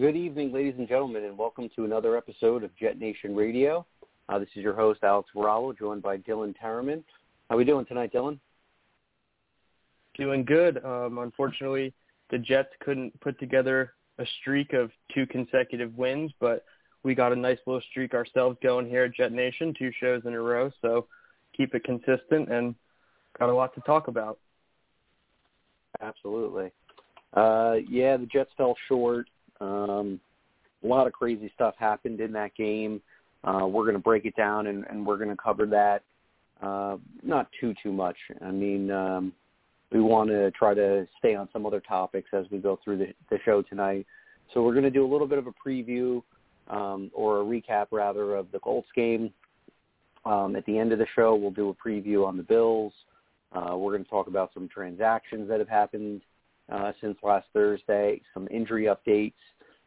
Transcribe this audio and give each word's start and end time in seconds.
Good 0.00 0.16
evening, 0.16 0.54
ladies 0.54 0.76
and 0.78 0.88
gentlemen, 0.88 1.24
and 1.24 1.36
welcome 1.36 1.68
to 1.76 1.84
another 1.84 2.16
episode 2.16 2.64
of 2.64 2.74
Jet 2.76 2.98
Nation 2.98 3.36
Radio. 3.36 3.84
Uh, 4.26 4.38
this 4.38 4.48
is 4.56 4.62
your 4.62 4.72
host, 4.72 5.00
Alex 5.02 5.28
Varallo, 5.36 5.78
joined 5.78 6.00
by 6.00 6.16
Dylan 6.16 6.54
Terriman. 6.56 7.04
How 7.50 7.56
are 7.56 7.58
we 7.58 7.64
doing 7.66 7.84
tonight, 7.84 8.10
Dylan? 8.10 8.38
Doing 10.16 10.46
good. 10.46 10.82
Um, 10.82 11.18
unfortunately, 11.18 11.92
the 12.30 12.38
Jets 12.38 12.70
couldn't 12.80 13.20
put 13.20 13.38
together 13.38 13.92
a 14.18 14.24
streak 14.40 14.72
of 14.72 14.90
two 15.14 15.26
consecutive 15.26 15.94
wins, 15.94 16.32
but 16.40 16.64
we 17.02 17.14
got 17.14 17.34
a 17.34 17.36
nice 17.36 17.58
little 17.66 17.82
streak 17.90 18.14
ourselves 18.14 18.56
going 18.62 18.88
here 18.88 19.04
at 19.04 19.14
Jet 19.14 19.30
Nation, 19.30 19.74
two 19.78 19.92
shows 20.00 20.22
in 20.24 20.32
a 20.32 20.40
row. 20.40 20.70
So 20.80 21.06
keep 21.54 21.74
it 21.74 21.84
consistent 21.84 22.50
and 22.50 22.74
got 23.38 23.50
a 23.50 23.54
lot 23.54 23.74
to 23.74 23.82
talk 23.82 24.08
about. 24.08 24.38
Absolutely. 26.00 26.72
Uh, 27.34 27.74
yeah, 27.90 28.16
the 28.16 28.24
Jets 28.24 28.52
fell 28.56 28.74
short. 28.88 29.28
Um, 29.60 30.20
a 30.82 30.86
lot 30.86 31.06
of 31.06 31.12
crazy 31.12 31.50
stuff 31.54 31.74
happened 31.78 32.20
in 32.20 32.32
that 32.32 32.54
game. 32.56 33.00
Uh, 33.44 33.66
we're 33.66 33.84
going 33.84 33.94
to 33.94 34.00
break 34.00 34.24
it 34.24 34.36
down 34.36 34.68
and, 34.68 34.84
and 34.88 35.04
we're 35.04 35.16
going 35.16 35.30
to 35.30 35.36
cover 35.36 35.66
that. 35.66 36.02
Uh, 36.62 36.96
not 37.22 37.48
too 37.60 37.74
too 37.82 37.92
much. 37.92 38.16
I 38.40 38.50
mean, 38.50 38.90
um, 38.90 39.32
we 39.90 40.00
want 40.00 40.30
to 40.30 40.50
try 40.52 40.74
to 40.74 41.06
stay 41.18 41.34
on 41.34 41.48
some 41.52 41.66
other 41.66 41.80
topics 41.80 42.30
as 42.32 42.46
we 42.50 42.58
go 42.58 42.78
through 42.82 42.98
the, 42.98 43.14
the 43.30 43.38
show 43.44 43.62
tonight. 43.62 44.06
So 44.52 44.62
we're 44.62 44.72
going 44.72 44.84
to 44.84 44.90
do 44.90 45.04
a 45.04 45.10
little 45.10 45.26
bit 45.26 45.38
of 45.38 45.46
a 45.46 45.52
preview 45.52 46.22
um, 46.68 47.10
or 47.12 47.40
a 47.40 47.44
recap 47.44 47.86
rather 47.90 48.36
of 48.36 48.50
the 48.52 48.58
Colts 48.60 48.88
game. 48.94 49.32
Um, 50.24 50.54
at 50.54 50.64
the 50.66 50.78
end 50.78 50.92
of 50.92 50.98
the 50.98 51.06
show, 51.16 51.34
we'll 51.34 51.50
do 51.50 51.70
a 51.70 51.74
preview 51.74 52.26
on 52.26 52.36
the 52.36 52.44
Bills. 52.44 52.92
Uh, 53.52 53.76
we're 53.76 53.92
going 53.92 54.04
to 54.04 54.10
talk 54.10 54.28
about 54.28 54.50
some 54.54 54.68
transactions 54.68 55.48
that 55.48 55.58
have 55.58 55.68
happened 55.68 56.22
uh, 56.72 56.92
since 57.00 57.16
last 57.22 57.46
Thursday, 57.52 58.20
some 58.32 58.48
injury 58.50 58.84
updates, 58.84 59.34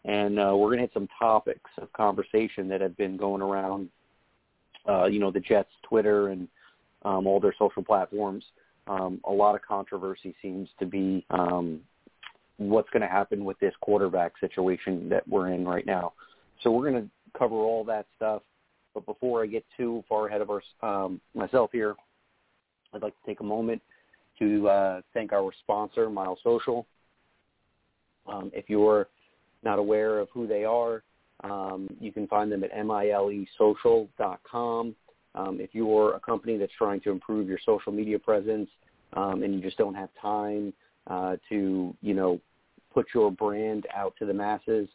and 0.05 0.39
uh, 0.39 0.53
we're 0.55 0.67
going 0.67 0.77
to 0.77 0.83
hit 0.83 0.93
some 0.93 1.09
topics 1.17 1.69
of 1.81 1.91
conversation 1.93 2.67
that 2.69 2.79
have 2.79 2.95
been 2.95 3.17
going 3.17 3.41
around, 3.41 3.89
uh, 4.87 5.05
you 5.05 5.19
know, 5.19 5.31
the 5.31 5.39
Jets' 5.39 5.69
Twitter 5.83 6.29
and 6.29 6.47
um, 7.03 7.25
all 7.25 7.39
their 7.39 7.55
social 7.57 7.83
platforms. 7.83 8.43
Um, 8.87 9.19
a 9.25 9.31
lot 9.31 9.55
of 9.55 9.63
controversy 9.63 10.35
seems 10.41 10.69
to 10.79 10.85
be 10.85 11.25
um, 11.31 11.81
what's 12.57 12.89
going 12.91 13.01
to 13.01 13.07
happen 13.07 13.43
with 13.43 13.59
this 13.59 13.73
quarterback 13.81 14.33
situation 14.39 15.09
that 15.09 15.27
we're 15.27 15.51
in 15.51 15.67
right 15.67 15.87
now. 15.87 16.13
So 16.61 16.69
we're 16.69 16.89
going 16.91 17.03
to 17.03 17.09
cover 17.37 17.55
all 17.55 17.83
that 17.85 18.05
stuff. 18.15 18.43
But 18.93 19.07
before 19.07 19.43
I 19.43 19.47
get 19.47 19.65
too 19.75 20.03
far 20.07 20.27
ahead 20.27 20.41
of 20.41 20.49
our, 20.51 20.61
um, 20.81 21.19
myself 21.33 21.71
here, 21.73 21.95
I'd 22.93 23.01
like 23.01 23.19
to 23.19 23.25
take 23.25 23.39
a 23.39 23.43
moment 23.43 23.81
to 24.39 24.67
uh, 24.67 25.01
thank 25.13 25.33
our 25.33 25.51
sponsor, 25.59 26.09
Mile 26.09 26.39
Social. 26.43 26.87
Um, 28.27 28.51
if 28.53 28.69
you're 28.69 29.07
not 29.63 29.79
aware 29.79 30.19
of 30.19 30.29
who 30.33 30.47
they 30.47 30.63
are, 30.63 31.03
um, 31.43 31.87
you 31.99 32.11
can 32.11 32.27
find 32.27 32.51
them 32.51 32.63
at 32.63 32.73
milesocial.com. 32.73 34.95
Um, 35.35 35.59
if 35.59 35.71
you're 35.73 36.15
a 36.15 36.19
company 36.19 36.57
that's 36.57 36.71
trying 36.77 37.01
to 37.01 37.11
improve 37.11 37.49
your 37.49 37.59
social 37.65 37.91
media 37.91 38.17
presence 38.17 38.69
um, 39.13 39.43
and 39.43 39.53
you 39.53 39.61
just 39.61 39.77
don't 39.77 39.95
have 39.95 40.09
time 40.21 40.73
uh, 41.07 41.35
to, 41.49 41.93
you 42.01 42.13
know, 42.13 42.39
put 42.93 43.07
your 43.13 43.31
brand 43.31 43.85
out 43.93 44.13
to 44.17 44.25
the 44.25 44.33
masses, 44.33 44.87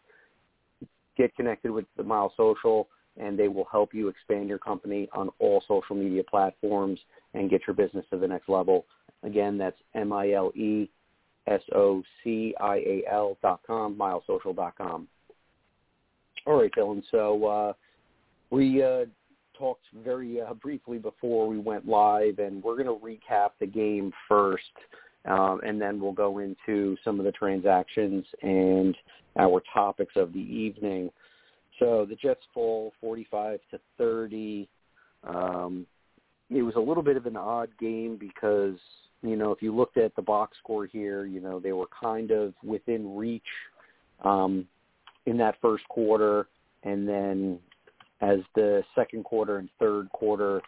get 1.17 1.35
connected 1.37 1.71
with 1.71 1.85
the 1.97 2.03
Mile 2.03 2.33
Social, 2.37 2.89
and 3.19 3.39
they 3.39 3.49
will 3.49 3.67
help 3.71 3.93
you 3.93 4.09
expand 4.09 4.49
your 4.49 4.59
company 4.59 5.09
on 5.13 5.29
all 5.39 5.63
social 5.69 5.95
media 5.95 6.23
platforms 6.25 6.99
and 7.35 7.51
get 7.51 7.61
your 7.67 7.75
business 7.75 8.05
to 8.11 8.19
the 8.19 8.27
next 8.27 8.49
level. 8.49 8.87
Again, 9.23 9.59
that's 9.59 9.77
M-I-L-E-S-O-C-I-A-L 9.95 10.89
dot 13.43 13.61
com, 13.67 13.95
milesocial 13.95 14.57
dot 14.57 14.77
com. 14.79 15.07
All 16.47 16.61
right, 16.61 16.73
Dylan. 16.73 17.03
So 17.11 17.47
uh, 17.47 17.73
we 18.51 18.83
uh, 18.83 19.05
talked 19.59 19.85
very 20.03 20.41
uh, 20.41 20.55
briefly 20.55 20.99
before 20.99 21.47
we 21.47 21.59
went 21.59 21.87
live, 21.87 22.39
and 22.39 22.63
we're 22.63 22.83
going 22.83 22.87
to 22.87 23.05
recap 23.05 23.51
the 23.61 23.67
game 23.67 24.11
first, 24.27 24.65
um, 25.27 25.61
and 25.65 25.81
then 25.81 26.01
we'll 26.01 26.13
go 26.13 26.39
into 26.39 26.97
some 27.05 27.19
of 27.19 27.27
the 27.27 27.33
transactions 27.33 28.25
and 28.43 28.97
our 29.39 29.63
topics 29.73 30.15
of 30.17 30.33
the 30.33 30.39
evening. 30.39 31.11
So 31.79 32.07
the 32.09 32.17
Jets 32.17 32.43
fall 32.53 32.93
45 33.01 33.61
to 33.71 33.81
30. 33.99 34.69
Um, 35.25 35.87
it 36.49 36.63
was 36.63 36.75
a 36.77 36.81
little 36.81 37.03
bit 37.03 37.17
of 37.17 37.27
an 37.27 37.37
odd 37.37 37.69
game 37.79 38.17
because 38.19 38.79
you 39.23 39.37
know, 39.37 39.53
if 39.53 39.61
you 39.61 39.75
looked 39.75 39.99
at 39.99 40.15
the 40.17 40.23
box 40.23 40.57
score 40.63 40.87
here, 40.87 41.25
you 41.27 41.41
know, 41.41 41.61
they 41.61 41.73
were 41.73 41.89
kind 41.89 42.31
of 42.31 42.55
within 42.65 43.17
reach 43.17 43.43
um, 44.25 44.67
in 45.27 45.37
that 45.39 45.57
first 45.61 45.87
quarter. 45.89 46.49
And 46.83 47.07
then 47.07 47.59
as 48.21 48.39
the 48.55 48.83
second 48.95 49.25
quarter 49.25 49.59
and 49.59 49.69
third 49.79 50.11
quarter 50.13 50.63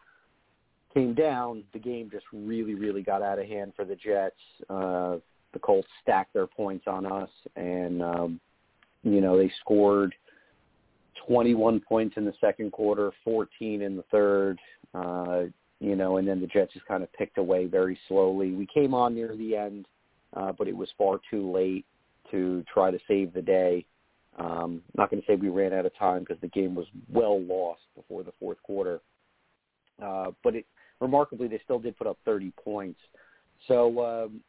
came 0.93 1.15
down, 1.15 1.65
the 1.73 1.79
game 1.79 2.11
just 2.11 2.27
really, 2.33 2.75
really 2.75 3.03
got 3.03 3.23
out 3.23 3.39
of 3.39 3.47
hand 3.47 3.73
for 3.75 3.85
the 3.85 3.97
Jets. 3.97 4.37
Uh, 4.69 5.17
the 5.53 5.59
Colts 5.59 5.89
stacked 6.03 6.33
their 6.33 6.47
points 6.47 6.85
on 6.87 7.05
us, 7.07 7.29
and 7.57 8.03
um, 8.03 8.41
you 9.03 9.21
know 9.21 9.37
they 9.37 9.51
scored 9.61 10.15
21 11.27 11.81
points 11.81 12.17
in 12.17 12.25
the 12.25 12.33
second 12.41 12.73
quarter, 12.73 13.13
14 13.25 13.83
in 13.83 13.97
the 13.97 14.05
third. 14.11 14.59
Uh, 14.95 15.45
you 15.83 15.97
know, 15.97 16.19
and 16.19 16.29
then 16.29 16.41
the 16.41 16.47
Jets 16.47 16.73
just 16.73 16.87
kind 16.87 17.03
of 17.03 17.13
picked 17.13 17.39
away 17.39 17.67
very 17.67 17.99
slowly. 18.07 18.53
We 18.53 18.69
came 18.73 18.95
on 18.95 19.17
near 19.17 19.37
the 19.37 19.57
end, 19.57 19.87
uh, 20.37 20.53
but 20.53 20.69
it 20.69 20.77
was 20.77 20.89
far 20.97 21.19
too 21.29 21.51
late 21.51 21.85
to 22.31 22.65
try 22.73 22.93
to 22.93 22.99
save 23.09 23.35
the 23.35 23.43
day. 23.43 23.85
Um, 24.39 24.81
not 24.97 25.11
going 25.11 25.21
to 25.21 25.27
say 25.27 25.35
we 25.35 25.49
ran 25.49 25.73
out 25.73 25.85
of 25.85 25.99
time 25.99 26.21
because 26.21 26.41
the 26.41 26.49
game 26.49 26.77
was 26.77 26.87
well 27.13 27.43
lost 27.43 27.81
before 27.97 28.23
the 28.23 28.31
fourth 28.39 28.63
quarter. 28.63 29.01
Uh, 30.01 30.31
but 30.45 30.55
it, 30.55 30.67
remarkably, 31.01 31.49
they 31.49 31.61
still 31.65 31.81
did 31.81 31.99
put 31.99 32.07
up 32.07 32.17
30 32.25 32.53
points. 32.65 33.01
So, 33.67 34.05
um, 34.05 34.41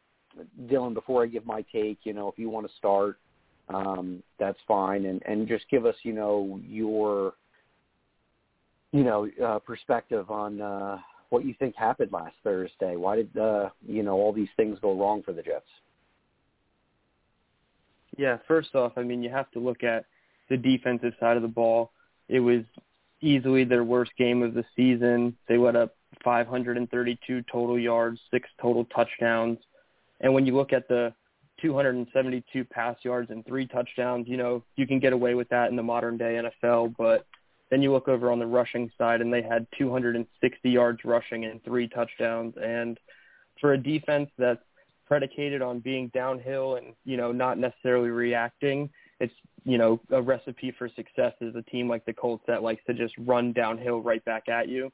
Dylan, 0.67 0.93
before 0.93 1.23
I 1.23 1.25
give 1.25 1.47
my 1.47 1.65
take, 1.73 1.97
you 2.03 2.13
know, 2.13 2.27
if 2.27 2.37
you 2.37 2.51
want 2.51 2.67
to 2.67 2.73
start, 2.77 3.17
um, 3.69 4.21
that's 4.39 4.57
fine, 4.67 5.05
and 5.05 5.21
and 5.25 5.47
just 5.47 5.65
give 5.71 5.85
us, 5.85 5.95
you 6.03 6.11
know, 6.11 6.59
your, 6.67 7.33
you 8.91 9.03
know, 9.03 9.27
uh, 9.43 9.59
perspective 9.59 10.29
on 10.29 10.59
uh, 10.59 10.97
what 11.33 11.43
you 11.43 11.55
think 11.57 11.75
happened 11.75 12.11
last 12.11 12.35
Thursday. 12.43 12.95
Why 12.95 13.15
did 13.15 13.35
uh, 13.35 13.69
you 13.87 14.03
know 14.03 14.13
all 14.13 14.31
these 14.31 14.49
things 14.55 14.77
go 14.79 14.95
wrong 14.95 15.23
for 15.23 15.33
the 15.33 15.41
Jets? 15.41 15.65
Yeah, 18.15 18.37
first 18.47 18.75
off, 18.75 18.91
I 18.97 19.01
mean 19.01 19.23
you 19.23 19.31
have 19.31 19.49
to 19.51 19.59
look 19.59 19.83
at 19.83 20.05
the 20.49 20.57
defensive 20.57 21.13
side 21.19 21.35
of 21.35 21.41
the 21.41 21.49
ball. 21.49 21.91
It 22.29 22.39
was 22.39 22.61
easily 23.19 23.63
their 23.63 23.83
worst 23.83 24.11
game 24.15 24.43
of 24.43 24.53
the 24.53 24.63
season. 24.75 25.35
They 25.47 25.57
let 25.57 25.75
up 25.75 25.95
532 26.23 27.43
total 27.51 27.79
yards, 27.79 28.19
six 28.29 28.47
total 28.61 28.85
touchdowns. 28.85 29.57
And 30.21 30.35
when 30.35 30.45
you 30.45 30.55
look 30.55 30.71
at 30.71 30.87
the 30.87 31.15
272 31.63 32.63
pass 32.65 32.95
yards 33.01 33.31
and 33.31 33.43
three 33.47 33.65
touchdowns, 33.65 34.27
you 34.27 34.37
know, 34.37 34.63
you 34.75 34.85
can 34.85 34.99
get 34.99 35.13
away 35.13 35.33
with 35.33 35.49
that 35.49 35.71
in 35.71 35.75
the 35.75 35.83
modern 35.83 36.15
day 36.15 36.39
NFL, 36.39 36.93
but 36.95 37.25
then 37.73 37.81
you 37.81 37.91
look 37.91 38.07
over 38.07 38.31
on 38.31 38.37
the 38.37 38.45
rushing 38.45 38.91
side, 38.99 39.19
and 39.19 39.33
they 39.33 39.41
had 39.41 39.65
260 39.79 40.69
yards 40.69 40.99
rushing 41.03 41.45
and 41.45 41.63
three 41.63 41.87
touchdowns. 41.87 42.53
And 42.61 42.99
for 43.59 43.73
a 43.73 43.77
defense 43.79 44.29
that's 44.37 44.61
predicated 45.07 45.63
on 45.63 45.79
being 45.79 46.09
downhill 46.13 46.75
and 46.75 46.93
you 47.03 47.17
know 47.17 47.31
not 47.31 47.57
necessarily 47.57 48.09
reacting, 48.09 48.91
it's 49.19 49.33
you 49.65 49.79
know 49.79 49.99
a 50.11 50.21
recipe 50.21 50.69
for 50.77 50.87
success 50.87 51.33
is 51.41 51.55
a 51.55 51.63
team 51.63 51.89
like 51.89 52.05
the 52.05 52.13
Colts 52.13 52.43
that 52.45 52.61
likes 52.61 52.83
to 52.85 52.93
just 52.93 53.15
run 53.17 53.53
downhill 53.53 54.01
right 54.01 54.23
back 54.23 54.49
at 54.49 54.69
you. 54.69 54.91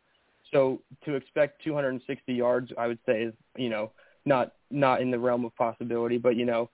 So 0.49 0.81
to 1.03 1.15
expect 1.15 1.61
260 1.65 2.33
yards, 2.33 2.71
I 2.77 2.87
would 2.87 2.99
say 3.05 3.23
is 3.23 3.33
you 3.57 3.67
know 3.67 3.91
not 4.23 4.53
not 4.71 5.01
in 5.01 5.11
the 5.11 5.19
realm 5.19 5.43
of 5.43 5.53
possibility, 5.57 6.17
but 6.17 6.37
you 6.37 6.45
know 6.45 6.69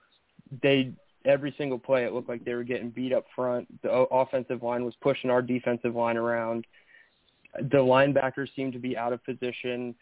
they 0.62 0.92
every 1.26 1.54
single 1.58 1.78
play 1.78 2.04
it 2.04 2.12
looked 2.12 2.28
like 2.28 2.44
they 2.44 2.54
were 2.54 2.64
getting 2.64 2.90
beat 2.90 3.12
up 3.12 3.26
front. 3.34 3.66
The 3.82 3.90
offensive 3.90 4.62
line 4.62 4.84
was 4.84 4.94
pushing 5.02 5.28
our 5.28 5.42
defensive 5.42 5.94
line 5.94 6.16
around. 6.16 6.66
The 7.58 7.78
linebackers 7.78 8.48
seemed 8.54 8.72
to 8.74 8.78
be 8.78 8.96
out 8.96 9.12
of 9.12 9.24
position. 9.24 9.94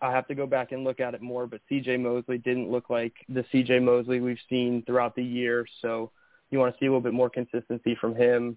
I 0.00 0.10
have 0.12 0.26
to 0.28 0.34
go 0.34 0.46
back 0.46 0.72
and 0.72 0.82
look 0.82 0.98
at 0.98 1.14
it 1.14 1.20
more, 1.20 1.46
but 1.46 1.60
C.J. 1.68 1.98
Mosley 1.98 2.38
didn't 2.38 2.70
look 2.70 2.88
like 2.88 3.12
the 3.28 3.44
C.J. 3.52 3.80
Mosley 3.80 4.20
we've 4.20 4.38
seen 4.48 4.82
throughout 4.86 5.14
the 5.14 5.22
year. 5.22 5.66
So 5.82 6.10
you 6.50 6.58
want 6.58 6.74
to 6.74 6.78
see 6.80 6.86
a 6.86 6.88
little 6.88 7.02
bit 7.02 7.12
more 7.12 7.28
consistency 7.28 7.96
from 8.00 8.14
him. 8.14 8.56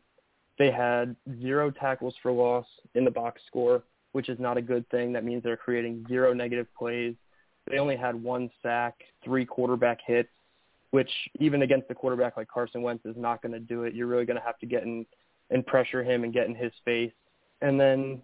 They 0.58 0.72
had 0.72 1.16
zero 1.42 1.72
tackles 1.72 2.16
for 2.22 2.32
loss 2.32 2.66
in 2.96 3.04
the 3.04 3.12
box 3.12 3.42
score, 3.48 3.84
which 4.14 4.30
is 4.30 4.40
not 4.40 4.58
a 4.58 4.62
good 4.62 4.88
thing. 4.90 5.12
That 5.14 5.26
means 5.26 5.44
they're 5.44 5.58
creating 5.58 6.06
zero 6.08 6.34
negative 6.34 6.68
plays. 6.78 7.16
They 7.70 7.80
only 7.80 7.98
had 7.98 8.22
one 8.22 8.50
sack, 8.62 8.96
three 9.24 9.46
quarterback 9.46 10.00
hits, 10.06 10.30
which 10.94 11.10
even 11.40 11.64
against 11.64 11.90
a 11.90 11.96
quarterback 11.96 12.38
like 12.38 12.48
Carson 12.48 12.84
Wentz 12.84 13.04
is 13.04 13.16
not 13.18 13.42
going 13.42 13.52
to 13.52 13.60
do 13.60 13.82
it. 13.82 13.96
You're 13.96 14.06
really 14.06 14.26
going 14.26 14.38
to 14.38 14.46
have 14.46 14.60
to 14.60 14.68
get 14.68 14.84
in 14.84 15.08
and 15.50 15.66
pressure 15.66 16.04
him 16.04 16.24
and 16.24 16.32
get 16.32 16.46
in 16.46 16.54
his 16.54 16.72
face. 16.86 17.12
And 17.64 17.80
then, 17.80 18.22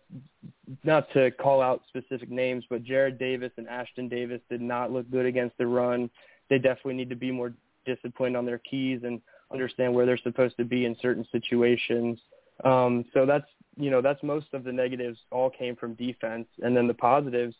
not 0.83 1.12
to 1.13 1.31
call 1.31 1.63
out 1.63 1.81
specific 1.88 2.30
names, 2.30 2.63
but 2.69 2.83
Jarrad 2.83 3.18
Davis 3.18 3.51
and 3.57 3.66
Ashtyn 3.68 4.07
Davis 4.07 4.39
did 4.51 4.62
not 4.62 4.92
look 4.92 5.10
good 5.10 5.25
against 5.25 5.57
the 5.57 5.66
run. 5.66 6.12
They 6.51 6.60
definitely 6.60 6.94
need 6.94 7.10
to 7.10 7.16
be 7.16 7.31
more 7.31 7.56
disciplined 7.88 8.38
on 8.38 8.45
their 8.45 8.60
keys 8.60 9.01
and 9.04 9.19
understand 9.51 9.95
where 9.95 10.06
they're 10.06 10.18
supposed 10.18 10.56
to 10.57 10.63
be 10.63 10.86
in 10.86 10.95
certain 11.01 11.25
situations. 11.31 12.19
Um, 12.63 13.04
so 13.15 13.25
that's 13.25 13.48
you 13.77 13.89
know 13.89 14.04
that's 14.04 14.22
most 14.22 14.54
of 14.54 14.63
the 14.63 14.72
negatives 14.72 15.18
all 15.31 15.50
came 15.50 15.75
from 15.75 15.95
defense, 15.95 16.45
and 16.62 16.77
then 16.77 16.86
the 16.86 16.94
positives 16.94 17.56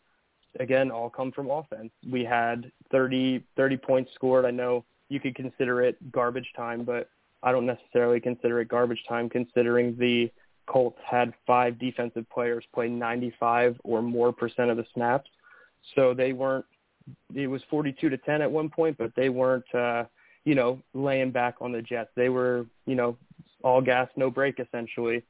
again 0.60 0.92
all 0.92 1.10
come 1.10 1.32
from 1.32 1.50
offense. 1.50 1.90
We 2.08 2.24
had 2.24 2.72
30 2.92 3.44
30 3.56 3.78
points 3.78 4.12
scored. 4.14 4.46
I 4.46 4.52
know 4.52 4.86
you 5.10 5.20
could 5.20 5.36
consider 5.36 5.82
it 5.82 6.12
garbage 6.12 6.52
time, 6.56 6.84
but 6.84 7.10
I 7.44 7.52
don't 7.52 7.66
necessarily 7.66 8.20
consider 8.20 8.62
it 8.62 8.68
garbage 8.68 9.04
time 9.08 9.30
considering 9.30 9.98
the 9.98 10.32
Colts 10.68 11.00
had 11.04 11.34
five 11.48 11.80
defensive 11.80 12.30
players 12.30 12.64
play 12.74 12.88
95 12.88 13.80
or 13.84 14.02
more 14.02 14.32
percent 14.32 14.70
of 14.70 14.78
the 14.78 14.86
snaps. 14.94 15.30
So 15.96 16.14
they 16.14 16.32
weren't, 16.34 16.66
it 17.34 17.48
was 17.48 17.62
42 17.70 18.10
to 18.10 18.18
10 18.18 18.42
at 18.42 18.52
one 18.52 18.70
point, 18.70 18.98
but 18.98 19.12
they 19.16 19.30
weren't, 19.30 19.74
uh, 19.74 20.06
you 20.46 20.54
know, 20.54 20.80
laying 20.94 21.32
back 21.32 21.56
on 21.60 21.72
the 21.72 21.82
Jets. 21.82 22.12
They 22.16 22.30
were, 22.30 22.68
you 22.86 22.96
know, 22.96 23.18
all 23.64 23.82
gas, 23.82 24.10
no 24.16 24.30
brake 24.30 24.60
essentially 24.60 25.24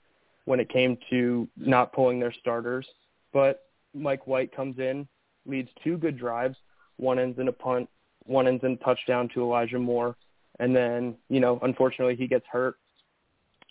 when 0.46 0.60
it 0.60 0.70
came 0.70 0.98
to 1.10 1.48
not 1.56 1.94
pulling 1.94 2.20
their 2.20 2.34
starters. 2.34 2.88
But 3.32 3.64
Mike 3.94 4.28
White 4.28 4.54
comes 4.54 4.80
in, 4.80 5.08
leads 5.46 5.70
two 5.84 5.98
good 5.98 6.18
drives. 6.18 6.58
One 6.98 7.20
ends 7.20 7.40
in 7.40 7.48
a 7.48 7.54
punt, 7.54 7.88
one 8.26 8.48
ends 8.48 8.64
in 8.64 8.78
touchdown 8.78 9.30
to 9.34 9.42
Elijah 9.42 9.80
Moore. 9.80 10.16
And 10.60 10.76
then, 10.76 11.16
you 11.30 11.40
know, 11.40 11.60
unfortunately 11.62 12.16
he 12.16 12.28
gets 12.28 12.46
hurt. 12.52 12.76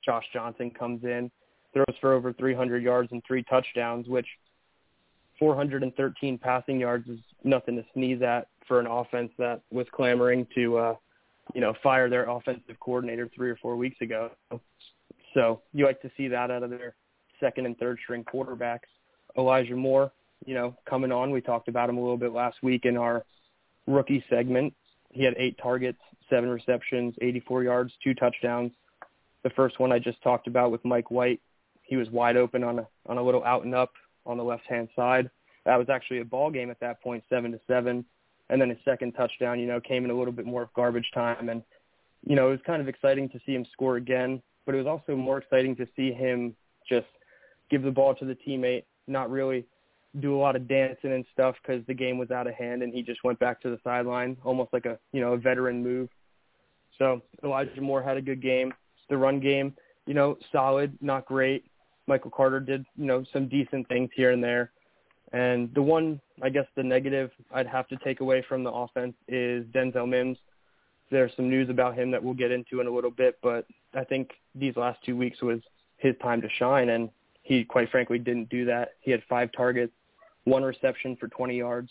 Josh 0.04 0.24
Johnson 0.32 0.70
comes 0.70 1.04
in, 1.04 1.30
throws 1.74 1.96
for 2.00 2.14
over 2.14 2.32
300 2.32 2.82
yards 2.82 3.12
and 3.12 3.22
three 3.26 3.42
touchdowns, 3.44 4.08
which 4.08 4.26
413 5.38 6.38
passing 6.38 6.80
yards 6.80 7.08
is 7.08 7.18
nothing 7.44 7.76
to 7.76 7.84
sneeze 7.92 8.22
at 8.22 8.48
for 8.66 8.80
an 8.80 8.86
offense 8.86 9.30
that 9.38 9.62
was 9.70 9.86
clamoring 9.94 10.46
to, 10.54 10.78
uh, 10.78 10.94
you 11.54 11.60
know, 11.60 11.74
fire 11.82 12.08
their 12.08 12.28
offensive 12.28 12.78
coordinator 12.80 13.30
three 13.34 13.50
or 13.50 13.56
four 13.56 13.76
weeks 13.76 14.00
ago. 14.00 14.30
So 15.34 15.62
you 15.72 15.84
like 15.84 16.00
to 16.02 16.10
see 16.16 16.28
that 16.28 16.50
out 16.50 16.62
of 16.62 16.70
their 16.70 16.94
second 17.40 17.66
and 17.66 17.78
third 17.78 17.98
string 18.02 18.24
quarterbacks. 18.24 18.88
Elijah 19.36 19.76
Moore, 19.76 20.10
you 20.46 20.54
know, 20.54 20.76
coming 20.88 21.12
on. 21.12 21.30
We 21.30 21.40
talked 21.40 21.68
about 21.68 21.88
him 21.88 21.96
a 21.96 22.00
little 22.00 22.16
bit 22.16 22.32
last 22.32 22.56
week 22.62 22.84
in 22.84 22.96
our 22.96 23.24
rookie 23.88 24.24
segment. 24.30 24.74
He 25.10 25.24
had 25.24 25.34
eight 25.36 25.58
targets, 25.60 25.98
seven 26.28 26.50
receptions, 26.50 27.14
84 27.20 27.64
yards, 27.64 27.92
two 28.04 28.14
touchdowns. 28.14 28.72
The 29.42 29.50
first 29.50 29.80
one 29.80 29.92
I 29.92 29.98
just 29.98 30.22
talked 30.22 30.46
about 30.46 30.70
with 30.70 30.84
Mike 30.84 31.10
White, 31.10 31.40
he 31.82 31.96
was 31.96 32.10
wide 32.10 32.36
open 32.36 32.62
on 32.62 32.80
a 32.80 32.88
on 33.06 33.16
a 33.16 33.22
little 33.22 33.42
out 33.44 33.64
and 33.64 33.74
up 33.74 33.92
on 34.26 34.36
the 34.36 34.44
left 34.44 34.66
hand 34.66 34.88
side. 34.94 35.30
That 35.64 35.76
was 35.76 35.88
actually 35.88 36.20
a 36.20 36.24
ball 36.24 36.50
game 36.50 36.70
at 36.70 36.80
that 36.80 37.02
point, 37.02 37.24
seven 37.30 37.52
to 37.52 37.60
seven. 37.66 38.04
And 38.50 38.60
then 38.60 38.68
his 38.68 38.78
second 38.84 39.12
touchdown, 39.12 39.58
you 39.58 39.66
know, 39.66 39.80
came 39.80 40.04
in 40.04 40.10
a 40.10 40.14
little 40.14 40.32
bit 40.32 40.46
more 40.46 40.62
of 40.62 40.72
garbage 40.74 41.10
time, 41.14 41.48
and 41.48 41.62
you 42.26 42.36
know 42.36 42.48
it 42.48 42.52
was 42.52 42.60
kind 42.66 42.82
of 42.82 42.88
exciting 42.88 43.28
to 43.30 43.40
see 43.46 43.54
him 43.54 43.66
score 43.72 43.96
again. 43.96 44.42
But 44.66 44.74
it 44.74 44.78
was 44.78 44.86
also 44.86 45.16
more 45.16 45.38
exciting 45.38 45.76
to 45.76 45.86
see 45.96 46.12
him 46.12 46.54
just 46.86 47.06
give 47.70 47.82
the 47.82 47.90
ball 47.90 48.14
to 48.16 48.24
the 48.24 48.36
teammate, 48.46 48.84
not 49.06 49.30
really 49.30 49.66
do 50.20 50.36
a 50.36 50.38
lot 50.38 50.56
of 50.56 50.66
dancing 50.68 51.12
and 51.12 51.24
stuff 51.32 51.56
because 51.62 51.84
the 51.86 51.94
game 51.94 52.18
was 52.18 52.30
out 52.30 52.46
of 52.46 52.54
hand, 52.54 52.82
and 52.82 52.92
he 52.92 53.02
just 53.02 53.24
went 53.24 53.38
back 53.38 53.60
to 53.62 53.70
the 53.70 53.78
sideline, 53.84 54.36
almost 54.44 54.72
like 54.72 54.86
a 54.86 54.98
you 55.12 55.20
know 55.20 55.34
a 55.34 55.38
veteran 55.38 55.82
move. 55.82 56.08
So 56.98 57.22
Elijah 57.44 57.80
Moore 57.80 58.02
had 58.02 58.16
a 58.16 58.22
good 58.22 58.42
game. 58.42 58.72
The 59.08 59.16
run 59.16 59.40
game, 59.40 59.74
you 60.06 60.14
know, 60.14 60.36
solid, 60.52 60.96
not 61.00 61.26
great. 61.26 61.64
Michael 62.06 62.30
Carter 62.30 62.60
did, 62.60 62.84
you 62.96 63.06
know, 63.06 63.24
some 63.32 63.48
decent 63.48 63.88
things 63.88 64.10
here 64.14 64.32
and 64.32 64.42
there. 64.42 64.72
And 65.32 65.72
the 65.74 65.82
one, 65.82 66.20
I 66.42 66.48
guess, 66.48 66.64
the 66.74 66.82
negative 66.82 67.30
I'd 67.52 67.66
have 67.66 67.86
to 67.88 67.96
take 67.98 68.20
away 68.20 68.44
from 68.48 68.64
the 68.64 68.72
offense 68.72 69.14
is 69.28 69.64
Denzel 69.66 70.08
Mims. 70.08 70.38
There's 71.10 71.32
some 71.36 71.48
news 71.48 71.68
about 71.70 71.94
him 71.94 72.10
that 72.10 72.22
we'll 72.22 72.34
get 72.34 72.50
into 72.50 72.80
in 72.80 72.86
a 72.86 72.90
little 72.90 73.10
bit, 73.10 73.38
but 73.42 73.66
I 73.94 74.04
think 74.04 74.30
these 74.54 74.76
last 74.76 74.98
two 75.04 75.16
weeks 75.16 75.40
was 75.40 75.60
his 75.96 76.14
time 76.22 76.40
to 76.42 76.48
shine, 76.58 76.90
and 76.90 77.10
he 77.42 77.64
quite 77.64 77.90
frankly 77.90 78.18
didn't 78.18 78.50
do 78.50 78.64
that. 78.66 78.90
He 79.00 79.10
had 79.10 79.22
five 79.28 79.50
targets, 79.52 79.92
one 80.48 80.62
reception 80.62 81.16
for 81.16 81.28
20 81.28 81.56
yards. 81.56 81.90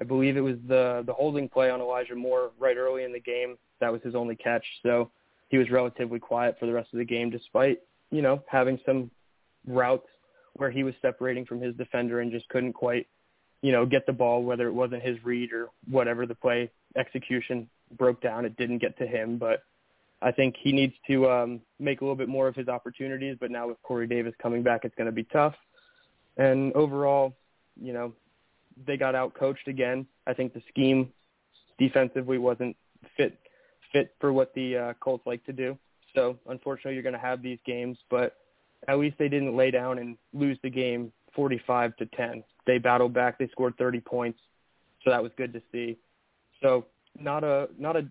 I 0.00 0.04
believe 0.04 0.36
it 0.36 0.42
was 0.42 0.56
the 0.68 1.02
the 1.06 1.12
holding 1.12 1.48
play 1.48 1.70
on 1.70 1.80
Elijah 1.80 2.14
Moore 2.14 2.50
right 2.58 2.76
early 2.76 3.04
in 3.04 3.12
the 3.12 3.20
game. 3.20 3.56
That 3.80 3.90
was 3.90 4.02
his 4.02 4.14
only 4.14 4.36
catch. 4.36 4.64
So 4.82 5.10
he 5.48 5.58
was 5.58 5.70
relatively 5.70 6.18
quiet 6.18 6.56
for 6.58 6.66
the 6.66 6.72
rest 6.72 6.92
of 6.92 6.98
the 6.98 7.04
game, 7.04 7.30
despite 7.30 7.80
you 8.10 8.20
know 8.20 8.42
having 8.46 8.78
some 8.84 9.10
routes 9.66 10.06
where 10.54 10.70
he 10.70 10.84
was 10.84 10.94
separating 11.02 11.44
from 11.44 11.60
his 11.60 11.74
defender 11.76 12.20
and 12.20 12.32
just 12.32 12.48
couldn't 12.48 12.72
quite, 12.72 13.06
you 13.62 13.72
know, 13.72 13.84
get 13.84 14.06
the 14.06 14.12
ball, 14.12 14.42
whether 14.42 14.66
it 14.66 14.72
wasn't 14.72 15.02
his 15.02 15.22
read 15.24 15.52
or 15.52 15.68
whatever 15.90 16.26
the 16.26 16.34
play 16.34 16.70
execution 16.96 17.68
broke 17.96 18.20
down. 18.22 18.44
It 18.44 18.56
didn't 18.56 18.78
get 18.78 18.96
to 18.98 19.06
him, 19.06 19.38
but 19.38 19.62
I 20.22 20.32
think 20.32 20.54
he 20.58 20.72
needs 20.72 20.94
to 21.08 21.30
um, 21.30 21.60
make 21.78 22.00
a 22.00 22.04
little 22.04 22.16
bit 22.16 22.28
more 22.28 22.48
of 22.48 22.54
his 22.54 22.68
opportunities. 22.68 23.36
But 23.38 23.50
now 23.50 23.68
with 23.68 23.82
Corey 23.82 24.06
Davis 24.06 24.34
coming 24.40 24.62
back, 24.62 24.84
it's 24.84 24.94
going 24.94 25.06
to 25.06 25.12
be 25.12 25.24
tough. 25.24 25.54
And 26.38 26.72
overall, 26.74 27.34
you 27.80 27.92
know, 27.92 28.12
they 28.86 28.96
got 28.96 29.14
out 29.14 29.34
coached 29.34 29.68
again. 29.68 30.06
I 30.26 30.34
think 30.34 30.54
the 30.54 30.62
scheme 30.68 31.12
defensively 31.78 32.38
wasn't 32.38 32.76
fit 33.16 33.38
fit 33.92 34.14
for 34.20 34.32
what 34.32 34.52
the 34.54 34.76
uh, 34.76 34.92
Colts 35.00 35.26
like 35.26 35.44
to 35.46 35.52
do. 35.52 35.78
So 36.14 36.36
unfortunately, 36.48 36.94
you're 36.94 37.02
going 37.02 37.12
to 37.12 37.18
have 37.18 37.42
these 37.42 37.58
games, 37.64 37.98
but 38.10 38.36
at 38.88 38.98
least 38.98 39.16
they 39.18 39.28
didn't 39.28 39.56
lay 39.56 39.70
down 39.70 39.98
and 39.98 40.16
lose 40.32 40.58
the 40.62 40.70
game 40.70 41.12
45 41.34 41.96
to 41.96 42.06
10. 42.06 42.42
They 42.66 42.78
battled 42.78 43.12
back. 43.12 43.38
They 43.38 43.48
scored 43.48 43.76
30 43.78 44.00
points, 44.00 44.38
so 45.04 45.10
that 45.10 45.22
was 45.22 45.32
good 45.36 45.52
to 45.52 45.62
see. 45.72 45.96
So 46.62 46.86
not 47.18 47.44
a 47.44 47.68
not 47.78 47.96
a 47.96 48.10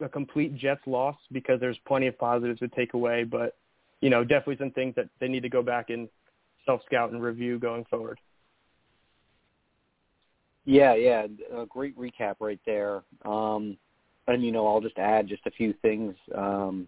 a 0.00 0.08
complete 0.08 0.56
Jets 0.56 0.80
loss 0.86 1.16
because 1.32 1.58
there's 1.60 1.78
plenty 1.86 2.06
of 2.06 2.16
positives 2.18 2.60
to 2.60 2.68
take 2.68 2.94
away, 2.94 3.24
but 3.24 3.56
you 4.00 4.10
know 4.10 4.22
definitely 4.22 4.56
some 4.58 4.70
things 4.70 4.94
that 4.94 5.08
they 5.20 5.28
need 5.28 5.42
to 5.42 5.48
go 5.48 5.62
back 5.62 5.90
and 5.90 6.08
self 6.64 6.80
scout 6.86 7.10
and 7.10 7.22
review 7.22 7.58
going 7.58 7.84
forward. 7.90 8.18
Yeah, 10.68 10.94
yeah, 10.96 11.26
a 11.56 11.64
great 11.64 11.98
recap 11.98 12.34
right 12.40 12.60
there. 12.66 13.02
Um, 13.24 13.78
and 14.26 14.44
you 14.44 14.52
know, 14.52 14.66
I'll 14.66 14.82
just 14.82 14.98
add 14.98 15.26
just 15.26 15.46
a 15.46 15.50
few 15.50 15.72
things 15.80 16.14
um, 16.36 16.86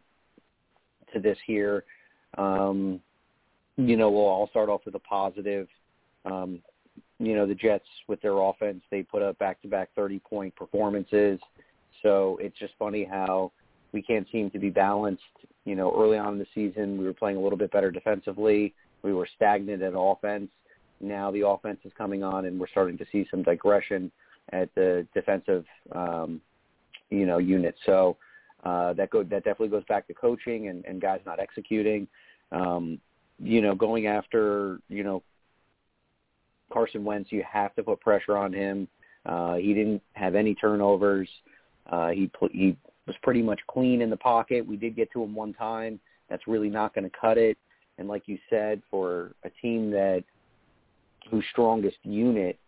to 1.15 1.19
this 1.19 1.39
here. 1.47 1.85
Um, 2.37 3.01
you 3.79 3.97
know, 3.97 4.11
we'll 4.11 4.27
all 4.27 4.49
start 4.51 4.69
off 4.69 4.83
with 4.85 4.97
a 4.97 4.99
positive. 4.99 5.67
Um, 6.27 6.61
you 7.19 7.35
know, 7.35 7.47
the 7.47 7.55
Jets 7.55 7.87
with 8.07 8.21
their 8.21 8.37
offense, 8.37 8.83
they 8.91 9.03
put 9.03 9.23
up 9.23 9.39
back-to-back 9.39 9.89
30-point 9.97 10.55
performances. 10.57 11.41
So 12.03 12.37
it's 12.39 12.59
just 12.59 12.75
funny 12.79 13.09
how 13.11 13.51
we 13.93 14.03
can't 14.03 14.27
seem 14.31 14.51
to 14.51 14.59
be 14.59 14.69
balanced. 14.69 15.23
You 15.65 15.75
know, 15.75 15.91
early 15.99 16.19
on 16.19 16.35
in 16.35 16.39
the 16.39 16.47
season, 16.55 16.99
we 16.99 17.07
were 17.07 17.15
playing 17.15 17.39
a 17.39 17.41
little 17.41 17.59
bit 17.59 17.73
better 17.73 17.91
defensively. 17.91 18.75
We 19.03 19.15
were 19.15 19.29
stagnant 19.37 19.83
at 19.83 19.95
offense. 19.97 20.51
Now 21.01 21.31
the 21.31 21.47
offense 21.47 21.81
is 21.85 21.93
coming 21.97 22.23
on, 22.23 22.45
and 22.45 22.59
we're 22.59 22.69
starting 22.69 22.99
to 22.99 23.07
see 23.11 23.27
some 23.31 23.43
digression 23.43 24.11
at 24.53 24.75
the 24.75 25.07
defensive, 25.15 25.65
um, 25.93 26.41
you 27.11 27.27
know, 27.27 27.39
unit. 27.39 27.75
So 27.87 28.17
uh, 28.65 28.93
that 28.95 29.11
go 29.11 29.23
that 29.23 29.45
definitely 29.45 29.69
goes 29.69 29.85
back 29.89 30.07
to 30.09 30.15
coaching 30.15 30.69
and, 30.69 30.85
and 30.85 31.01
guys 31.01 31.21
not 31.25 31.41
executing. 31.41 32.07
Um, 32.53 33.01
you 33.39 33.63
know, 33.63 33.75
going 33.75 34.07
after 34.07 34.81
you 34.89 35.03
know 35.03 35.23
Carson 36.73 37.05
Wentz, 37.05 37.33
you 37.33 37.45
have 37.51 37.75
to 37.77 37.83
put 37.83 38.01
pressure 38.01 38.37
on 38.37 38.53
him. 38.53 38.89
Uh, 39.27 39.55
he 39.55 39.75
didn't 39.75 40.03
have 40.15 40.35
any 40.35 40.55
turnovers. 40.55 41.29
Uh, 41.91 42.09
he 42.09 42.31
he 42.53 42.77
was 43.07 43.17
pretty 43.23 43.43
much 43.43 43.61
clean 43.69 44.03
in 44.03 44.11
the 44.11 44.17
pocket. 44.17 44.67
We 44.67 44.77
did 44.77 44.97
get 44.97 45.11
to 45.13 45.23
him 45.23 45.35
one 45.35 45.53
time. 45.55 45.99
That's 46.29 46.47
really 46.47 46.71
not 46.71 46.95
going 46.95 47.05
to 47.05 47.17
cut 47.19 47.39
it. 47.39 47.59
And 47.99 48.09
like 48.09 48.23
you 48.27 48.39
said, 48.49 48.83
for 48.91 49.33
a 49.45 49.51
team 49.63 49.91
that 49.91 50.25
whose 51.31 51.45
strongest 51.51 51.99
unit 52.03 52.59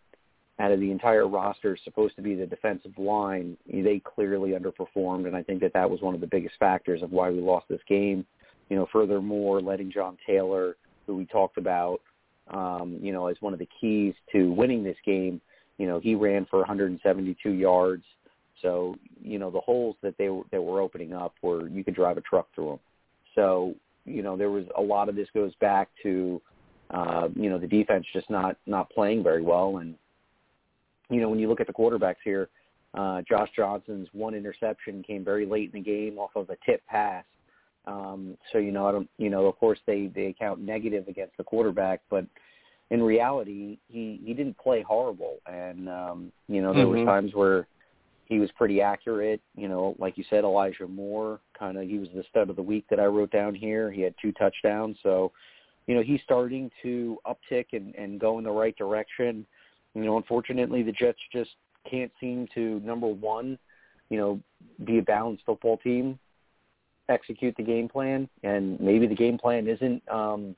out 0.59 0.71
of 0.71 0.79
the 0.79 0.91
entire 0.91 1.27
roster 1.27 1.75
is 1.75 1.81
supposed 1.83 2.15
to 2.15 2.21
be 2.21 2.35
the 2.35 2.45
defensive 2.45 2.97
line, 2.97 3.57
they 3.67 4.01
clearly 4.03 4.51
underperformed, 4.51 5.25
and 5.25 5.35
I 5.35 5.41
think 5.41 5.61
that 5.61 5.73
that 5.73 5.89
was 5.89 6.01
one 6.01 6.13
of 6.13 6.21
the 6.21 6.27
biggest 6.27 6.55
factors 6.59 7.01
of 7.01 7.11
why 7.11 7.29
we 7.29 7.39
lost 7.39 7.67
this 7.69 7.81
game. 7.87 8.25
You 8.69 8.77
know, 8.77 8.87
furthermore, 8.91 9.61
letting 9.61 9.91
John 9.91 10.17
Taylor, 10.25 10.77
who 11.05 11.15
we 11.15 11.25
talked 11.25 11.57
about, 11.57 12.01
um, 12.49 12.99
you 13.01 13.11
know, 13.11 13.27
as 13.27 13.37
one 13.39 13.53
of 13.53 13.59
the 13.59 13.67
keys 13.79 14.13
to 14.31 14.51
winning 14.51 14.83
this 14.83 14.97
game. 15.05 15.41
You 15.77 15.87
know, 15.87 15.99
he 15.99 16.15
ran 16.15 16.45
for 16.49 16.59
172 16.59 17.49
yards. 17.49 18.03
So, 18.61 18.95
you 19.21 19.39
know, 19.39 19.49
the 19.49 19.59
holes 19.59 19.95
that 20.01 20.17
they 20.17 20.29
were, 20.29 20.43
that 20.51 20.61
were 20.61 20.81
opening 20.81 21.13
up 21.13 21.33
were 21.41 21.67
you 21.67 21.83
could 21.83 21.95
drive 21.95 22.17
a 22.17 22.21
truck 22.21 22.47
through 22.53 22.69
them. 22.69 22.79
So, 23.35 23.75
you 24.05 24.21
know, 24.21 24.37
there 24.37 24.51
was 24.51 24.65
a 24.77 24.81
lot 24.81 25.09
of 25.09 25.15
this 25.15 25.27
goes 25.33 25.53
back 25.59 25.89
to, 26.03 26.41
uh, 26.91 27.29
you 27.35 27.49
know, 27.49 27.57
the 27.57 27.67
defense 27.67 28.05
just 28.13 28.29
not 28.29 28.57
not 28.65 28.89
playing 28.89 29.23
very 29.23 29.41
well. 29.41 29.77
And, 29.77 29.95
you 31.09 31.21
know, 31.21 31.29
when 31.29 31.39
you 31.39 31.47
look 31.47 31.61
at 31.61 31.67
the 31.67 31.73
quarterbacks 31.73 32.17
here, 32.23 32.49
uh, 32.93 33.21
Josh 33.27 33.49
Johnson's 33.55 34.07
one 34.13 34.35
interception 34.35 35.03
came 35.03 35.23
very 35.23 35.45
late 35.45 35.71
in 35.73 35.81
the 35.81 35.85
game 35.85 36.17
off 36.17 36.31
of 36.35 36.49
a 36.49 36.57
tip 36.65 36.85
pass. 36.87 37.25
Um, 37.85 38.37
so 38.51 38.59
you 38.59 38.71
know, 38.71 38.87
I 38.87 38.91
don't, 38.91 39.09
you 39.17 39.29
know, 39.29 39.45
of 39.47 39.57
course 39.57 39.79
they 39.85 40.07
they 40.07 40.35
count 40.37 40.59
negative 40.59 41.07
against 41.07 41.35
the 41.37 41.43
quarterback, 41.43 42.01
but 42.09 42.25
in 42.91 43.01
reality, 43.01 43.79
he 43.87 44.21
he 44.23 44.33
didn't 44.33 44.57
play 44.57 44.81
horrible, 44.81 45.37
and 45.47 45.89
um, 45.89 46.31
you 46.47 46.61
know 46.61 46.73
there 46.73 46.85
Mhm. 46.85 46.99
were 46.99 47.05
times 47.05 47.33
where 47.33 47.67
he 48.25 48.39
was 48.39 48.51
pretty 48.51 48.81
accurate. 48.81 49.41
You 49.55 49.67
know, 49.67 49.95
like 49.99 50.17
you 50.17 50.23
said, 50.29 50.43
Elijah 50.43 50.87
Moore, 50.87 51.39
kind 51.57 51.77
of 51.77 51.83
he 51.83 51.97
was 51.97 52.09
the 52.11 52.23
stud 52.29 52.49
of 52.49 52.55
the 52.55 52.61
week 52.61 52.85
that 52.89 52.99
I 52.99 53.05
wrote 53.05 53.31
down 53.31 53.55
here. 53.55 53.91
He 53.91 54.01
had 54.01 54.13
two 54.21 54.31
touchdowns, 54.33 54.97
so 55.03 55.31
you 55.87 55.95
know 55.95 56.01
he's 56.01 56.21
starting 56.23 56.71
to 56.81 57.17
uptick 57.25 57.67
and 57.73 57.93
and 57.95 58.19
go 58.19 58.37
in 58.37 58.43
the 58.43 58.51
right 58.51 58.75
direction. 58.77 59.45
You 59.93 60.03
know, 60.03 60.17
unfortunately, 60.17 60.81
the 60.83 60.91
Jets 60.91 61.19
just 61.31 61.51
can't 61.89 62.11
seem 62.19 62.47
to 62.55 62.79
number 62.79 63.07
one, 63.07 63.59
you 64.09 64.17
know, 64.17 64.39
be 64.85 64.97
a 64.97 65.01
balanced 65.01 65.43
football 65.45 65.77
team, 65.77 66.17
execute 67.09 67.55
the 67.57 67.63
game 67.63 67.87
plan, 67.87 68.27
and 68.43 68.79
maybe 68.79 69.07
the 69.07 69.15
game 69.15 69.37
plan 69.37 69.67
isn't, 69.67 70.01
um, 70.09 70.55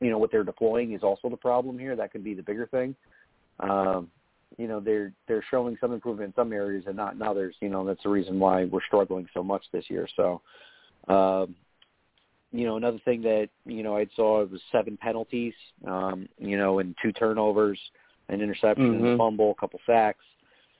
you 0.00 0.10
know, 0.10 0.18
what 0.18 0.32
they're 0.32 0.44
deploying 0.44 0.92
is 0.92 1.02
also 1.02 1.28
the 1.28 1.36
problem 1.36 1.78
here. 1.78 1.94
That 1.94 2.10
could 2.10 2.24
be 2.24 2.34
the 2.34 2.42
bigger 2.42 2.66
thing. 2.66 2.96
Um, 3.60 4.10
you 4.58 4.68
know, 4.68 4.80
they're 4.80 5.12
they're 5.26 5.44
showing 5.50 5.76
some 5.80 5.92
improvement 5.92 6.28
in 6.28 6.34
some 6.34 6.52
areas 6.52 6.84
and 6.86 6.96
not 6.96 7.14
in 7.14 7.22
others. 7.22 7.54
You 7.60 7.68
know, 7.68 7.84
that's 7.84 8.02
the 8.02 8.08
reason 8.08 8.38
why 8.38 8.64
we're 8.64 8.84
struggling 8.86 9.28
so 9.34 9.42
much 9.42 9.64
this 9.72 9.84
year. 9.88 10.08
So, 10.16 10.42
um, 11.08 11.54
you 12.54 12.64
know, 12.64 12.76
another 12.76 13.00
thing 13.04 13.20
that 13.22 13.48
you 13.66 13.82
know 13.82 13.96
I 13.96 14.06
saw 14.14 14.44
was 14.44 14.60
seven 14.70 14.96
penalties. 14.96 15.54
Um, 15.86 16.28
you 16.38 16.56
know, 16.56 16.78
and 16.78 16.94
two 17.02 17.10
turnovers, 17.10 17.80
an 18.28 18.40
interception, 18.40 19.00
Mhm. 19.02 19.14
a 19.14 19.16
fumble, 19.18 19.50
a 19.50 19.54
couple 19.56 19.80
sacks. 19.84 20.24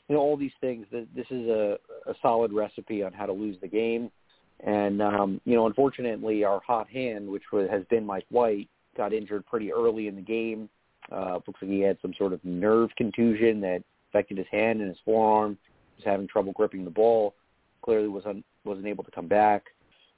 You 0.09 0.15
know 0.15 0.21
all 0.21 0.37
these 0.37 0.55
things 0.61 0.87
that 0.93 1.13
this 1.17 1.27
is 1.31 1.49
a, 1.49 1.79
a 2.07 2.15
solid 2.23 2.53
recipe 2.53 3.03
on 3.03 3.13
how 3.13 3.27
to 3.27 3.33
lose 3.33 3.59
the 3.61 3.67
game. 3.67 4.13
And 4.61 5.03
um 5.03 5.41
you 5.45 5.57
know 5.57 5.67
unfortunately 5.67 6.45
our 6.45 6.61
hot 6.61 6.89
hand 6.89 7.29
which 7.29 7.51
was, 7.53 7.69
has 7.71 7.85
been 7.87 8.07
Mike 8.07 8.27
White 8.31 8.69
got 8.97 9.13
injured 9.13 9.45
pretty 9.45 9.73
early 9.73 10.07
in 10.07 10.15
the 10.15 10.23
game. 10.23 10.69
Uh 11.11 11.41
looks 11.45 11.61
like 11.61 11.71
he 11.73 11.81
had 11.81 11.99
some 12.01 12.15
sort 12.15 12.33
of 12.33 12.45
nerve 12.45 12.91
contusion 12.97 13.61
that 13.63 13.83
affected 14.11 14.39
his 14.39 14.47
hand 14.53 14.81
and 14.81 14.89
his 14.89 14.99
forearm. 15.05 15.59
He 15.97 16.03
was 16.03 16.05
having 16.05 16.29
trouble 16.29 16.53
gripping 16.53 16.85
the 16.85 16.91
ball. 16.91 17.35
Clearly 17.83 18.07
was 18.07 18.27
un, 18.27 18.45
wasn't 18.65 18.87
able 18.87 19.03
to 19.03 19.11
come 19.11 19.27
back 19.27 19.74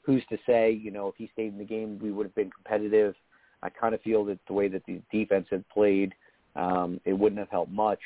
who's 0.06 0.24
to 0.30 0.38
say 0.46 0.70
you 0.70 0.90
know 0.90 1.08
if 1.08 1.16
he 1.16 1.28
stayed 1.34 1.52
in 1.52 1.58
the 1.58 1.64
game 1.64 1.98
we 2.00 2.10
would 2.12 2.24
have 2.24 2.34
been 2.34 2.50
competitive 2.50 3.14
I 3.62 3.68
kind 3.68 3.94
of 3.94 4.00
feel 4.02 4.24
that 4.26 4.38
the 4.46 4.52
way 4.54 4.68
that 4.68 4.82
the 4.86 5.00
defense 5.12 5.48
had 5.50 5.68
played 5.68 6.14
um 6.54 7.00
it 7.04 7.12
wouldn't 7.12 7.40
have 7.40 7.50
helped 7.50 7.72
much 7.72 8.00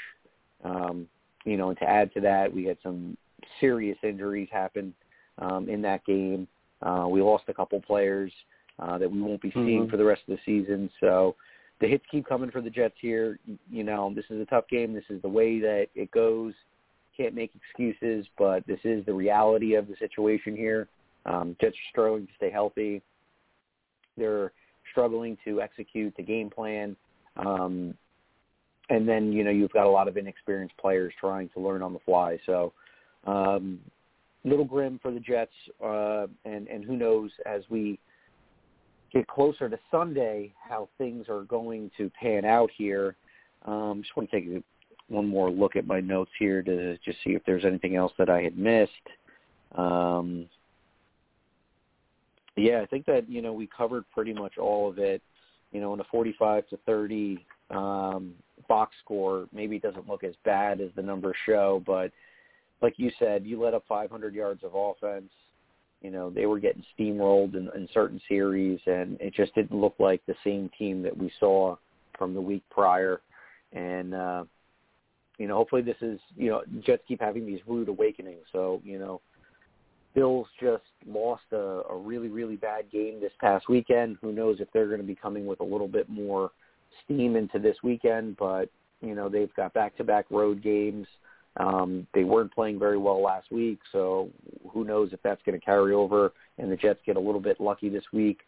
um 0.65 1.07
you 1.45 1.57
know, 1.57 1.71
and 1.71 1.79
to 1.79 1.85
add 1.85 2.13
to 2.15 2.21
that, 2.21 2.53
we 2.53 2.65
had 2.65 2.77
some 2.83 3.17
serious 3.61 3.99
injuries 4.03 4.49
happen 4.53 4.95
um, 5.39 5.69
in 5.69 5.83
that 5.83 6.05
game. 6.05 6.47
Uh, 6.83 7.07
we 7.09 7.23
lost 7.23 7.45
a 7.49 7.55
couple 7.55 7.81
players 7.81 8.33
uh, 8.79 8.99
that 8.99 9.11
we 9.11 9.21
won't 9.21 9.41
be 9.41 9.51
seeing 9.53 9.87
Mhm. 9.87 9.91
for 9.91 9.97
the 9.97 10.05
rest 10.05 10.23
of 10.29 10.37
the 10.37 10.43
season. 10.45 10.91
So 11.01 11.37
the 11.81 11.89
hits 11.89 12.05
keep 12.11 12.27
coming 12.27 12.51
for 12.51 12.61
the 12.61 12.71
Jets 12.71 12.99
here. 13.01 13.39
You 13.71 13.85
know, 13.85 14.13
this 14.15 14.31
is 14.31 14.41
a 14.41 14.47
tough 14.47 14.69
game. 14.69 14.93
This 14.93 15.09
is 15.09 15.21
the 15.23 15.29
way 15.29 15.59
that 15.61 15.89
it 15.95 16.11
goes. 16.11 16.55
Can't 17.17 17.35
make 17.35 17.55
excuses, 17.55 18.27
but 18.39 18.67
this 18.67 18.81
is 18.85 19.05
the 19.07 19.15
reality 19.15 19.75
of 19.75 19.89
the 19.89 19.97
situation 19.97 20.57
here. 20.57 20.89
Um, 21.27 21.57
Jets 21.61 21.77
are 21.77 21.91
struggling 21.91 22.27
to 22.27 22.33
stay 22.37 22.51
healthy. 22.51 23.03
They're 24.17 24.53
struggling 24.91 25.37
to 25.45 25.61
execute 25.61 26.15
the 26.17 26.23
game 26.23 26.51
plan. 26.51 26.97
Um, 27.37 27.95
and 28.91 29.09
then 29.09 29.33
you 29.33 29.45
know 29.45 29.51
you've 29.51 29.73
got 29.73 29.87
a 29.87 29.91
lot 29.91 30.09
of 30.09 30.17
inexperienced 30.17 30.77
players 30.77 31.13
trying 31.19 31.49
to 31.51 31.61
learn 31.61 31.83
on 31.83 31.93
the 31.93 32.01
fly. 32.01 32.39
So 32.45 32.73
um, 33.27 33.79
little 34.45 34.65
grim 34.65 34.99
for 35.01 35.13
the 35.13 35.21
Jets, 35.21 35.53
uh, 35.83 36.27
and 36.45 36.67
and 36.69 36.85
who 36.85 36.97
knows 36.97 37.31
as 37.47 37.63
we 37.71 37.99
get 39.13 39.27
closer 39.27 39.69
to 39.69 39.79
Sunday 39.91 40.53
how 40.69 40.89
things 40.99 41.27
are 41.29 41.43
going 41.43 41.91
to 41.97 42.11
pan 42.21 42.45
out 42.45 42.71
here. 42.77 43.17
Um, 43.65 44.03
just 44.03 44.17
want 44.17 44.31
to 44.31 44.41
take 44.41 44.65
one 45.09 45.27
more 45.27 45.51
look 45.51 45.77
at 45.77 45.87
my 45.87 46.01
notes 46.01 46.31
here 46.39 46.63
to 46.63 46.97
just 46.99 47.19
see 47.25 47.31
if 47.31 47.43
there's 47.45 47.65
anything 47.65 47.97
else 47.97 48.13
that 48.19 48.31
I 48.31 48.43
had 48.43 48.57
missed. 48.57 48.93
Um, 49.77 50.47
yeah, 52.61 52.81
I 52.81 52.87
think 52.87 53.07
that 53.07 53.29
you 53.29 53.43
know 53.43 53.53
we 53.53 53.67
covered 53.67 54.05
pretty 54.13 54.33
much 54.33 54.59
all 54.59 54.89
of 54.89 54.99
it. 54.99 55.23
You 55.73 55.81
know, 55.81 55.95
in 55.95 56.01
a 56.01 56.05
45 56.11 56.69
to 56.69 56.77
30 56.85 57.47
um, 57.71 58.35
box 58.69 58.97
score, 59.05 59.47
maybe 59.53 59.77
it 59.77 59.83
doesn't 59.83 60.09
look 60.09 60.25
as 60.25 60.35
bad 60.45 60.81
as 60.81 60.91
the 60.97 61.03
numbers 61.03 61.37
show, 61.47 61.81
but 61.87 62.11
like 62.83 62.95
you 62.97 63.11
said, 63.19 63.45
you 63.45 63.63
let 63.63 63.75
up 63.75 63.85
500 63.89 64.35
yards 64.35 64.65
of 64.65 64.73
offense. 64.75 65.31
You 66.03 66.11
know, 66.11 66.31
they 66.31 66.47
were 66.47 66.59
getting 66.59 66.83
steamrolled 66.99 67.55
in, 67.55 67.69
in 67.75 67.89
certain 67.93 68.21
series, 68.27 68.81
and 68.87 69.21
it 69.21 69.35
just 69.35 69.55
didn't 69.55 69.79
look 69.79 69.95
like 69.99 70.23
the 70.27 70.35
same 70.43 70.71
team 70.79 71.03
that 71.03 71.17
we 71.17 71.31
saw 71.39 71.77
from 72.17 72.33
the 72.33 72.41
week 72.41 72.63
prior. 72.71 73.21
And, 73.73 74.15
uh, 74.15 74.45
you 75.39 75.47
know, 75.47 75.57
hopefully 75.57 75.83
this 75.83 75.97
is, 76.01 76.19
you 76.37 76.51
know, 76.51 76.63
Jets 76.81 77.03
keep 77.07 77.21
having 77.21 77.47
these 77.47 77.61
rude 77.67 77.89
awakenings. 77.89 78.45
So, 78.51 78.81
you 78.83 78.99
know, 78.99 79.21
Bills 80.15 80.47
just 80.61 80.83
lost 81.07 81.45
a, 81.53 81.83
a 81.89 81.97
really, 81.97 82.29
really 82.29 82.57
bad 82.57 82.91
game 82.91 83.21
this 83.21 83.33
past 83.41 83.69
weekend. 83.69 84.17
Who 84.21 84.33
knows 84.33 84.57
if 84.61 84.69
they're 84.73 84.89
going 84.89 85.01
to 85.01 85.07
be 85.07 85.15
coming 85.15 85.47
with 85.47 85.61
a 85.61 85.65
little 85.65 85.89
bit 85.89 86.09
more 86.09 86.51
steam 87.05 87.37
into 87.37 87.59
this 87.59 87.77
weekend, 87.83 88.37
but 88.37 88.69
you 89.01 89.15
know 89.15 89.29
they've 89.29 89.55
got 89.55 89.73
back-to-back 89.73 90.27
road 90.31 90.63
games. 90.63 91.07
Um, 91.57 92.07
they 92.15 92.25
weren't 92.25 92.55
playing 92.55 92.79
very 92.79 92.99
well 92.99 93.23
last 93.23 93.51
week, 93.51 93.81
so 93.91 94.31
who 94.71 94.85
knows 94.85 95.13
if 95.13 95.21
that's 95.23 95.43
going 95.45 95.59
to 95.59 95.65
carry 95.65 95.93
over 95.93 96.33
and 96.59 96.71
the 96.71 96.77
Jets 96.77 97.01
get 97.05 97.17
a 97.17 97.21
little 97.21 97.41
bit 97.41 97.61
lucky 97.61 97.89
this 97.89 98.05
week. 98.13 98.41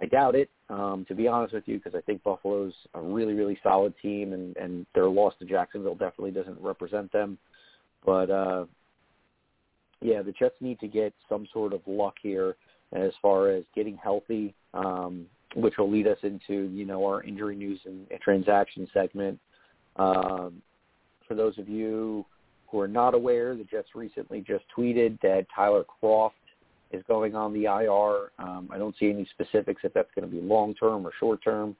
I 0.00 0.06
doubt 0.06 0.34
it, 0.34 0.48
um, 0.70 1.04
to 1.08 1.14
be 1.14 1.28
honest 1.28 1.52
with 1.52 1.64
you, 1.66 1.76
because 1.76 1.94
I 1.94 2.00
think 2.00 2.22
Buffalo's 2.22 2.72
a 2.94 3.00
really, 3.00 3.34
really 3.34 3.58
solid 3.62 3.92
team, 4.00 4.32
and, 4.32 4.56
and 4.56 4.86
their 4.94 5.08
loss 5.08 5.34
to 5.38 5.44
Jacksonville 5.44 5.94
definitely 5.94 6.30
doesn't 6.30 6.58
represent 6.58 7.12
them. 7.12 7.36
But 8.04 8.30
uh, 8.30 8.64
yeah, 10.00 10.22
the 10.22 10.32
Jets 10.32 10.56
need 10.60 10.80
to 10.80 10.88
get 10.88 11.12
some 11.28 11.46
sort 11.52 11.72
of 11.72 11.80
luck 11.86 12.14
here 12.22 12.56
as 12.92 13.12
far 13.22 13.50
as 13.50 13.64
getting 13.74 13.96
healthy. 13.96 14.54
Um, 14.74 15.26
which 15.54 15.74
will 15.78 15.90
lead 15.90 16.06
us 16.06 16.18
into 16.22 16.70
you 16.72 16.84
know 16.84 17.04
our 17.04 17.22
injury 17.22 17.56
news 17.56 17.80
and 17.84 18.06
transaction 18.22 18.88
segment. 18.92 19.38
Um, 19.96 20.62
for 21.26 21.34
those 21.34 21.58
of 21.58 21.68
you 21.68 22.24
who 22.68 22.80
are 22.80 22.88
not 22.88 23.14
aware, 23.14 23.56
the 23.56 23.64
Jets 23.64 23.88
recently 23.94 24.40
just 24.40 24.64
tweeted 24.76 25.20
that 25.22 25.46
Tyler 25.54 25.84
Kroft 26.02 26.30
is 26.92 27.02
going 27.08 27.34
on 27.34 27.52
the 27.52 27.64
IR. 27.64 28.30
Um, 28.38 28.68
I 28.72 28.78
don't 28.78 28.94
see 28.98 29.10
any 29.10 29.26
specifics 29.32 29.82
if 29.84 29.92
that's 29.92 30.10
going 30.14 30.28
to 30.28 30.34
be 30.34 30.40
long 30.40 30.74
term 30.74 31.06
or 31.06 31.12
short 31.18 31.42
term, 31.42 31.76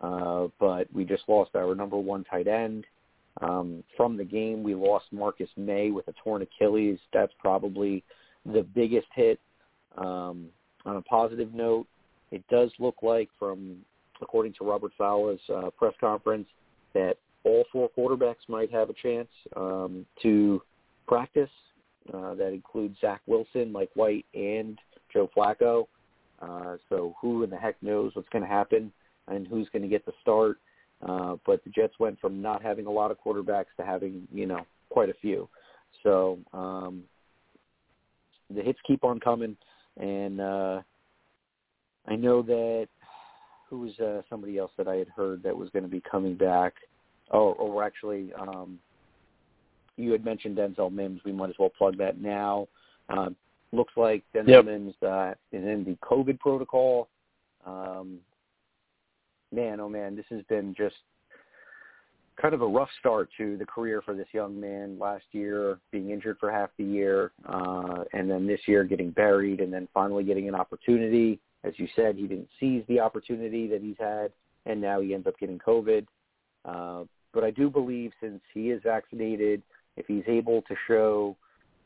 uh, 0.00 0.48
but 0.58 0.92
we 0.92 1.04
just 1.04 1.24
lost 1.28 1.54
our 1.54 1.74
number 1.74 1.96
one 1.96 2.24
tight 2.24 2.48
end. 2.48 2.84
Um, 3.40 3.82
from 3.96 4.16
the 4.16 4.24
game, 4.24 4.62
we 4.62 4.74
lost 4.74 5.06
Marcus 5.10 5.48
Maye 5.56 5.90
with 5.90 6.06
a 6.08 6.12
torn 6.22 6.42
Achilles. 6.42 6.98
That's 7.12 7.32
probably 7.38 8.04
the 8.44 8.62
biggest 8.62 9.06
hit. 9.14 9.40
Um, 9.96 10.48
on 10.84 10.96
a 10.96 11.02
positive 11.02 11.54
note, 11.54 11.86
it 12.30 12.42
does 12.48 12.70
look 12.78 12.96
like 13.02 13.28
from 13.38 13.76
according 14.20 14.54
to 14.54 14.64
Robert 14.64 14.92
Saleh's 14.96 15.40
uh, 15.52 15.70
press 15.76 15.94
conference 16.00 16.46
that 16.94 17.16
all 17.44 17.64
four 17.72 17.90
quarterbacks 17.96 18.48
might 18.48 18.70
have 18.70 18.88
a 18.88 18.94
chance 18.94 19.28
um, 19.56 20.06
to 20.22 20.62
practice. 21.06 21.50
Uh, 22.12 22.34
that 22.34 22.48
includes 22.52 22.96
Zach 23.00 23.20
Wilson, 23.26 23.70
Mike 23.70 23.90
White, 23.94 24.26
and 24.34 24.78
Joe 25.12 25.30
Flacco. 25.36 25.86
Uh, 26.40 26.76
so 26.88 27.14
who 27.20 27.44
in 27.44 27.50
the 27.50 27.56
heck 27.56 27.80
knows 27.82 28.12
what's 28.14 28.28
going 28.30 28.42
to 28.42 28.48
happen 28.48 28.92
and 29.28 29.46
who's 29.46 29.68
going 29.68 29.82
to 29.82 29.88
get 29.88 30.04
the 30.04 30.12
start? 30.20 30.58
Uh, 31.06 31.36
but 31.44 31.62
the 31.64 31.70
Jets 31.70 31.94
went 31.98 32.20
from 32.20 32.40
not 32.40 32.62
having 32.62 32.86
a 32.86 32.90
lot 32.90 33.10
of 33.10 33.18
quarterbacks 33.24 33.74
to 33.76 33.84
having, 33.84 34.26
you 34.32 34.46
know, 34.46 34.64
quite 34.88 35.08
a 35.08 35.14
few. 35.14 35.48
So 36.02 36.38
um, 36.52 37.02
the 38.54 38.62
hits 38.62 38.78
keep 38.86 39.04
on 39.04 39.20
coming, 39.20 39.56
and 40.00 40.40
uh, 40.40 40.82
I 42.06 42.16
know 42.16 42.42
that 42.42 42.88
who 43.68 43.80
was 43.80 43.98
uh, 44.00 44.22
somebody 44.28 44.58
else 44.58 44.70
that 44.76 44.86
I 44.86 44.96
had 44.96 45.08
heard 45.08 45.42
that 45.42 45.56
was 45.56 45.70
going 45.70 45.84
to 45.84 45.88
be 45.88 46.02
coming 46.08 46.36
back. 46.36 46.74
Oh, 47.30 47.52
or 47.52 47.82
actually, 47.82 48.32
um, 48.38 48.78
you 49.96 50.12
had 50.12 50.24
mentioned 50.24 50.58
Denzel 50.58 50.92
Mims. 50.92 51.20
We 51.24 51.32
might 51.32 51.50
as 51.50 51.56
well 51.58 51.70
plug 51.70 51.96
that 51.98 52.20
now. 52.20 52.68
Uh, 53.08 53.30
looks 53.72 53.94
like 53.96 54.22
Denzel 54.34 54.48
Yep. 54.48 54.64
Mims 54.66 54.94
uh, 55.02 55.32
is 55.52 55.64
in 55.64 55.84
the 55.84 55.96
COVID 56.06 56.38
protocol. 56.38 57.08
Um, 57.66 58.18
man, 59.52 59.80
oh 59.80 59.88
man, 59.88 60.16
this 60.16 60.26
has 60.30 60.42
been 60.48 60.74
just 60.76 60.96
kind 62.40 62.54
of 62.54 62.62
a 62.62 62.66
rough 62.66 62.88
start 62.98 63.28
to 63.38 63.56
the 63.56 63.66
career 63.66 64.02
for 64.02 64.14
this 64.14 64.26
young 64.32 64.58
man. 64.58 64.98
Last 64.98 65.24
year, 65.32 65.78
being 65.90 66.10
injured 66.10 66.38
for 66.40 66.50
half 66.50 66.70
the 66.78 66.84
year, 66.84 67.32
uh, 67.48 68.04
and 68.12 68.30
then 68.30 68.46
this 68.46 68.60
year 68.66 68.84
getting 68.84 69.10
buried, 69.10 69.60
and 69.60 69.72
then 69.72 69.88
finally 69.92 70.24
getting 70.24 70.48
an 70.48 70.54
opportunity. 70.54 71.40
As 71.64 71.74
you 71.76 71.86
said, 71.94 72.16
he 72.16 72.26
didn't 72.26 72.48
seize 72.58 72.82
the 72.88 73.00
opportunity 73.00 73.68
that 73.68 73.82
he's 73.82 73.96
had, 73.98 74.32
and 74.66 74.80
now 74.80 75.00
he 75.00 75.14
ends 75.14 75.26
up 75.26 75.38
getting 75.38 75.58
COVID. 75.58 76.06
Uh, 76.64 77.04
but 77.32 77.44
I 77.44 77.50
do 77.50 77.70
believe 77.70 78.12
since 78.20 78.40
he 78.52 78.70
is 78.70 78.82
vaccinated, 78.82 79.62
if 79.96 80.06
he's 80.06 80.24
able 80.26 80.62
to 80.62 80.74
show 80.88 81.36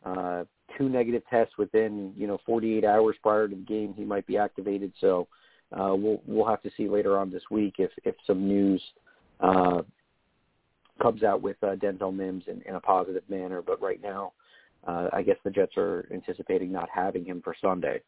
uh, 0.05 0.45
two 0.79 0.89
negative 0.89 1.23
tests 1.29 1.59
within 1.59 2.13
you 2.17 2.27
know 2.27 2.39
48 2.47 2.85
hours 2.85 3.17
prior 3.23 3.49
to 3.49 3.55
the 3.55 3.63
game, 3.63 3.95
he 3.95 4.05
might 4.05 4.27
be 4.27 4.39
activated. 4.39 4.93
So 5.01 5.29
uh, 5.73 5.95
we'll 5.95 6.21
we'll 6.27 6.47
have 6.47 6.63
to 6.63 6.71
see 6.77 6.89
later 6.89 7.19
on 7.19 7.31
this 7.31 7.43
week 7.51 7.75
if 7.79 7.91
if 8.05 8.15
some 8.27 8.47
news 8.47 8.83
uh, 9.41 9.83
comes 11.03 11.23
out 11.23 11.43
with 11.43 11.57
uh, 11.63 11.75
Denzel 11.77 12.15
Mims 12.15 12.45
in, 12.47 12.63
in 12.63 12.77
a 12.77 12.81
positive 12.81 13.23
manner. 13.29 13.63
But 13.63 13.83
right 13.83 14.01
now, 14.03 14.33
uh, 14.87 15.09
I 15.13 15.23
guess 15.23 15.37
the 15.45 15.51
Jets 15.51 15.77
are 15.77 16.09
anticipating 16.13 16.73
not 16.73 16.89
having 16.93 17.25
him 17.25 17.43
for 17.43 17.55
Sunday. 17.61 18.01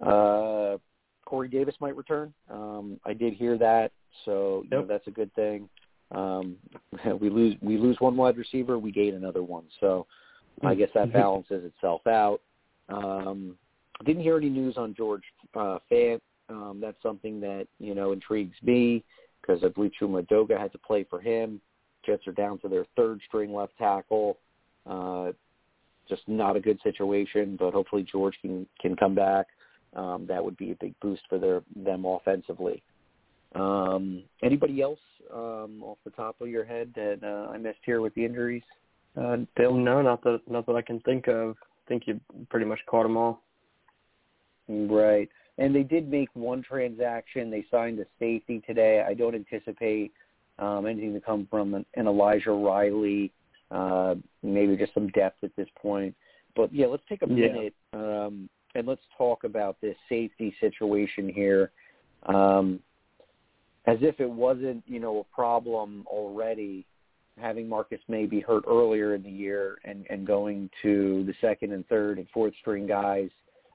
Uh, 0.00 0.78
Corey 1.24 1.48
Davis 1.48 1.74
might 1.80 1.96
return. 1.96 2.32
Um, 2.50 2.98
I 3.04 3.12
did 3.12 3.34
hear 3.34 3.56
that, 3.58 3.92
so 4.24 4.62
you 4.64 4.70
know, 4.70 4.86
that's 4.86 5.06
a 5.06 5.12
good 5.12 5.32
thing. 5.34 5.68
Um, 6.10 6.56
we 7.20 7.30
lose 7.30 7.54
we 7.60 7.76
lose 7.76 7.96
one 8.00 8.16
wide 8.16 8.36
receiver, 8.36 8.78
we 8.78 8.92
gain 8.92 9.14
another 9.14 9.42
one. 9.42 9.64
So 9.80 10.06
I 10.62 10.74
guess 10.74 10.90
that 10.94 11.12
balances 11.12 11.64
itself 11.64 12.06
out. 12.06 12.40
Um, 12.88 13.56
didn't 14.04 14.22
hear 14.22 14.36
any 14.36 14.48
news 14.48 14.76
on 14.76 14.94
George 14.94 15.22
uh, 15.54 15.78
Fant. 15.90 16.20
Um, 16.52 16.78
that's 16.80 17.00
something 17.02 17.40
that 17.40 17.66
you 17.78 17.94
know 17.94 18.12
intrigues 18.12 18.56
me 18.62 19.04
because 19.40 19.62
I 19.64 19.68
believe 19.68 19.92
Chuma 20.00 20.26
Edoga 20.26 20.58
had 20.58 20.72
to 20.72 20.78
play 20.78 21.04
for 21.08 21.20
him. 21.20 21.60
Jets 22.04 22.26
are 22.26 22.32
down 22.32 22.58
to 22.58 22.68
their 22.68 22.84
third 22.96 23.20
string 23.26 23.54
left 23.54 23.72
tackle. 23.78 24.38
Uh, 24.86 25.32
just 26.08 26.22
not 26.26 26.56
a 26.56 26.60
good 26.60 26.78
situation, 26.82 27.56
but 27.58 27.72
hopefully 27.72 28.06
George 28.10 28.34
can 28.42 28.66
can 28.80 28.96
come 28.96 29.14
back. 29.14 29.46
Um, 29.94 30.26
that 30.28 30.44
would 30.44 30.56
be 30.56 30.72
a 30.72 30.76
big 30.76 30.94
boost 31.00 31.22
for 31.28 31.38
their 31.38 31.62
them 31.74 32.04
offensively. 32.04 32.82
Um, 33.54 34.22
anybody 34.42 34.80
else 34.80 35.00
um, 35.32 35.82
off 35.82 35.98
the 36.04 36.10
top 36.10 36.40
of 36.40 36.48
your 36.48 36.64
head 36.64 36.92
that 36.94 37.20
uh, 37.22 37.52
I 37.52 37.58
missed 37.58 37.80
here 37.84 38.00
with 38.00 38.14
the 38.14 38.24
injuries? 38.24 38.62
Uh, 39.16 39.38
Bill, 39.56 39.74
no, 39.74 40.00
not 40.02 40.22
that 40.24 40.40
not 40.48 40.66
that 40.66 40.76
I 40.76 40.82
can 40.82 41.00
think 41.00 41.28
of. 41.28 41.56
I 41.60 41.88
think 41.88 42.04
you 42.06 42.20
pretty 42.48 42.66
much 42.66 42.80
caught 42.86 43.02
them 43.02 43.16
all. 43.16 43.42
Right, 44.68 45.28
and 45.62 45.72
they 45.72 45.84
did 45.84 46.10
make 46.10 46.28
one 46.34 46.60
transaction. 46.60 47.48
They 47.48 47.64
signed 47.70 48.00
a 48.00 48.04
safety 48.18 48.60
today. 48.66 49.04
I 49.06 49.14
don't 49.14 49.36
anticipate 49.36 50.12
um, 50.58 50.86
anything 50.86 51.14
to 51.14 51.20
come 51.20 51.46
from 51.48 51.74
an, 51.74 51.86
an 51.94 52.08
Elijah 52.08 52.50
Riley. 52.50 53.32
Uh, 53.70 54.16
maybe 54.42 54.76
just 54.76 54.92
some 54.92 55.06
depth 55.08 55.44
at 55.44 55.54
this 55.56 55.68
point. 55.80 56.16
But 56.56 56.74
yeah, 56.74 56.86
let's 56.86 57.04
take 57.08 57.22
a 57.22 57.26
minute 57.26 57.74
yeah. 57.94 58.24
um, 58.26 58.50
and 58.74 58.88
let's 58.88 59.02
talk 59.16 59.44
about 59.44 59.80
this 59.80 59.96
safety 60.08 60.52
situation 60.60 61.28
here. 61.28 61.70
Um, 62.26 62.80
as 63.86 63.98
if 64.00 64.20
it 64.20 64.28
wasn't, 64.28 64.82
you 64.86 64.98
know, 64.98 65.20
a 65.20 65.34
problem 65.34 66.04
already 66.08 66.86
having 67.40 67.68
Marcus 67.68 68.00
Maye 68.08 68.26
be 68.26 68.40
hurt 68.40 68.64
earlier 68.68 69.14
in 69.14 69.22
the 69.22 69.30
year 69.30 69.78
and, 69.84 70.06
and 70.10 70.26
going 70.26 70.68
to 70.82 71.24
the 71.24 71.34
second 71.40 71.72
and 71.72 71.86
third 71.86 72.18
and 72.18 72.26
fourth 72.34 72.52
string 72.60 72.86
guys. 72.86 73.30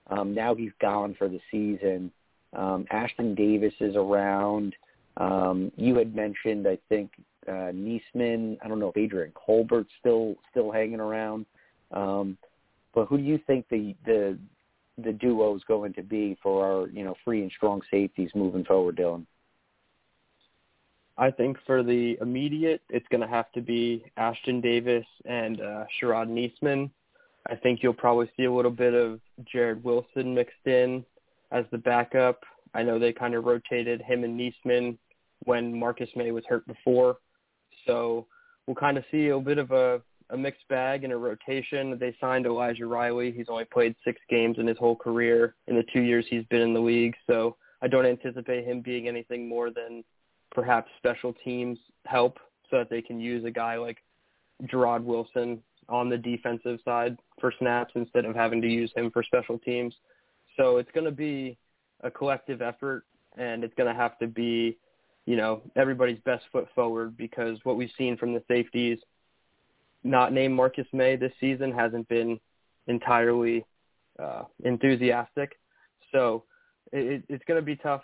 Um, 0.09 0.33
now 0.33 0.55
he's 0.55 0.71
gone 0.79 1.15
for 1.17 1.27
the 1.27 1.39
season. 1.51 2.11
Um, 2.53 2.85
Ashtyn 2.91 3.35
Davis 3.35 3.73
is 3.79 3.95
around. 3.95 4.75
Um, 5.17 5.71
you 5.75 5.95
had 5.95 6.15
mentioned, 6.15 6.67
I 6.67 6.77
think, 6.89 7.11
uh, 7.47 7.71
Neasman. 7.73 8.57
I 8.63 8.67
don't 8.67 8.79
know 8.79 8.89
if 8.89 8.97
Adrian 8.97 9.31
Colbert's 9.33 9.89
still 9.99 10.35
still 10.51 10.71
hanging 10.71 10.99
around. 10.99 11.45
Um, 11.91 12.37
but 12.93 13.05
who 13.05 13.17
do 13.17 13.23
you 13.23 13.39
think 13.47 13.65
the 13.69 13.95
the 14.05 14.37
the 14.97 15.13
duo 15.13 15.55
is 15.55 15.63
going 15.67 15.93
to 15.93 16.03
be 16.03 16.37
for 16.41 16.65
our 16.65 16.87
you 16.87 17.03
know 17.03 17.15
free 17.23 17.41
and 17.41 17.51
strong 17.51 17.81
safeties 17.91 18.31
moving 18.35 18.65
forward, 18.65 18.97
Dylan? 18.97 19.25
I 21.17 21.31
think 21.31 21.57
for 21.65 21.81
the 21.81 22.17
immediate, 22.21 22.81
it's 22.89 23.07
going 23.09 23.21
to 23.21 23.27
have 23.27 23.51
to 23.53 23.61
be 23.61 24.05
Ashtyn 24.19 24.61
Davis 24.61 25.05
and 25.25 25.59
uh, 25.59 25.85
Sharrod 25.99 26.27
Neasman. 26.29 26.91
I 27.49 27.55
think 27.55 27.81
you'll 27.81 27.93
probably 27.93 28.29
see 28.35 28.45
a 28.45 28.51
little 28.51 28.71
bit 28.71 28.93
of 28.93 29.19
Jarrod 29.53 29.81
Wilson 29.83 30.33
mixed 30.33 30.65
in 30.65 31.05
as 31.51 31.65
the 31.71 31.77
backup. 31.77 32.41
I 32.73 32.83
know 32.83 32.99
they 32.99 33.13
kind 33.13 33.33
of 33.35 33.45
rotated 33.45 34.01
him 34.01 34.23
and 34.23 34.39
Neasman 34.39 34.97
when 35.45 35.77
Marcus 35.77 36.09
Maye 36.15 36.31
was 36.31 36.43
hurt 36.47 36.67
before. 36.67 37.17
So 37.85 38.27
we'll 38.65 38.75
kind 38.75 38.97
of 38.97 39.05
see 39.11 39.29
a 39.29 39.39
bit 39.39 39.57
of 39.57 39.71
a, 39.71 40.01
a 40.29 40.37
mixed 40.37 40.67
bag 40.67 41.03
and 41.03 41.13
a 41.13 41.17
rotation. 41.17 41.97
They 41.97 42.15
signed 42.19 42.45
Elijah 42.45 42.85
Riley. 42.85 43.31
He's 43.31 43.47
only 43.49 43.65
played 43.65 43.95
six 44.03 44.19
games 44.29 44.57
in 44.59 44.67
his 44.67 44.77
whole 44.77 44.95
career 44.95 45.55
in 45.67 45.75
the 45.75 45.85
two 45.93 46.01
years 46.01 46.25
he's 46.29 46.45
been 46.45 46.61
in 46.61 46.73
the 46.73 46.81
league. 46.81 47.15
So 47.27 47.55
I 47.81 47.87
don't 47.87 48.05
anticipate 48.05 48.65
him 48.65 48.81
being 48.81 49.07
anything 49.07 49.47
more 49.47 49.69
than 49.69 50.03
perhaps 50.51 50.89
special 50.97 51.33
teams 51.45 51.77
help 52.05 52.39
so 52.69 52.79
that 52.79 52.89
they 52.89 53.01
can 53.01 53.19
use 53.19 53.45
a 53.45 53.51
guy 53.51 53.77
like 53.77 53.97
Jarrod 54.65 55.03
Wilson 55.03 55.61
on 55.89 56.09
the 56.09 56.17
defensive 56.17 56.79
side 56.83 57.17
for 57.39 57.53
snaps 57.59 57.93
instead 57.95 58.25
of 58.25 58.35
having 58.35 58.61
to 58.61 58.67
use 58.67 58.91
him 58.95 59.11
for 59.11 59.23
special 59.23 59.57
teams. 59.59 59.93
So 60.57 60.77
it's 60.77 60.91
going 60.91 61.05
to 61.05 61.11
be 61.11 61.57
a 62.01 62.11
collective 62.11 62.61
effort 62.61 63.05
and 63.37 63.63
it's 63.63 63.73
going 63.75 63.93
to 63.93 63.99
have 63.99 64.17
to 64.19 64.27
be, 64.27 64.77
you 65.25 65.35
know, 65.35 65.61
everybody's 65.75 66.19
best 66.25 66.45
foot 66.51 66.67
forward 66.75 67.15
because 67.15 67.57
what 67.63 67.77
we've 67.77 67.91
seen 67.97 68.17
from 68.17 68.33
the 68.33 68.43
safeties 68.47 68.99
not 70.03 70.33
named 70.33 70.55
Marcus 70.55 70.87
Maye 70.93 71.15
this 71.15 71.33
season 71.39 71.71
hasn't 71.71 72.07
been 72.07 72.39
entirely 72.87 73.65
uh, 74.19 74.43
enthusiastic. 74.63 75.59
So 76.11 76.43
it, 76.91 77.23
it's 77.29 77.43
going 77.45 77.59
to 77.59 77.65
be 77.65 77.75
tough 77.75 78.03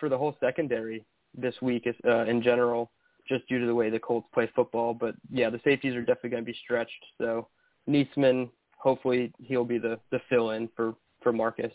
for 0.00 0.08
the 0.08 0.18
whole 0.18 0.36
secondary 0.40 1.04
this 1.36 1.54
week 1.62 1.86
uh, 2.06 2.24
in 2.24 2.42
general, 2.42 2.90
just 3.28 3.46
due 3.48 3.58
to 3.58 3.66
the 3.66 3.74
way 3.74 3.90
the 3.90 3.98
Colts 3.98 4.28
play 4.32 4.50
football. 4.54 4.94
But 4.94 5.14
yeah, 5.30 5.50
the 5.50 5.60
safeties 5.64 5.94
are 5.94 6.00
definitely 6.00 6.30
going 6.30 6.44
to 6.44 6.50
be 6.50 6.58
stretched. 6.64 7.04
So 7.18 7.48
Neasman, 7.88 8.50
hopefully 8.76 9.32
he'll 9.38 9.64
be 9.64 9.78
the 9.78 9.98
the 10.10 10.20
fill 10.28 10.50
in 10.50 10.68
for 10.76 10.94
for 11.22 11.32
Marcus. 11.32 11.72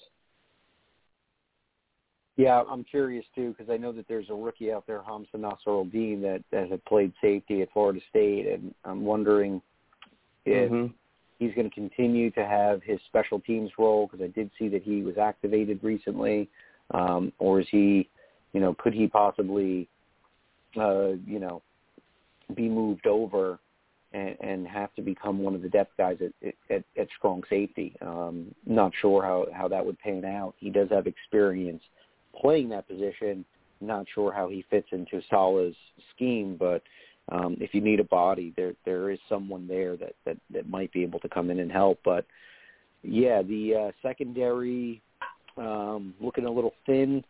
Yeah, 2.36 2.64
I'm 2.70 2.84
curious 2.84 3.26
too 3.36 3.56
because 3.56 3.72
I 3.72 3.78
know 3.78 3.92
that 3.92 4.08
there's 4.08 4.30
a 4.30 4.34
rookie 4.34 4.72
out 4.72 4.88
there, 4.88 5.04
Hamsah 5.08 5.36
Nasirildeen, 5.36 6.22
that 6.24 6.44
that 6.52 6.70
had 6.70 6.84
played 6.86 7.14
safety 7.22 7.62
at 7.62 7.72
Florida 7.72 8.00
State, 8.10 8.48
and 8.48 8.74
I'm 8.86 9.06
wondering 9.06 9.62
if 10.46 10.72
mm-hmm. 10.72 10.92
he's 11.38 11.54
going 11.54 11.70
to 11.70 11.74
continue 11.74 12.32
to 12.32 12.46
have 12.46 12.82
his 12.84 13.00
special 13.08 13.40
teams 13.40 13.70
role 13.78 14.08
because 14.08 14.24
I 14.24 14.28
did 14.30 14.50
see 14.58 14.68
that 14.70 14.82
he 14.82 15.04
was 15.04 15.18
activated 15.18 15.80
recently, 15.84 16.50
um, 16.92 17.32
or 17.38 17.60
is 17.60 17.68
he 17.70 18.10
you 18.54 18.60
know, 18.60 18.76
could 18.76 18.94
he 18.94 19.08
possibly, 19.08 19.90
uh, 20.78 21.14
you 21.26 21.40
know, 21.40 21.62
be 22.56 22.68
moved 22.70 23.08
over 23.08 23.60
and, 24.14 24.36
and 24.40 24.68
have 24.68 24.94
to 24.96 25.02
become 25.02 25.40
one 25.40 25.56
of 25.56 25.62
the 25.62 25.70
depth 25.70 25.92
guys 25.98 26.18
at, 26.22 26.54
at, 26.70 26.84
at 26.98 27.08
strong 27.18 27.44
safety? 27.50 27.96
Um, 28.02 28.54
not 28.66 28.92
sure 29.02 29.24
how, 29.24 29.48
how 29.54 29.68
that 29.68 29.86
would 29.86 30.00
pan 30.00 30.26
out. 30.26 30.56
He 30.58 30.70
does 30.70 30.90
have 30.92 31.08
experience 31.08 31.82
playing 32.40 32.70
that 32.70 32.88
position. 32.88 33.46
Not 33.82 34.06
sure 34.14 34.32
how 34.32 34.48
he 34.48 34.66
fits 34.70 34.88
into 34.92 35.22
Saleh's 35.30 35.76
scheme, 36.16 36.56
but 36.58 36.84
um, 37.32 37.58
if 37.60 37.74
you 37.74 37.82
need 37.82 38.00
a 38.00 38.06
body, 38.06 38.54
there 38.56 38.74
there 38.86 39.10
is 39.10 39.20
someone 39.30 39.68
there 39.68 39.96
that, 39.98 40.14
that 40.26 40.38
that 40.52 40.70
might 40.70 40.92
be 40.92 41.04
able 41.04 41.20
to 41.22 41.30
come 41.30 41.50
in 41.50 41.60
and 41.60 41.72
help. 41.72 42.00
But 42.04 42.26
yeah, 43.02 43.42
the 43.42 43.76
uh, 43.76 43.92
secondary 44.02 45.02
um, 45.58 46.14
looking 46.22 46.46
a 46.46 46.52
little 46.52 46.74
thin 46.86 47.24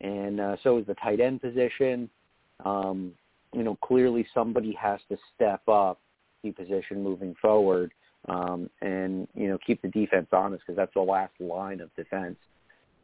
and 0.00 0.40
uh, 0.40 0.56
so 0.62 0.78
is 0.78 0.86
the 0.86 0.94
tight 0.94 1.20
end 1.20 1.40
position. 1.40 2.08
Um, 2.64 3.12
you 3.52 3.62
know, 3.62 3.76
clearly 3.82 4.26
somebody 4.32 4.72
has 4.80 5.00
to 5.08 5.16
step 5.34 5.66
up 5.68 6.00
the 6.42 6.52
position 6.52 7.02
moving 7.02 7.34
forward 7.40 7.92
um, 8.28 8.68
and 8.82 9.26
you 9.34 9.48
know 9.48 9.58
keep 9.66 9.80
the 9.82 9.88
defense 9.88 10.28
honest 10.32 10.62
because 10.66 10.76
that's 10.76 10.94
the 10.94 11.00
last 11.00 11.32
line 11.40 11.80
of 11.80 11.94
defense. 11.96 12.36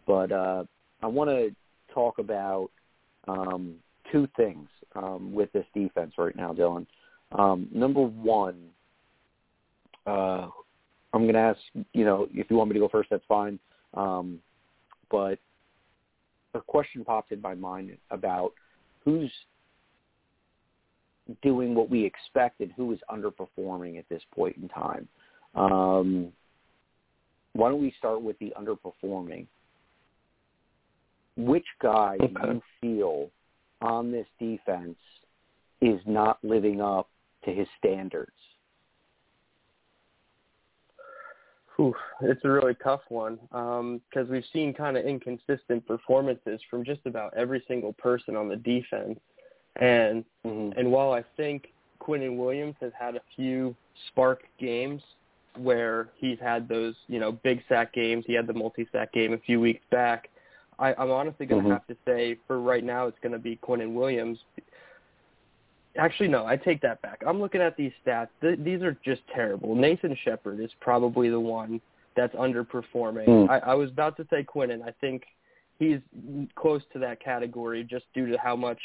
But 0.06 0.30
uh, 0.30 0.64
I 1.02 1.06
want 1.06 1.30
to 1.30 1.54
talk 1.92 2.18
about 2.18 2.70
um, 3.26 3.76
two 4.12 4.28
things 4.36 4.68
um, 4.94 5.32
with 5.32 5.52
this 5.52 5.66
defense 5.74 6.14
right 6.18 6.36
now, 6.36 6.52
Dylan. 6.52 6.86
Um, 7.32 7.68
number 7.72 8.02
one, 8.02 8.56
uh, 10.06 10.48
I'm 11.12 11.22
going 11.22 11.34
to 11.34 11.40
ask 11.40 11.58
you 11.92 12.04
know 12.04 12.28
if 12.32 12.50
you 12.50 12.56
want 12.56 12.70
me 12.70 12.74
to 12.74 12.80
go 12.80 12.88
first, 12.88 13.10
that's 13.10 13.24
fine. 13.26 13.58
Um, 13.94 14.38
but 15.10 15.38
a 16.54 16.60
question 16.60 17.04
popped 17.04 17.32
in 17.32 17.40
my 17.40 17.54
mind 17.54 17.96
about 18.10 18.52
who's 19.06 19.32
doing 21.42 21.74
what 21.74 21.88
we 21.88 22.04
expect 22.04 22.60
and 22.60 22.70
who 22.76 22.92
is 22.92 22.98
underperforming 23.10 23.98
at 23.98 24.08
this 24.10 24.22
point 24.34 24.56
in 24.56 24.68
time. 24.68 25.08
Um, 25.54 26.32
why 27.54 27.70
don't 27.70 27.80
we 27.80 27.94
start 27.98 28.20
with 28.20 28.38
the 28.38 28.52
underperforming? 28.60 29.46
Which 31.36 31.64
guy 31.80 32.18
okay. 32.22 32.32
do 32.32 32.46
you 32.46 32.62
feel 32.80 33.30
on 33.80 34.12
this 34.12 34.26
defense 34.38 34.98
is 35.80 36.00
not 36.06 36.38
living 36.42 36.80
up 36.80 37.08
to 37.44 37.52
his 37.52 37.66
standards? 37.78 38.32
Ooh, 41.78 41.94
it's 42.22 42.40
a 42.44 42.48
really 42.48 42.74
tough 42.82 43.02
one 43.08 43.38
because 43.50 43.80
um, 43.80 44.28
we've 44.30 44.44
seen 44.52 44.72
kind 44.72 44.96
of 44.96 45.04
inconsistent 45.04 45.86
performances 45.86 46.60
from 46.70 46.84
just 46.84 47.00
about 47.04 47.34
every 47.36 47.62
single 47.68 47.92
person 47.94 48.34
on 48.34 48.48
the 48.48 48.56
defense. 48.56 49.18
And 49.76 50.24
mm-hmm. 50.46 50.78
and 50.78 50.90
while 50.90 51.12
I 51.12 51.22
think 51.36 51.68
Quinnen 52.00 52.36
Williams 52.36 52.76
has 52.80 52.92
had 52.98 53.16
a 53.16 53.20
few 53.34 53.76
spark 54.08 54.44
games 54.58 55.02
where 55.58 56.08
he's 56.16 56.38
had 56.40 56.68
those 56.68 56.94
you 57.08 57.18
know 57.18 57.32
big 57.32 57.62
sack 57.68 57.92
games, 57.92 58.24
he 58.26 58.32
had 58.32 58.46
the 58.46 58.54
multi 58.54 58.88
sack 58.90 59.12
game 59.12 59.34
a 59.34 59.38
few 59.38 59.60
weeks 59.60 59.84
back. 59.90 60.30
I, 60.78 60.94
I'm 60.94 61.10
honestly 61.10 61.46
going 61.46 61.62
to 61.62 61.68
mm-hmm. 61.68 61.72
have 61.72 61.86
to 61.88 61.96
say 62.06 62.38
for 62.46 62.60
right 62.60 62.84
now 62.84 63.06
it's 63.06 63.18
going 63.22 63.32
to 63.32 63.38
be 63.38 63.58
Quinnen 63.62 63.94
Williams 63.94 64.38
Actually, 65.98 66.28
no, 66.28 66.46
I 66.46 66.56
take 66.56 66.80
that 66.82 67.00
back. 67.02 67.22
I'm 67.26 67.40
looking 67.40 67.60
at 67.60 67.76
these 67.76 67.92
stats. 68.04 68.28
Th- 68.40 68.58
these 68.58 68.82
are 68.82 68.96
just 69.04 69.22
terrible. 69.34 69.74
Nathan 69.74 70.16
Shepherd 70.24 70.60
is 70.60 70.70
probably 70.80 71.28
the 71.30 71.40
one 71.40 71.80
that's 72.16 72.34
underperforming. 72.34 73.28
Mm. 73.28 73.50
I, 73.50 73.58
I 73.58 73.74
was 73.74 73.90
about 73.90 74.16
to 74.18 74.26
say 74.30 74.44
Quinnen. 74.44 74.82
I 74.82 74.92
think 75.00 75.24
he's 75.78 75.98
close 76.54 76.82
to 76.92 76.98
that 77.00 77.22
category 77.22 77.84
just 77.84 78.04
due 78.14 78.26
to 78.30 78.38
how 78.38 78.56
much 78.56 78.80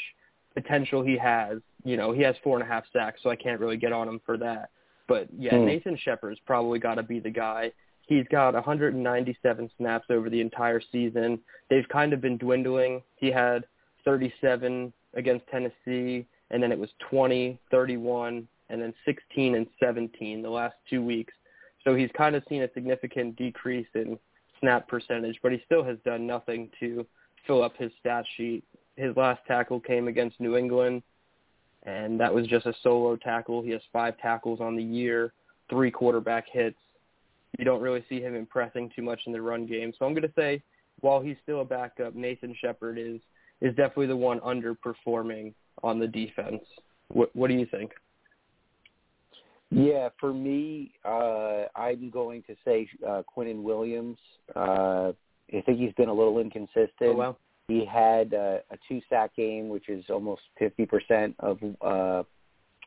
potential 0.54 1.02
he 1.02 1.16
has. 1.18 1.58
You 1.84 1.96
know, 1.96 2.12
he 2.12 2.22
has 2.22 2.36
four 2.44 2.58
and 2.58 2.68
a 2.68 2.70
half 2.70 2.84
sacks, 2.92 3.20
so 3.22 3.30
I 3.30 3.36
can't 3.36 3.60
really 3.60 3.76
get 3.76 3.92
on 3.92 4.08
him 4.08 4.20
for 4.24 4.36
that. 4.38 4.70
But 5.08 5.28
yeah, 5.36 5.54
mm. 5.54 5.66
Nathan 5.66 5.98
Shepherd's 6.02 6.40
probably 6.46 6.78
got 6.78 6.94
to 6.94 7.02
be 7.02 7.18
the 7.18 7.30
guy. 7.30 7.72
He's 8.06 8.26
got 8.30 8.54
197 8.54 9.70
snaps 9.78 10.06
over 10.10 10.28
the 10.28 10.40
entire 10.40 10.80
season. 10.92 11.38
They've 11.70 11.88
kind 11.88 12.12
of 12.12 12.20
been 12.20 12.36
dwindling. 12.36 13.02
He 13.16 13.30
had 13.30 13.64
37 14.04 14.92
against 15.14 15.46
Tennessee 15.48 16.26
and 16.52 16.62
then 16.62 16.70
it 16.70 16.78
was 16.78 16.90
20, 17.10 17.58
31, 17.70 18.46
and 18.68 18.82
then 18.82 18.94
16 19.04 19.54
and 19.56 19.66
17 19.82 20.42
the 20.42 20.48
last 20.48 20.74
two 20.88 21.04
weeks. 21.04 21.32
So 21.84 21.94
he's 21.94 22.10
kind 22.16 22.36
of 22.36 22.44
seen 22.48 22.62
a 22.62 22.72
significant 22.74 23.36
decrease 23.36 23.88
in 23.94 24.18
snap 24.60 24.86
percentage, 24.86 25.38
but 25.42 25.52
he 25.52 25.60
still 25.64 25.82
has 25.82 25.98
done 26.04 26.26
nothing 26.26 26.70
to 26.78 27.04
fill 27.46 27.62
up 27.62 27.76
his 27.76 27.90
stat 27.98 28.24
sheet. 28.36 28.62
His 28.96 29.16
last 29.16 29.40
tackle 29.48 29.80
came 29.80 30.06
against 30.06 30.38
New 30.40 30.56
England, 30.56 31.02
and 31.82 32.20
that 32.20 32.32
was 32.32 32.46
just 32.46 32.66
a 32.66 32.74
solo 32.82 33.16
tackle. 33.16 33.62
He 33.62 33.70
has 33.70 33.80
five 33.92 34.16
tackles 34.18 34.60
on 34.60 34.76
the 34.76 34.82
year, 34.82 35.32
three 35.68 35.90
quarterback 35.90 36.44
hits. 36.50 36.78
You 37.58 37.64
don't 37.64 37.82
really 37.82 38.04
see 38.08 38.20
him 38.20 38.34
impressing 38.34 38.90
too 38.94 39.02
much 39.02 39.20
in 39.26 39.32
the 39.32 39.42
run 39.42 39.66
game. 39.66 39.92
So 39.98 40.06
I'm 40.06 40.12
going 40.12 40.22
to 40.22 40.32
say, 40.36 40.62
while 41.00 41.20
he's 41.20 41.36
still 41.42 41.60
a 41.60 41.64
backup, 41.64 42.14
Nathan 42.14 42.54
Shepherd 42.60 42.98
is 42.98 43.20
is 43.60 43.70
definitely 43.76 44.08
the 44.08 44.16
one 44.16 44.40
underperforming 44.40 45.54
on 45.82 45.98
the 45.98 46.06
defense. 46.06 46.62
What, 47.08 47.34
what 47.34 47.48
do 47.48 47.54
you 47.54 47.66
think? 47.66 47.92
Yeah, 49.70 50.10
for 50.20 50.34
me, 50.34 50.92
uh, 51.04 51.64
I'm 51.74 52.10
going 52.10 52.42
to 52.46 52.54
say 52.64 52.88
uh, 53.06 53.22
Quinnen 53.34 53.62
Williams. 53.62 54.18
Uh, 54.54 55.12
I 55.54 55.60
think 55.64 55.78
he's 55.78 55.94
been 55.94 56.08
a 56.10 56.14
little 56.14 56.38
inconsistent. 56.38 56.90
Oh, 57.00 57.12
wow. 57.14 57.36
He 57.68 57.86
had 57.86 58.34
uh, 58.34 58.58
a 58.70 58.76
two 58.86 59.00
sack 59.08 59.34
game, 59.34 59.68
which 59.68 59.88
is 59.88 60.04
almost 60.10 60.42
50% 60.60 61.34
of 61.38 61.58
uh, 61.80 62.22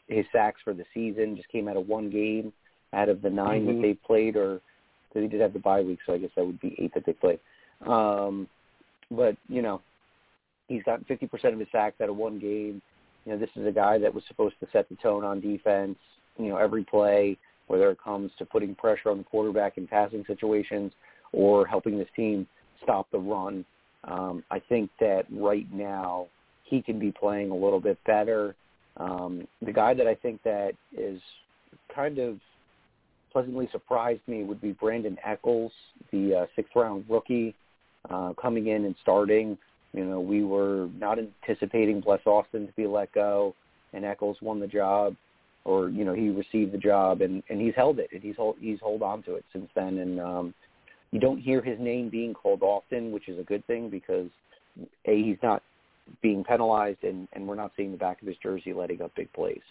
his 0.08 0.26
sacks 0.32 0.62
for 0.64 0.74
the 0.74 0.86
season. 0.94 1.36
Just 1.36 1.50
came 1.50 1.68
out 1.68 1.78
of 1.78 1.88
one 1.88 2.10
game 2.10 2.54
out 2.94 3.10
of 3.10 3.22
the 3.22 3.30
9 3.30 3.48
mm-hmm. 3.48 3.68
that 3.68 3.82
they 3.82 3.94
played, 3.94 4.36
or 4.36 4.62
they 5.14 5.28
did 5.28 5.42
have 5.42 5.54
the 5.54 5.60
bye 5.60 5.82
week, 5.82 6.00
so 6.06 6.14
I 6.14 6.18
guess 6.18 6.30
that 6.36 6.46
would 6.46 6.60
be 6.60 6.76
eight 6.80 6.94
that 6.94 7.06
they 7.06 7.14
played. 7.14 7.40
Um, 7.86 8.48
but 9.12 9.36
you 9.48 9.62
know, 9.62 9.82
He's 10.67 10.84
gotten 10.84 11.06
50% 11.06 11.54
of 11.54 11.60
his 11.60 11.67
sacks 11.71 12.01
out 12.01 12.10
of 12.10 12.17
one 12.17 12.39
game. 12.39 12.82
You 13.25 13.34
know, 13.34 13.38
this 13.38 13.49
is 13.56 13.65
a 13.67 13.71
guy 13.71 13.97
that 13.99 14.13
was 14.13 14.23
supposed 14.28 14.56
to 14.60 14.67
set 14.71 14.89
the 14.89 14.95
tone 14.95 15.23
on 15.23 15.41
defense. 15.41 15.97
You 16.38 16.49
know, 16.49 16.58
every 16.58 16.84
play, 16.84 17.38
whether 17.67 17.89
it 17.91 17.97
comes 18.04 18.32
to 18.38 18.45
putting 18.45 18.75
pressure 18.75 19.10
on 19.10 19.19
the 19.19 19.23
quarterback 19.23 19.78
in 19.78 19.88
passing 19.88 20.23
situations 20.28 20.91
or 21.32 21.65
helping 21.65 21.97
this 21.97 22.08
team 22.15 22.47
stop 22.84 23.08
the 23.12 23.19
run. 23.19 23.65
Um, 24.04 24.43
I 24.51 24.60
think 24.60 24.89
that 24.99 25.25
right 25.32 25.65
now 25.73 26.28
he 26.63 26.82
can 26.82 26.99
be 26.99 27.12
playing 27.12 27.51
a 27.51 27.56
little 27.56 27.80
bit 27.80 27.97
better. 28.06 28.56
Um, 28.97 29.47
the 29.62 29.73
guy 29.73 29.93
that 29.93 30.08
I 30.08 30.15
think 30.15 30.41
that 30.43 30.73
is 30.95 31.19
kind 31.93 32.19
of 32.19 32.39
pleasantly 33.32 33.67
surprised 33.71 34.21
me 34.28 34.43
would 34.43 34.62
be 34.62 34.71
Brandon 34.71 35.17
Echols, 35.23 35.71
the 36.12 36.36
uh, 36.36 36.45
sixth 36.56 36.71
round 36.75 37.06
rookie, 37.10 37.56
uh, 38.10 38.34
coming 38.41 38.67
in 38.67 38.86
and 38.86 38.95
starting. 39.01 39.58
You 39.96 40.04
know, 40.04 40.20
we 40.20 40.44
were 40.44 40.90
not 41.00 41.18
anticipating 41.20 42.02
Bless 42.02 42.20
Austin 42.26 42.68
to 42.68 42.74
be 42.74 42.86
let 42.86 43.14
go, 43.14 43.56
and 43.94 44.04
Echols 44.04 44.36
won 44.42 44.60
the 44.60 44.68
job, 44.68 45.16
or 45.64 45.88
you 45.90 46.04
know, 46.04 46.14
he 46.14 46.30
received 46.30 46.74
the 46.74 46.78
job, 46.78 47.22
and 47.22 47.42
and 47.50 47.62
he's 47.62 47.74
held 47.76 48.00
it, 48.00 48.10
and 48.12 48.22
he's 48.22 48.36
hold 48.36 48.58
he's 48.60 48.80
hold 48.82 49.02
on 49.02 49.24
to 49.24 49.36
it 49.36 49.46
since 49.54 49.70
then, 49.74 50.00
and 50.00 50.20
um, 50.20 50.54
you 51.12 51.20
don't 51.22 51.40
hear 51.40 51.62
his 51.62 51.80
name 51.80 52.10
being 52.10 52.34
called 52.34 52.62
often, 52.62 53.14
which 53.14 53.30
is 53.30 53.40
a 53.40 53.44
good 53.44 53.66
thing 53.68 53.90
because 53.90 54.28
a 55.06 55.24
he's 55.24 55.38
not 55.42 55.64
being 56.22 56.44
penalized, 56.44 57.04
and 57.04 57.30
and 57.32 57.48
we're 57.48 57.56
not 57.56 57.72
seeing 57.78 57.92
the 57.92 57.98
back 57.98 58.22
of 58.22 58.28
his 58.28 58.36
jersey 58.44 58.74
letting 58.74 59.02
up 59.02 59.16
big 59.16 59.32
plays. 59.32 59.64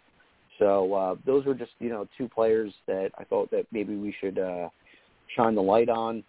So 0.59 0.95
uh, 0.95 1.15
those 1.27 1.45
were 1.45 1.55
just 1.55 1.73
you 1.81 1.91
know 1.91 2.09
two 2.17 2.31
players 2.31 2.73
that 2.87 3.11
I 3.19 3.25
thought 3.25 3.51
that 3.51 3.67
maybe 3.73 3.95
we 3.95 4.15
should 4.23 4.39
uh, 4.39 4.71
shine 5.37 5.55
the 5.55 5.63
light 5.63 5.91
on. 5.91 6.25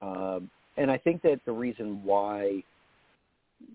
Uh, 0.00 0.40
and 0.76 0.90
I 0.90 0.98
think 0.98 1.22
that 1.22 1.38
the 1.46 1.52
reason 1.52 2.02
why 2.02 2.64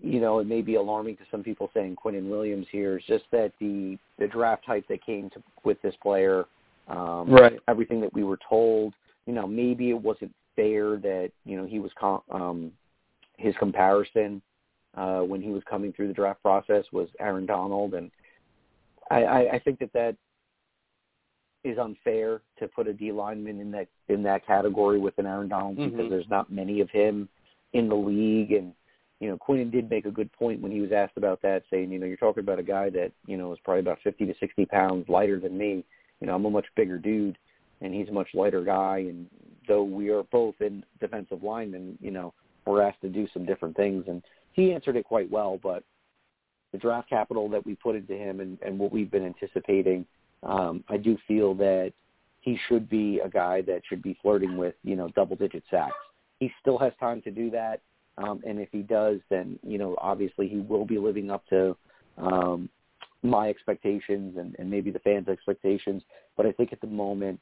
you 0.02 0.20
know, 0.20 0.38
it 0.38 0.46
may 0.46 0.62
be 0.62 0.76
alarming 0.76 1.16
to 1.16 1.24
some 1.30 1.42
people 1.42 1.70
saying 1.74 1.96
Quinnen 2.02 2.28
Williams 2.28 2.66
here 2.70 2.98
is 2.98 3.04
just 3.06 3.24
that 3.32 3.52
the 3.60 3.98
the 4.18 4.26
draft 4.26 4.64
hype 4.64 4.86
that 4.88 5.04
came 5.04 5.30
to 5.30 5.42
with 5.64 5.80
this 5.82 5.94
player, 6.02 6.44
um, 6.88 7.30
right? 7.30 7.58
Everything 7.68 8.00
that 8.00 8.12
we 8.14 8.24
were 8.24 8.38
told, 8.48 8.94
you 9.26 9.32
know, 9.32 9.46
maybe 9.46 9.90
it 9.90 10.00
wasn't 10.00 10.32
fair 10.56 10.96
that 10.96 11.30
you 11.44 11.56
know 11.56 11.66
he 11.66 11.78
was 11.78 11.90
com- 11.98 12.22
um, 12.30 12.72
his 13.36 13.54
comparison 13.58 14.40
uh, 14.96 15.20
when 15.20 15.40
he 15.40 15.50
was 15.50 15.62
coming 15.68 15.92
through 15.92 16.08
the 16.08 16.14
draft 16.14 16.42
process 16.42 16.84
was 16.92 17.08
Aaron 17.20 17.46
Donald, 17.46 17.94
and 17.94 18.10
I, 19.10 19.24
I, 19.24 19.52
I 19.54 19.58
think 19.58 19.78
that 19.80 19.92
that 19.92 20.16
is 21.64 21.78
unfair 21.78 22.40
to 22.58 22.68
put 22.68 22.86
a 22.86 22.92
D 22.92 23.12
lineman 23.12 23.60
in 23.60 23.70
that 23.72 23.88
in 24.08 24.22
that 24.22 24.46
category 24.46 24.98
with 24.98 25.18
an 25.18 25.26
Aaron 25.26 25.48
Donald 25.48 25.76
mm-hmm. 25.76 25.96
because 25.96 26.10
there's 26.10 26.28
not 26.30 26.52
many 26.52 26.80
of 26.80 26.90
him 26.90 27.28
in 27.72 27.88
the 27.88 27.94
league 27.94 28.52
and 28.52 28.72
you 29.20 29.28
know, 29.28 29.36
Quinn 29.36 29.70
did 29.70 29.90
make 29.90 30.06
a 30.06 30.10
good 30.10 30.32
point 30.32 30.60
when 30.60 30.70
he 30.70 30.80
was 30.80 30.92
asked 30.92 31.16
about 31.16 31.42
that, 31.42 31.64
saying, 31.70 31.90
you 31.90 31.98
know, 31.98 32.06
you're 32.06 32.16
talking 32.16 32.42
about 32.42 32.60
a 32.60 32.64
guy 32.64 32.88
that, 32.90 33.10
you 33.26 33.36
know, 33.36 33.52
is 33.52 33.58
probably 33.64 33.80
about 33.80 33.98
50 34.04 34.26
to 34.26 34.34
60 34.38 34.66
pounds 34.66 35.08
lighter 35.08 35.40
than 35.40 35.58
me. 35.58 35.84
You 36.20 36.26
know, 36.26 36.34
I'm 36.34 36.44
a 36.44 36.50
much 36.50 36.66
bigger 36.76 36.98
dude, 36.98 37.36
and 37.80 37.92
he's 37.92 38.08
a 38.08 38.12
much 38.12 38.28
lighter 38.32 38.62
guy. 38.62 38.98
And 38.98 39.26
though 39.66 39.82
we 39.82 40.10
are 40.10 40.22
both 40.24 40.54
in 40.60 40.84
defensive 41.00 41.42
linemen, 41.42 41.98
you 42.00 42.12
know, 42.12 42.32
we're 42.64 42.82
asked 42.82 43.00
to 43.00 43.08
do 43.08 43.26
some 43.32 43.44
different 43.44 43.76
things. 43.76 44.04
And 44.06 44.22
he 44.52 44.72
answered 44.72 44.96
it 44.96 45.04
quite 45.04 45.30
well, 45.30 45.58
but 45.60 45.82
the 46.70 46.78
draft 46.78 47.08
capital 47.08 47.48
that 47.48 47.64
we 47.66 47.74
put 47.74 47.96
into 47.96 48.14
him 48.14 48.40
and, 48.40 48.58
and 48.64 48.78
what 48.78 48.92
we've 48.92 49.10
been 49.10 49.26
anticipating, 49.26 50.06
um, 50.44 50.84
I 50.88 50.96
do 50.96 51.16
feel 51.26 51.54
that 51.54 51.92
he 52.40 52.58
should 52.68 52.88
be 52.88 53.20
a 53.24 53.28
guy 53.28 53.62
that 53.62 53.82
should 53.88 54.02
be 54.02 54.16
flirting 54.22 54.56
with, 54.56 54.74
you 54.84 54.94
know, 54.94 55.08
double-digit 55.16 55.64
sacks. 55.70 55.94
He 56.38 56.52
still 56.60 56.78
has 56.78 56.92
time 57.00 57.20
to 57.22 57.32
do 57.32 57.50
that 57.50 57.80
um, 58.18 58.42
and 58.46 58.58
if 58.58 58.68
he 58.72 58.82
does, 58.82 59.20
then 59.30 59.58
you 59.62 59.78
know 59.78 59.94
obviously 59.98 60.48
he 60.48 60.58
will 60.58 60.84
be 60.84 60.98
living 60.98 61.30
up 61.30 61.46
to 61.48 61.76
um, 62.18 62.68
my 63.22 63.48
expectations 63.48 64.36
and, 64.38 64.56
and 64.58 64.70
maybe 64.70 64.90
the 64.90 64.98
fans' 65.00 65.28
expectations. 65.28 66.02
But 66.36 66.46
I 66.46 66.52
think 66.52 66.72
at 66.72 66.80
the 66.80 66.86
moment, 66.86 67.40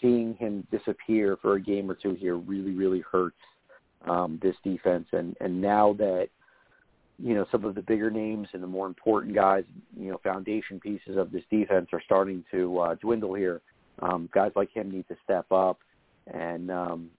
seeing 0.00 0.34
him 0.34 0.66
disappear 0.70 1.36
for 1.40 1.54
a 1.54 1.60
game 1.60 1.90
or 1.90 1.94
two 1.94 2.14
here 2.14 2.36
really, 2.36 2.72
really 2.72 3.02
hurts 3.10 3.36
um, 4.06 4.38
this 4.42 4.56
defense. 4.64 5.06
And 5.12 5.36
and 5.40 5.60
now 5.60 5.94
that 5.94 6.28
you 7.18 7.34
know 7.34 7.46
some 7.50 7.64
of 7.64 7.74
the 7.74 7.82
bigger 7.82 8.10
names 8.10 8.48
and 8.52 8.62
the 8.62 8.66
more 8.66 8.86
important 8.86 9.34
guys, 9.34 9.64
you 9.98 10.10
know, 10.10 10.20
foundation 10.22 10.80
pieces 10.80 11.16
of 11.16 11.32
this 11.32 11.44
defense 11.50 11.88
are 11.92 12.02
starting 12.04 12.44
to 12.50 12.78
uh, 12.78 12.94
dwindle 12.96 13.34
here. 13.34 13.60
Um, 14.00 14.28
guys 14.32 14.52
like 14.54 14.72
him 14.72 14.90
need 14.90 15.08
to 15.08 15.16
step 15.24 15.50
up, 15.50 15.80
and 16.32 16.70
um, 16.70 17.10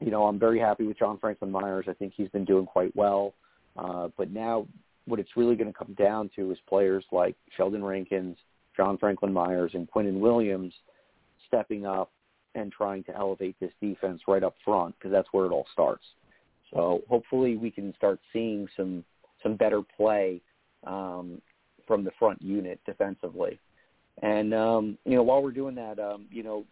you 0.00 0.10
know, 0.10 0.26
I'm 0.26 0.38
very 0.38 0.58
happy 0.58 0.84
with 0.84 0.98
John 0.98 1.18
Franklin 1.18 1.50
Myers. 1.50 1.86
I 1.88 1.92
think 1.94 2.12
he's 2.16 2.28
been 2.28 2.44
doing 2.44 2.66
quite 2.66 2.94
well. 2.94 3.34
Uh, 3.76 4.08
but 4.16 4.30
now 4.30 4.66
what 5.06 5.20
it's 5.20 5.36
really 5.36 5.56
going 5.56 5.72
to 5.72 5.78
come 5.78 5.94
down 5.94 6.30
to 6.36 6.50
is 6.50 6.58
players 6.68 7.04
like 7.12 7.36
Sheldon 7.56 7.84
Rankins, 7.84 8.36
John 8.76 8.98
Franklin 8.98 9.32
Myers, 9.32 9.72
and 9.74 9.90
Quinnen 9.90 10.20
Williams 10.20 10.74
stepping 11.46 11.86
up 11.86 12.10
and 12.54 12.72
trying 12.72 13.04
to 13.04 13.16
elevate 13.16 13.56
this 13.60 13.72
defense 13.80 14.22
right 14.26 14.42
up 14.42 14.54
front 14.64 14.94
because 14.98 15.12
that's 15.12 15.28
where 15.32 15.46
it 15.46 15.52
all 15.52 15.66
starts. 15.72 16.04
So 16.72 17.02
hopefully 17.08 17.56
we 17.56 17.70
can 17.70 17.94
start 17.96 18.18
seeing 18.32 18.66
some 18.76 19.04
some 19.42 19.54
better 19.54 19.82
play 19.96 20.40
um, 20.86 21.40
from 21.86 22.02
the 22.02 22.10
front 22.18 22.40
unit 22.42 22.80
defensively. 22.86 23.60
And 24.22 24.52
um, 24.54 24.98
you 25.04 25.14
know, 25.14 25.22
while 25.22 25.42
we're 25.42 25.52
doing 25.52 25.74
that, 25.76 25.98
um, 25.98 26.26
you 26.30 26.42
know, 26.42 26.64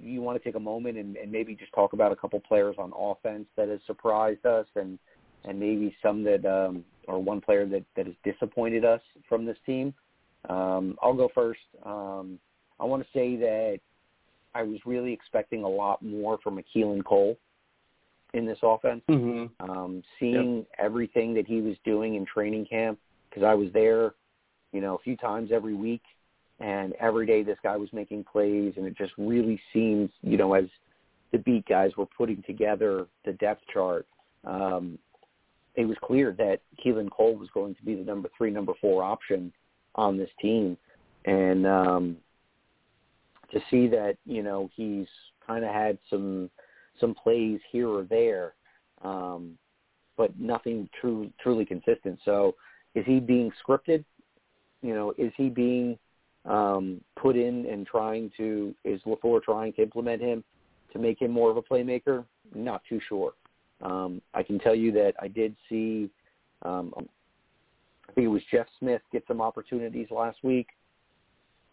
you 0.00 0.20
want 0.22 0.40
to 0.40 0.44
take 0.44 0.54
a 0.54 0.60
moment 0.60 0.96
and, 0.96 1.16
and 1.16 1.30
maybe 1.30 1.54
just 1.54 1.72
talk 1.72 1.92
about 1.92 2.12
a 2.12 2.16
couple 2.16 2.40
players 2.40 2.76
on 2.78 2.92
offense 2.96 3.46
that 3.56 3.68
has 3.68 3.80
surprised 3.86 4.46
us 4.46 4.66
and 4.76 4.98
and 5.44 5.58
maybe 5.58 5.94
some 6.02 6.24
that 6.24 6.44
um, 6.44 6.84
or 7.06 7.22
one 7.22 7.40
player 7.40 7.66
that 7.66 7.84
that 7.96 8.06
has 8.06 8.14
disappointed 8.24 8.84
us 8.84 9.00
from 9.28 9.44
this 9.44 9.56
team. 9.64 9.94
Um, 10.48 10.96
I'll 11.02 11.14
go 11.14 11.28
first. 11.34 11.60
Um, 11.84 12.38
I 12.80 12.84
want 12.84 13.02
to 13.02 13.08
say 13.12 13.36
that 13.36 13.80
I 14.54 14.62
was 14.62 14.78
really 14.86 15.12
expecting 15.12 15.64
a 15.64 15.68
lot 15.68 16.02
more 16.02 16.38
from 16.42 16.62
Keelan 16.74 17.04
Cole 17.04 17.36
in 18.34 18.46
this 18.46 18.58
offense. 18.62 19.02
Mm-hmm. 19.08 19.70
Um, 19.70 20.02
seeing 20.18 20.58
yep. 20.58 20.66
everything 20.78 21.34
that 21.34 21.46
he 21.46 21.60
was 21.60 21.76
doing 21.84 22.14
in 22.14 22.24
training 22.26 22.66
camp, 22.66 22.98
because 23.28 23.42
I 23.42 23.54
was 23.54 23.68
there, 23.72 24.14
you 24.72 24.80
know, 24.80 24.94
a 24.94 24.98
few 24.98 25.16
times 25.16 25.50
every 25.52 25.74
week, 25.74 26.02
and 26.60 26.92
every 27.00 27.26
day 27.26 27.42
this 27.42 27.58
guy 27.62 27.76
was 27.76 27.92
making 27.92 28.24
plays, 28.24 28.74
and 28.76 28.86
it 28.86 28.96
just 28.96 29.12
really 29.16 29.60
seems, 29.72 30.10
you 30.22 30.36
know, 30.36 30.54
as 30.54 30.64
the 31.32 31.38
beat 31.38 31.66
guys 31.66 31.92
were 31.96 32.06
putting 32.06 32.42
together 32.46 33.06
the 33.24 33.32
depth 33.34 33.62
chart, 33.72 34.06
um, 34.44 34.98
it 35.74 35.84
was 35.84 35.96
clear 36.02 36.34
that 36.38 36.60
Keelan 36.84 37.10
Cole 37.10 37.36
was 37.36 37.48
going 37.54 37.74
to 37.76 37.82
be 37.84 37.94
the 37.94 38.02
number 38.02 38.28
three, 38.36 38.50
number 38.50 38.72
four 38.80 39.02
option 39.02 39.52
on 39.94 40.16
this 40.16 40.30
team, 40.40 40.76
and 41.24 41.66
um, 41.66 42.16
to 43.52 43.60
see 43.70 43.86
that 43.88 44.16
you 44.26 44.42
know 44.42 44.68
he's 44.74 45.06
kind 45.46 45.64
of 45.64 45.72
had 45.72 45.98
some 46.10 46.50
some 47.00 47.14
plays 47.14 47.60
here 47.70 47.88
or 47.88 48.02
there, 48.04 48.54
um, 49.02 49.56
but 50.16 50.38
nothing 50.38 50.88
true 51.00 51.30
truly 51.40 51.64
consistent. 51.64 52.18
So 52.24 52.56
is 52.96 53.04
he 53.06 53.20
being 53.20 53.52
scripted? 53.64 54.04
You 54.82 54.94
know, 54.94 55.14
is 55.16 55.32
he 55.36 55.48
being 55.48 55.96
um, 56.44 57.00
put 57.16 57.36
in 57.36 57.66
and 57.66 57.86
trying 57.86 58.30
to 58.36 58.74
is 58.84 59.00
LaFleur 59.06 59.42
trying 59.42 59.72
to 59.74 59.82
implement 59.82 60.22
him 60.22 60.44
to 60.92 60.98
make 60.98 61.20
him 61.20 61.30
more 61.30 61.50
of 61.50 61.56
a 61.56 61.62
playmaker? 61.62 62.24
Not 62.54 62.82
too 62.88 63.00
sure. 63.08 63.32
Um, 63.82 64.20
I 64.34 64.42
can 64.42 64.58
tell 64.58 64.74
you 64.74 64.90
that 64.92 65.14
I 65.20 65.28
did 65.28 65.54
see, 65.68 66.10
um, 66.62 66.92
I 66.96 68.12
think 68.12 68.24
it 68.24 68.28
was 68.28 68.42
Jeff 68.50 68.66
Smith 68.78 69.02
get 69.12 69.24
some 69.28 69.40
opportunities 69.40 70.08
last 70.10 70.38
week. 70.42 70.68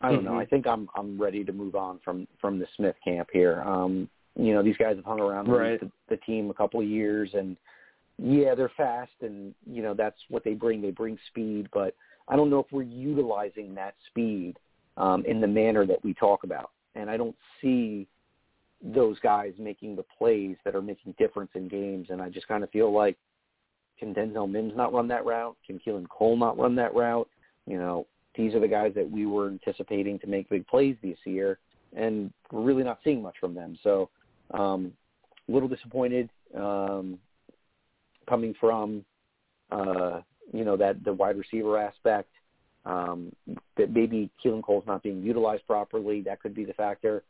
I 0.02 0.10
don't 0.10 0.20
mm-hmm. 0.20 0.34
know. 0.34 0.40
I 0.40 0.46
think 0.46 0.68
I'm 0.68 0.90
I'm 0.96 1.20
ready 1.20 1.44
to 1.44 1.54
move 1.54 1.76
on 1.76 2.00
from 2.04 2.28
from 2.40 2.60
the 2.60 2.68
Smith 2.76 2.96
camp 3.04 3.30
here. 3.32 3.62
Um, 3.62 4.10
you 4.38 4.54
know, 4.54 4.62
these 4.62 4.78
guys 4.78 4.98
have 4.98 5.06
hung 5.06 5.22
around 5.22 5.48
right. 5.48 5.80
the, 5.80 5.90
the 6.10 6.18
team 6.18 6.50
a 6.50 6.54
couple 6.54 6.82
of 6.82 6.88
years, 6.88 7.30
and 7.34 7.56
yeah, 8.18 8.54
they're 8.56 8.72
fast, 8.76 9.14
and 9.22 9.56
you 9.66 9.82
know 9.82 9.94
that's 9.94 10.20
what 10.30 10.44
they 10.44 10.54
bring. 10.54 10.82
They 10.82 10.92
bring 10.92 11.18
speed, 11.28 11.70
but 11.74 11.96
I 12.28 12.36
don't 12.36 12.50
know 12.50 12.60
if 12.60 12.68
we're 12.72 12.84
utilizing 12.84 13.76
that 13.76 13.96
speed 14.08 14.58
um, 14.98 15.24
in 15.26 15.42
the 15.42 15.48
manner 15.48 15.86
that 15.86 16.04
we 16.04 16.14
talk 16.14 16.44
about, 16.44 16.72
and 16.96 17.10
I 17.10 17.18
don't 17.18 17.36
see 17.62 18.08
those 18.82 19.20
guys 19.20 19.54
making 19.58 19.96
the 19.96 20.06
plays 20.18 20.58
that 20.64 20.76
are 20.76 20.82
making 20.82 21.16
difference 21.18 21.52
in 21.56 21.68
games. 21.68 22.08
And 22.10 22.22
I 22.22 22.30
just 22.30 22.48
kind 22.48 22.64
of 22.64 22.70
feel 22.70 22.94
like 22.94 23.18
can 23.98 24.14
Denzel 24.14 24.50
Mims 24.50 24.74
not 24.76 24.94
run 24.94 25.08
that 25.08 25.26
route? 25.26 25.56
Can 25.66 25.80
Keelan 25.80 26.08
Cole 26.10 26.38
not 26.38 26.58
run 26.58 26.76
that 26.76 26.94
route? 26.94 27.30
You 27.66 27.78
know, 27.78 28.06
these 28.36 28.54
are 28.54 28.60
the 28.60 28.68
guys 28.68 28.94
that 28.96 29.10
we 29.10 29.26
were 29.26 29.48
anticipating 29.48 30.20
to 30.20 30.28
make 30.28 30.50
big 30.50 30.68
plays 30.68 30.96
this 31.02 31.18
year, 31.26 31.60
and 31.96 32.32
we're 32.52 32.62
really 32.62 32.84
not 32.84 33.00
seeing 33.04 33.22
much 33.22 33.36
from 33.40 33.54
them. 33.56 33.78
So, 33.84 34.10
um, 34.52 34.92
a 35.48 35.52
little 35.52 35.70
disappointed 35.70 36.30
um, 36.56 37.18
coming 38.28 38.54
from 38.60 39.06
uh, 39.72 40.22
you 40.54 40.64
know 40.64 40.78
that 40.78 41.04
the 41.04 41.14
wide 41.14 41.38
receiver 41.38 41.78
aspect. 41.78 42.30
Um, 42.86 43.36
that 43.78 43.92
maybe 43.92 44.30
Keelan 44.44 44.62
Cole's 44.62 44.84
not 44.86 45.02
being 45.02 45.24
utilized 45.24 45.66
properly. 45.66 46.22
That 46.22 46.40
could 46.40 46.54
be 46.54 46.66
the 46.66 46.74
factor. 46.74 47.24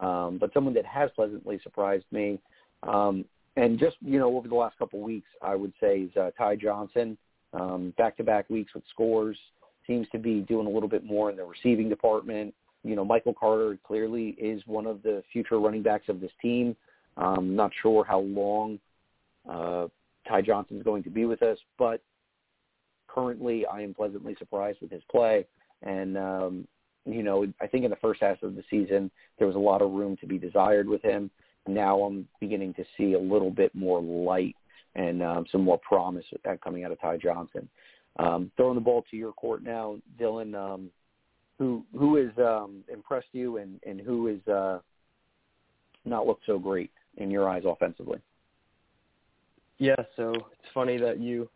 Um, 0.00 0.36
but 0.38 0.52
someone 0.52 0.74
that 0.74 0.84
has 0.84 1.10
pleasantly 1.16 1.58
surprised 1.62 2.04
me, 2.10 2.38
um, 2.82 3.24
and 3.56 3.78
just 3.78 3.96
you 4.00 4.18
know 4.18 4.36
over 4.36 4.48
the 4.48 4.54
last 4.54 4.78
couple 4.78 4.98
of 4.98 5.06
weeks, 5.06 5.28
I 5.40 5.54
would 5.54 5.72
say 5.80 6.00
is 6.00 6.16
uh, 6.16 6.30
Ty 6.36 6.56
Johnson. 6.56 7.16
Um, 7.54 7.94
back-to-back 7.96 8.50
weeks 8.50 8.74
with 8.74 8.84
scores 8.90 9.38
seems 9.86 10.06
to 10.10 10.18
be 10.18 10.40
doing 10.40 10.66
a 10.66 10.70
little 10.70 10.88
bit 10.88 11.04
more 11.04 11.30
in 11.30 11.36
the 11.36 11.44
receiving 11.44 11.88
department. 11.88 12.54
You 12.84 12.94
know, 12.94 13.04
Michael 13.04 13.34
Carter 13.34 13.78
clearly 13.84 14.36
is 14.38 14.62
one 14.66 14.86
of 14.86 15.02
the 15.02 15.22
future 15.32 15.58
running 15.58 15.82
backs 15.82 16.08
of 16.08 16.20
this 16.20 16.30
team. 16.40 16.76
Um, 17.16 17.56
not 17.56 17.72
sure 17.82 18.04
how 18.04 18.20
long 18.20 18.78
uh, 19.48 19.88
Ty 20.28 20.42
Johnson 20.42 20.76
is 20.76 20.82
going 20.82 21.02
to 21.04 21.10
be 21.10 21.24
with 21.24 21.42
us, 21.42 21.58
but 21.78 22.02
currently 23.18 23.66
I 23.66 23.82
am 23.82 23.94
pleasantly 23.94 24.36
surprised 24.38 24.78
with 24.80 24.90
his 24.90 25.02
play. 25.10 25.46
And, 25.82 26.16
um, 26.16 26.68
you 27.04 27.22
know, 27.22 27.46
I 27.60 27.66
think 27.66 27.84
in 27.84 27.90
the 27.90 27.96
first 27.96 28.20
half 28.20 28.42
of 28.42 28.54
the 28.54 28.64
season, 28.70 29.10
there 29.38 29.46
was 29.46 29.56
a 29.56 29.60
lot 29.60 29.82
of 29.82 29.90
room 29.92 30.16
to 30.20 30.26
be 30.26 30.38
desired 30.38 30.88
with 30.88 31.02
him. 31.02 31.30
Now 31.66 32.00
I'm 32.02 32.26
beginning 32.40 32.74
to 32.74 32.84
see 32.96 33.14
a 33.14 33.18
little 33.18 33.50
bit 33.50 33.74
more 33.74 34.00
light 34.00 34.56
and 34.94 35.22
um, 35.22 35.46
some 35.50 35.62
more 35.62 35.78
promise 35.78 36.24
coming 36.62 36.84
out 36.84 36.92
of 36.92 37.00
Ty 37.00 37.18
Johnson. 37.18 37.68
Um, 38.18 38.50
throwing 38.56 38.74
the 38.74 38.80
ball 38.80 39.04
to 39.10 39.16
your 39.16 39.32
court 39.32 39.62
now, 39.62 39.96
Dylan. 40.20 40.54
Um, 40.54 40.90
who 41.58 41.84
who 41.96 42.16
has 42.16 42.30
um, 42.38 42.84
impressed 42.92 43.28
you 43.32 43.58
and 43.58 43.80
and 43.86 44.00
who 44.00 44.26
has 44.26 44.48
uh, 44.52 44.78
not 46.04 46.26
looked 46.26 46.46
so 46.46 46.58
great 46.58 46.90
in 47.16 47.30
your 47.30 47.48
eyes 47.48 47.62
offensively? 47.66 48.18
Yeah, 49.78 49.96
so 50.16 50.32
it's 50.32 50.72
funny 50.74 50.96
that 50.98 51.20
you 51.20 51.48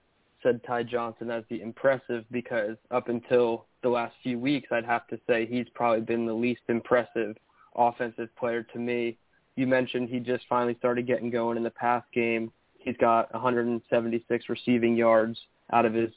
said 0.42 0.60
Ty 0.66 0.84
Johnson 0.84 1.30
as 1.30 1.44
the 1.48 1.60
impressive 1.60 2.24
because 2.30 2.76
up 2.90 3.08
until 3.08 3.66
the 3.82 3.88
last 3.88 4.14
few 4.22 4.38
weeks, 4.38 4.68
I'd 4.70 4.84
have 4.84 5.06
to 5.08 5.18
say 5.26 5.46
he's 5.46 5.68
probably 5.74 6.00
been 6.00 6.26
the 6.26 6.32
least 6.34 6.62
impressive 6.68 7.36
offensive 7.74 8.28
player 8.36 8.62
to 8.62 8.78
me. 8.78 9.16
You 9.56 9.66
mentioned 9.66 10.08
he 10.08 10.18
just 10.18 10.44
finally 10.48 10.76
started 10.78 11.06
getting 11.06 11.30
going 11.30 11.56
in 11.56 11.62
the 11.62 11.70
pass 11.70 12.02
game. 12.12 12.52
He's 12.78 12.96
got 12.96 13.32
176 13.32 14.48
receiving 14.48 14.96
yards 14.96 15.38
out 15.72 15.84
of 15.84 15.94
his 15.94 16.10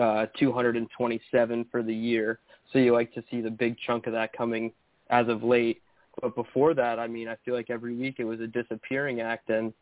uh, 0.00 0.26
227 0.38 1.66
for 1.70 1.82
the 1.82 1.94
year. 1.94 2.40
So 2.72 2.78
you 2.78 2.92
like 2.92 3.12
to 3.14 3.22
see 3.30 3.40
the 3.40 3.50
big 3.50 3.76
chunk 3.86 4.06
of 4.06 4.12
that 4.12 4.32
coming 4.32 4.72
as 5.10 5.28
of 5.28 5.42
late. 5.42 5.82
But 6.20 6.34
before 6.34 6.74
that, 6.74 6.98
I 6.98 7.06
mean, 7.06 7.28
I 7.28 7.36
feel 7.44 7.54
like 7.54 7.70
every 7.70 7.94
week 7.94 8.16
it 8.18 8.24
was 8.24 8.40
a 8.40 8.46
disappearing 8.46 9.20
act. 9.20 9.50
And 9.50 9.72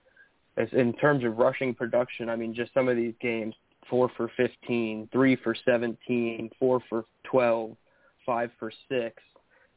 in 0.73 0.93
terms 0.95 1.25
of 1.25 1.39
rushing 1.39 1.75
production, 1.75 2.29
I 2.29 2.37
mean, 2.37 2.55
just 2.55 2.73
some 2.75 2.89
of 2.89 2.97
these 2.97 3.15
games, 3.21 3.55
four 3.89 4.11
for 4.17 4.31
15, 4.37 5.09
three 5.13 5.37
for 5.37 5.55
17, 5.65 6.51
four 6.59 6.81
for 6.89 7.05
12, 7.25 7.77
five 8.25 8.51
for 8.59 8.73
six. 8.89 9.23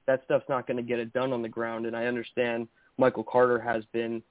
That 0.07 0.21
stuff's 0.25 0.49
not 0.49 0.67
going 0.67 0.77
to 0.77 0.83
get 0.83 0.99
it 0.99 1.13
done 1.13 1.33
on 1.33 1.41
the 1.41 1.49
ground. 1.49 1.85
And 1.85 1.95
I 1.95 2.05
understand 2.05 2.67
Michael 2.97 3.23
Carter 3.23 3.59
has 3.59 3.83
been, 3.93 4.23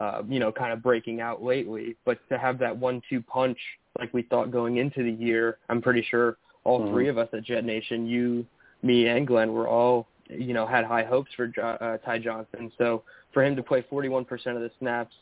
uh, 0.00 0.22
you 0.28 0.38
know, 0.38 0.52
kind 0.52 0.72
of 0.72 0.82
breaking 0.82 1.20
out 1.20 1.42
lately, 1.42 1.96
but 2.04 2.18
to 2.28 2.38
have 2.38 2.58
that 2.58 2.76
one-two 2.76 3.22
punch 3.22 3.58
like 3.98 4.12
we 4.12 4.22
thought 4.22 4.50
going 4.50 4.78
into 4.78 5.02
the 5.02 5.10
year, 5.10 5.58
I'm 5.68 5.80
pretty 5.80 6.04
sure 6.08 6.36
all 6.64 6.80
mm-hmm. 6.80 6.92
three 6.92 7.08
of 7.08 7.18
us 7.18 7.28
at 7.32 7.44
Jet 7.44 7.64
Nation, 7.64 8.06
you, 8.06 8.46
me, 8.82 9.06
and 9.08 9.26
Glenn, 9.26 9.52
were 9.52 9.68
all, 9.68 10.08
you 10.28 10.54
know, 10.54 10.66
had 10.66 10.84
high 10.84 11.04
hopes 11.04 11.30
for 11.36 11.52
uh, 11.62 11.98
Ty 11.98 12.18
Johnson. 12.18 12.72
So 12.78 13.02
for 13.32 13.44
him 13.44 13.54
to 13.56 13.62
play 13.62 13.82
41% 13.82 14.22
of 14.30 14.62
the 14.62 14.70
snaps 14.78 15.14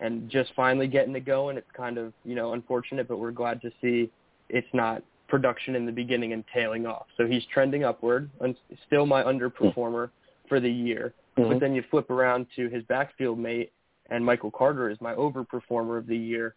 and 0.00 0.28
just 0.28 0.52
finally 0.54 0.86
getting 0.86 1.14
it 1.16 1.24
going, 1.24 1.56
it's 1.56 1.70
kind 1.76 1.98
of, 1.98 2.12
you 2.24 2.34
know, 2.34 2.52
unfortunate, 2.52 3.08
but 3.08 3.18
we're 3.18 3.30
glad 3.30 3.60
to 3.62 3.70
see 3.80 4.10
it's 4.48 4.68
not 4.72 5.02
production 5.28 5.74
in 5.74 5.86
the 5.86 5.92
beginning 5.92 6.32
and 6.32 6.44
tailing 6.52 6.86
off. 6.86 7.06
So 7.16 7.26
he's 7.26 7.42
trending 7.52 7.84
upward 7.84 8.30
and 8.40 8.56
still 8.86 9.06
my 9.06 9.22
underperformer 9.22 10.10
for 10.48 10.60
the 10.60 10.70
year. 10.70 11.14
Mm-hmm. 11.36 11.50
But 11.50 11.60
then 11.60 11.74
you 11.74 11.82
flip 11.90 12.10
around 12.10 12.46
to 12.56 12.68
his 12.68 12.82
backfield 12.84 13.38
mate 13.38 13.72
and 14.10 14.24
Michael 14.24 14.50
Carter 14.50 14.90
is 14.90 14.98
my 15.00 15.14
overperformer 15.14 15.98
of 15.98 16.06
the 16.06 16.16
year. 16.16 16.54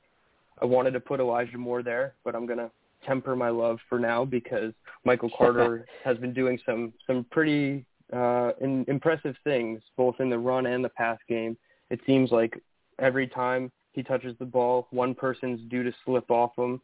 I 0.62 0.66
wanted 0.66 0.92
to 0.92 1.00
put 1.00 1.20
Elijah 1.20 1.58
Moore 1.58 1.84
there, 1.84 2.14
but 2.24 2.36
I'm 2.36 2.46
going 2.46 2.60
to 2.60 2.70
temper 3.06 3.36
my 3.36 3.50
love 3.50 3.80
for 3.88 3.98
now 3.98 4.26
because 4.26 4.74
Michael 5.06 5.32
Carter 5.36 5.86
has 6.04 6.18
been 6.18 6.34
doing 6.34 6.60
some 6.66 6.94
some 7.08 7.26
pretty 7.32 7.86
uh, 8.14 8.52
in, 8.62 8.86
impressive 8.88 9.36
things 9.44 9.82
both 9.96 10.16
in 10.20 10.30
the 10.30 10.38
run 10.38 10.66
and 10.66 10.84
the 10.84 10.90
pass 10.90 11.18
game. 11.28 11.58
It 11.90 12.00
seems 12.06 12.32
like 12.32 12.62
every 13.00 13.28
time 13.28 13.72
he 13.94 14.04
touches 14.04 14.36
the 14.40 14.46
ball, 14.46 14.88
one 14.92 15.16
person's 15.16 15.60
due 15.70 15.84
to 15.84 15.92
slip 16.06 16.30
off 16.30 16.52
him. 16.58 16.82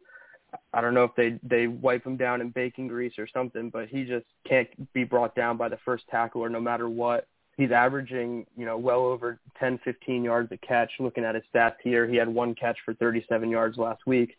I 0.72 0.80
don't 0.80 0.94
know 0.94 1.04
if 1.04 1.14
they 1.16 1.38
they 1.42 1.66
wipe 1.66 2.06
him 2.06 2.16
down 2.16 2.40
in 2.40 2.50
bacon 2.50 2.88
grease 2.88 3.14
or 3.18 3.28
something, 3.32 3.70
but 3.70 3.88
he 3.88 4.04
just 4.04 4.26
can't 4.48 4.68
be 4.92 5.04
brought 5.04 5.34
down 5.34 5.56
by 5.56 5.68
the 5.68 5.78
first 5.84 6.04
tackler 6.10 6.48
no 6.48 6.60
matter 6.60 6.88
what. 6.88 7.26
He's 7.56 7.70
averaging, 7.70 8.46
you 8.56 8.66
know, 8.66 8.76
well 8.76 9.00
over 9.00 9.40
10, 9.58 9.80
15 9.82 10.22
yards 10.22 10.52
a 10.52 10.58
catch. 10.58 10.90
Looking 11.00 11.24
at 11.24 11.34
his 11.34 11.44
stats 11.54 11.76
here, 11.82 12.06
he 12.06 12.16
had 12.16 12.28
one 12.28 12.54
catch 12.54 12.76
for 12.84 12.92
37 12.94 13.48
yards 13.48 13.78
last 13.78 14.06
week, 14.06 14.36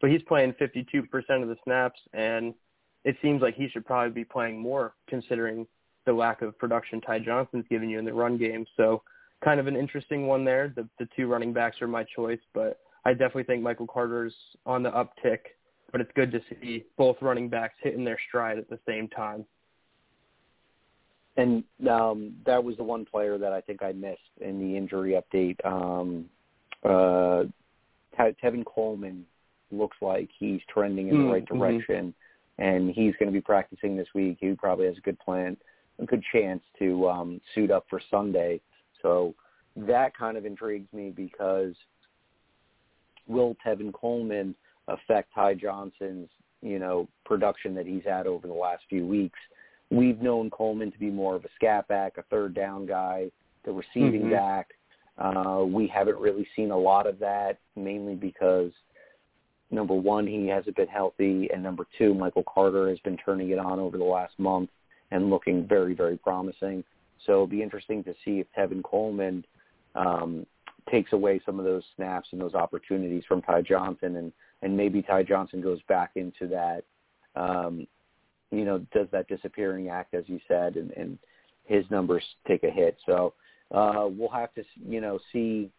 but 0.00 0.10
he's 0.10 0.22
playing 0.22 0.52
52% 0.54 1.04
of 1.42 1.48
the 1.48 1.56
snaps, 1.64 1.98
and 2.12 2.54
it 3.04 3.16
seems 3.22 3.40
like 3.40 3.54
he 3.54 3.68
should 3.68 3.86
probably 3.86 4.12
be 4.12 4.24
playing 4.24 4.58
more 4.58 4.92
considering 5.08 5.66
the 6.04 6.12
lack 6.12 6.42
of 6.42 6.58
production 6.58 7.00
Ty 7.00 7.20
Johnson's 7.20 7.64
giving 7.70 7.88
you 7.88 7.98
in 7.98 8.04
the 8.04 8.12
run 8.12 8.36
game. 8.36 8.66
So 8.76 9.02
kind 9.44 9.60
of 9.60 9.66
an 9.66 9.76
interesting 9.76 10.26
one 10.26 10.44
there. 10.44 10.72
The, 10.74 10.88
the 10.98 11.08
two 11.16 11.26
running 11.26 11.52
backs 11.52 11.80
are 11.80 11.88
my 11.88 12.04
choice, 12.04 12.40
but 12.52 12.80
I 13.04 13.12
definitely 13.12 13.44
think 13.44 13.62
Michael 13.62 13.86
Carter's 13.86 14.34
on 14.66 14.82
the 14.82 14.90
uptick, 14.90 15.38
but 15.92 16.00
it's 16.00 16.10
good 16.14 16.30
to 16.32 16.40
see 16.48 16.84
both 16.96 17.16
running 17.20 17.48
backs 17.48 17.74
hitting 17.82 18.04
their 18.04 18.18
stride 18.28 18.58
at 18.58 18.68
the 18.68 18.78
same 18.86 19.08
time. 19.08 19.44
And 21.36 21.64
um, 21.88 22.34
that 22.44 22.62
was 22.62 22.76
the 22.76 22.82
one 22.82 23.06
player 23.06 23.38
that 23.38 23.52
I 23.52 23.60
think 23.62 23.82
I 23.82 23.92
missed 23.92 24.18
in 24.40 24.58
the 24.58 24.76
injury 24.76 25.12
update. 25.12 25.64
Um, 25.64 26.26
uh, 26.84 27.44
Tevin 28.18 28.64
Coleman 28.66 29.24
looks 29.70 29.96
like 30.02 30.28
he's 30.38 30.60
trending 30.68 31.08
in 31.08 31.18
the 31.18 31.32
right 31.32 31.44
Mm-hmm. 31.44 31.58
direction, 31.58 32.14
and 32.58 32.90
he's 32.90 33.14
going 33.18 33.28
to 33.28 33.32
be 33.32 33.40
practicing 33.40 33.96
this 33.96 34.08
week. 34.14 34.36
He 34.40 34.52
probably 34.52 34.86
has 34.86 34.98
a 34.98 35.00
good 35.00 35.18
plan, 35.18 35.56
a 35.98 36.04
good 36.04 36.22
chance 36.30 36.62
to 36.78 37.08
um, 37.08 37.40
suit 37.54 37.70
up 37.70 37.86
for 37.88 38.00
Sunday. 38.10 38.60
So 39.02 39.34
that 39.76 40.16
kind 40.16 40.36
of 40.36 40.44
intrigues 40.44 40.92
me 40.92 41.10
because 41.10 41.74
will 43.26 43.56
Tevin 43.64 43.92
Coleman 43.92 44.54
affect 44.88 45.32
Ty 45.34 45.54
Johnson's 45.54 46.28
you 46.62 46.78
know 46.78 47.08
production 47.24 47.74
that 47.74 47.86
he's 47.86 48.04
had 48.04 48.26
over 48.26 48.46
the 48.46 48.52
last 48.52 48.82
few 48.88 49.06
weeks? 49.06 49.38
We've 49.90 50.20
known 50.20 50.50
Coleman 50.50 50.92
to 50.92 50.98
be 50.98 51.10
more 51.10 51.34
of 51.34 51.44
a 51.44 51.48
scat 51.56 51.88
back, 51.88 52.16
a 52.18 52.22
third 52.24 52.54
down 52.54 52.86
guy, 52.86 53.30
the 53.64 53.72
receiving 53.72 54.22
Mhm. 54.22 54.30
back. 54.30 54.74
Uh, 55.18 55.64
we 55.66 55.86
haven't 55.86 56.18
really 56.18 56.46
seen 56.56 56.70
a 56.70 56.76
lot 56.76 57.06
of 57.06 57.18
that, 57.18 57.58
mainly 57.76 58.14
because 58.14 58.72
number 59.70 59.94
one, 59.94 60.26
he 60.26 60.46
hasn't 60.48 60.76
been 60.76 60.88
healthy, 60.88 61.50
and 61.52 61.62
number 61.62 61.86
two, 61.98 62.14
Michael 62.14 62.44
Carter 62.44 62.88
has 62.88 62.98
been 63.00 63.16
turning 63.18 63.50
it 63.50 63.58
on 63.58 63.78
over 63.78 63.98
the 63.98 64.04
last 64.04 64.38
month 64.38 64.70
and 65.10 65.30
looking 65.30 65.66
very, 65.66 65.94
very 65.94 66.16
promising. 66.16 66.84
So 67.26 67.32
it'll 67.32 67.46
be 67.46 67.62
interesting 67.62 68.02
to 68.04 68.14
see 68.24 68.40
if 68.40 68.46
Tevin 68.56 68.82
Coleman 68.82 69.44
um, 69.94 70.46
takes 70.90 71.12
away 71.12 71.40
some 71.44 71.58
of 71.58 71.64
those 71.64 71.82
snaps 71.96 72.28
and 72.32 72.40
those 72.40 72.54
opportunities 72.54 73.24
from 73.28 73.42
Ty 73.42 73.62
Johnson, 73.62 74.16
and 74.16 74.32
and 74.62 74.76
maybe 74.76 75.02
Ty 75.02 75.22
Johnson 75.22 75.60
goes 75.60 75.80
back 75.88 76.12
into 76.16 76.46
that, 76.48 76.84
um, 77.34 77.86
you 78.50 78.64
know, 78.64 78.78
does 78.92 79.06
that 79.10 79.26
disappearing 79.28 79.88
act 79.88 80.12
as 80.14 80.24
you 80.26 80.38
said, 80.46 80.76
and, 80.76 80.90
and 80.92 81.18
his 81.64 81.84
numbers 81.90 82.22
take 82.46 82.62
a 82.62 82.70
hit. 82.70 82.96
So 83.06 83.32
uh, 83.70 84.06
we'll 84.10 84.28
have 84.28 84.52
to, 84.54 84.64
you 84.86 85.00
know, 85.00 85.18
see 85.32 85.70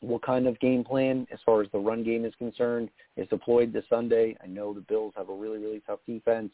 what 0.00 0.22
kind 0.22 0.46
of 0.46 0.58
game 0.60 0.82
plan 0.82 1.26
as 1.32 1.38
far 1.44 1.62
as 1.62 1.68
the 1.72 1.78
run 1.78 2.02
game 2.02 2.24
is 2.24 2.34
concerned 2.36 2.90
is 3.16 3.28
deployed 3.28 3.72
this 3.72 3.84
Sunday. 3.88 4.36
I 4.42 4.46
know 4.46 4.74
the 4.74 4.80
Bills 4.80 5.12
have 5.16 5.28
a 5.28 5.34
really, 5.34 5.58
really 5.58 5.82
tough 5.86 6.00
defense, 6.06 6.52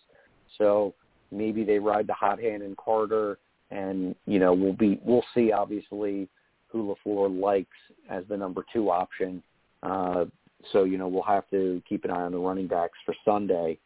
so 0.59 0.95
maybe 1.31 1.65
they 1.65 1.79
ride 1.79 2.07
the 2.07 2.15
hot 2.15 2.41
hand 2.41 2.63
in 2.63 2.77
Carter, 2.77 3.39
and 3.71 4.15
you 4.27 4.39
know 4.39 4.53
we'll 4.53 4.73
be 4.73 5.01
we'll 5.05 5.25
see 5.35 5.53
obviously 5.53 6.29
who 6.69 6.95
Lafleur 7.07 7.41
likes 7.41 7.77
as 8.11 8.25
the 8.29 8.37
number 8.37 8.65
two 8.73 8.91
option. 8.91 9.43
Uh, 9.83 10.25
so 10.73 10.85
you 10.85 10.99
know 10.99 11.09
we'll 11.09 11.23
have 11.23 11.49
to 11.51 11.83
keep 11.89 12.05
an 12.05 12.11
eye 12.11 12.23
on 12.23 12.33
the 12.33 12.39
running 12.39 12.67
backs 12.67 12.99
for 13.05 13.15
Sunday. 13.25 13.79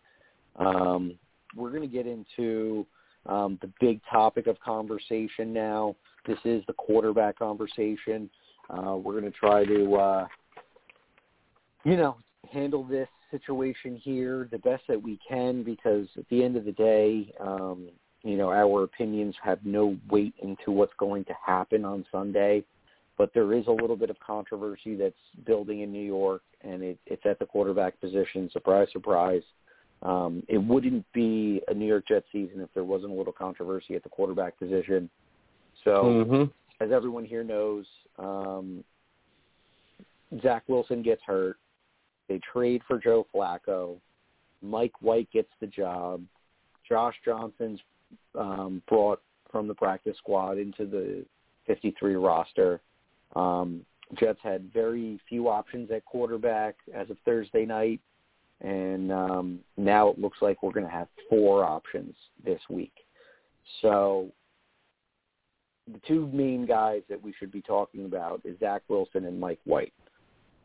Um, 0.56 1.18
we're 1.56 1.70
going 1.70 1.82
to 1.82 1.88
get 1.88 2.06
into 2.06 2.86
um, 3.26 3.58
the 3.60 3.70
big 3.80 4.00
topic 4.10 4.46
of 4.46 4.58
conversation 4.60 5.52
now. 5.52 5.96
This 6.26 6.38
is 6.44 6.62
the 6.66 6.72
quarterback 6.74 7.38
conversation. 7.38 8.30
Uh, 8.68 8.96
we're 8.96 9.18
going 9.18 9.30
to 9.30 9.38
try 9.38 9.64
to, 9.64 9.94
uh, 9.96 10.26
you 11.84 11.96
know, 11.96 12.16
handle 12.52 12.84
this 12.84 13.08
situation 13.30 13.96
here 13.96 14.48
the 14.50 14.58
best 14.58 14.82
that 14.88 15.00
we 15.00 15.18
can 15.28 15.62
because 15.62 16.06
at 16.16 16.28
the 16.28 16.42
end 16.42 16.56
of 16.56 16.64
the 16.64 16.72
day, 16.72 17.32
um, 17.40 17.88
you 18.22 18.36
know, 18.36 18.50
our 18.50 18.84
opinions 18.84 19.34
have 19.42 19.58
no 19.64 19.96
weight 20.10 20.34
into 20.42 20.70
what's 20.70 20.92
going 20.98 21.24
to 21.24 21.34
happen 21.44 21.84
on 21.84 22.04
Sunday. 22.12 22.64
But 23.16 23.32
there 23.34 23.52
is 23.52 23.66
a 23.66 23.72
little 23.72 23.96
bit 23.96 24.08
of 24.08 24.18
controversy 24.20 24.94
that's 24.94 25.14
building 25.46 25.80
in 25.80 25.92
New 25.92 26.04
York, 26.04 26.42
and 26.62 26.82
it, 26.82 26.98
it's 27.06 27.22
at 27.26 27.38
the 27.38 27.44
quarterback 27.44 28.00
position. 28.00 28.48
Surprise, 28.52 28.88
surprise. 28.92 29.42
Um, 30.02 30.42
it 30.48 30.56
wouldn't 30.56 31.04
be 31.12 31.60
a 31.68 31.74
New 31.74 31.86
York 31.86 32.08
Jets 32.08 32.26
season 32.32 32.60
if 32.60 32.70
there 32.72 32.84
wasn't 32.84 33.12
a 33.12 33.14
little 33.14 33.32
controversy 33.32 33.94
at 33.94 34.02
the 34.02 34.08
quarterback 34.08 34.58
position. 34.58 35.10
So 35.84 36.24
hmm 36.24 36.44
as 36.80 36.90
everyone 36.92 37.24
here 37.24 37.44
knows, 37.44 37.84
um, 38.18 38.82
Zach 40.42 40.62
Wilson 40.66 41.02
gets 41.02 41.20
hurt. 41.26 41.58
They 42.28 42.40
trade 42.52 42.80
for 42.88 42.98
Joe 42.98 43.26
Flacco. 43.34 43.96
Mike 44.62 44.92
White 45.00 45.30
gets 45.30 45.50
the 45.60 45.66
job. 45.66 46.22
Josh 46.88 47.14
Johnson's 47.24 47.80
um, 48.38 48.82
brought 48.88 49.20
from 49.50 49.66
the 49.66 49.74
practice 49.74 50.16
squad 50.18 50.58
into 50.58 50.86
the 50.86 51.24
53 51.66 52.14
roster. 52.16 52.80
Um, 53.36 53.84
Jets 54.18 54.40
had 54.42 54.72
very 54.72 55.20
few 55.28 55.48
options 55.48 55.90
at 55.90 56.04
quarterback 56.04 56.76
as 56.94 57.10
of 57.10 57.16
Thursday 57.24 57.64
night, 57.64 58.00
and 58.60 59.12
um, 59.12 59.60
now 59.76 60.08
it 60.08 60.18
looks 60.18 60.38
like 60.40 60.62
we're 60.62 60.72
going 60.72 60.86
to 60.86 60.92
have 60.92 61.08
four 61.28 61.64
options 61.64 62.14
this 62.44 62.60
week. 62.68 62.92
So 63.82 64.32
the 65.92 66.00
two 66.06 66.28
main 66.32 66.66
guys 66.66 67.02
that 67.08 67.22
we 67.22 67.32
should 67.38 67.52
be 67.52 67.62
talking 67.62 68.04
about 68.04 68.40
is 68.44 68.58
Zach 68.58 68.82
Wilson 68.88 69.24
and 69.24 69.38
Mike 69.38 69.60
White. 69.64 69.92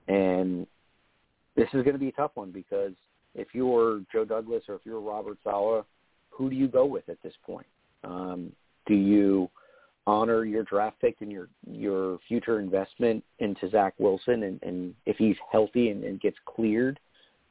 And 0.08 0.68
this 1.56 1.68
is 1.68 1.84
going 1.84 1.94
to 1.94 2.00
be 2.00 2.10
a 2.10 2.14
tough 2.14 2.32
one 2.36 2.52
because 2.52 2.94
if 3.34 3.50
you're 3.54 4.02
Joe 4.12 4.26
Douglas 4.26 4.64
or 4.68 4.76
if 4.76 4.82
you're 4.86 5.00
Robert 5.00 5.38
Saleh, 5.44 5.86
who 6.36 6.50
do 6.50 6.56
you 6.56 6.68
go 6.68 6.86
with 6.86 7.08
at 7.10 7.22
this 7.24 7.34
point? 7.46 7.68
Um, 8.04 8.52
do 8.86 8.94
you 8.94 9.50
honor 10.08 10.46
your 10.46 10.64
draft 10.64 11.00
pick 11.02 11.18
and 11.22 11.32
your 11.32 11.48
your 11.66 12.20
future 12.28 12.60
investment 12.60 13.24
into 13.40 13.70
Zach 13.70 13.94
Wilson, 13.98 14.44
and, 14.44 14.62
and 14.62 14.94
if 15.06 15.18
he's 15.18 15.38
healthy 15.52 15.90
and, 15.90 16.04
and 16.04 16.22
gets 16.22 16.38
cleared 16.46 17.00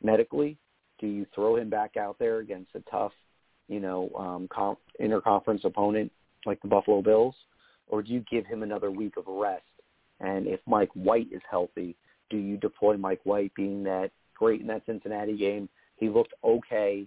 medically, 0.02 0.56
do 1.00 1.06
you 1.06 1.26
throw 1.34 1.56
him 1.56 1.68
back 1.68 1.96
out 1.96 2.16
there 2.18 2.38
against 2.38 2.70
a 2.74 2.80
tough, 2.90 3.12
you 3.68 3.80
know, 3.80 4.10
um, 4.16 4.48
com- 4.52 4.76
interconference 5.00 5.64
opponent 5.64 6.12
like 6.46 6.60
the 6.62 6.68
Buffalo 6.68 7.02
Bills, 7.02 7.34
or 7.88 8.02
do 8.02 8.12
you 8.12 8.24
give 8.30 8.46
him 8.46 8.62
another 8.62 8.90
week 8.90 9.16
of 9.16 9.24
rest? 9.26 9.62
And 10.20 10.46
if 10.46 10.60
Mike 10.66 10.90
White 10.94 11.28
is 11.32 11.42
healthy, 11.50 11.96
do 12.30 12.36
you 12.36 12.56
deploy 12.56 12.96
Mike 12.96 13.20
White 13.24 13.52
being 13.54 13.82
that 13.84 14.10
great 14.34 14.60
in 14.60 14.66
that 14.68 14.86
Cincinnati 14.86 15.36
game? 15.36 15.68
He 15.96 16.08
looked 16.08 16.34
okay. 16.44 17.06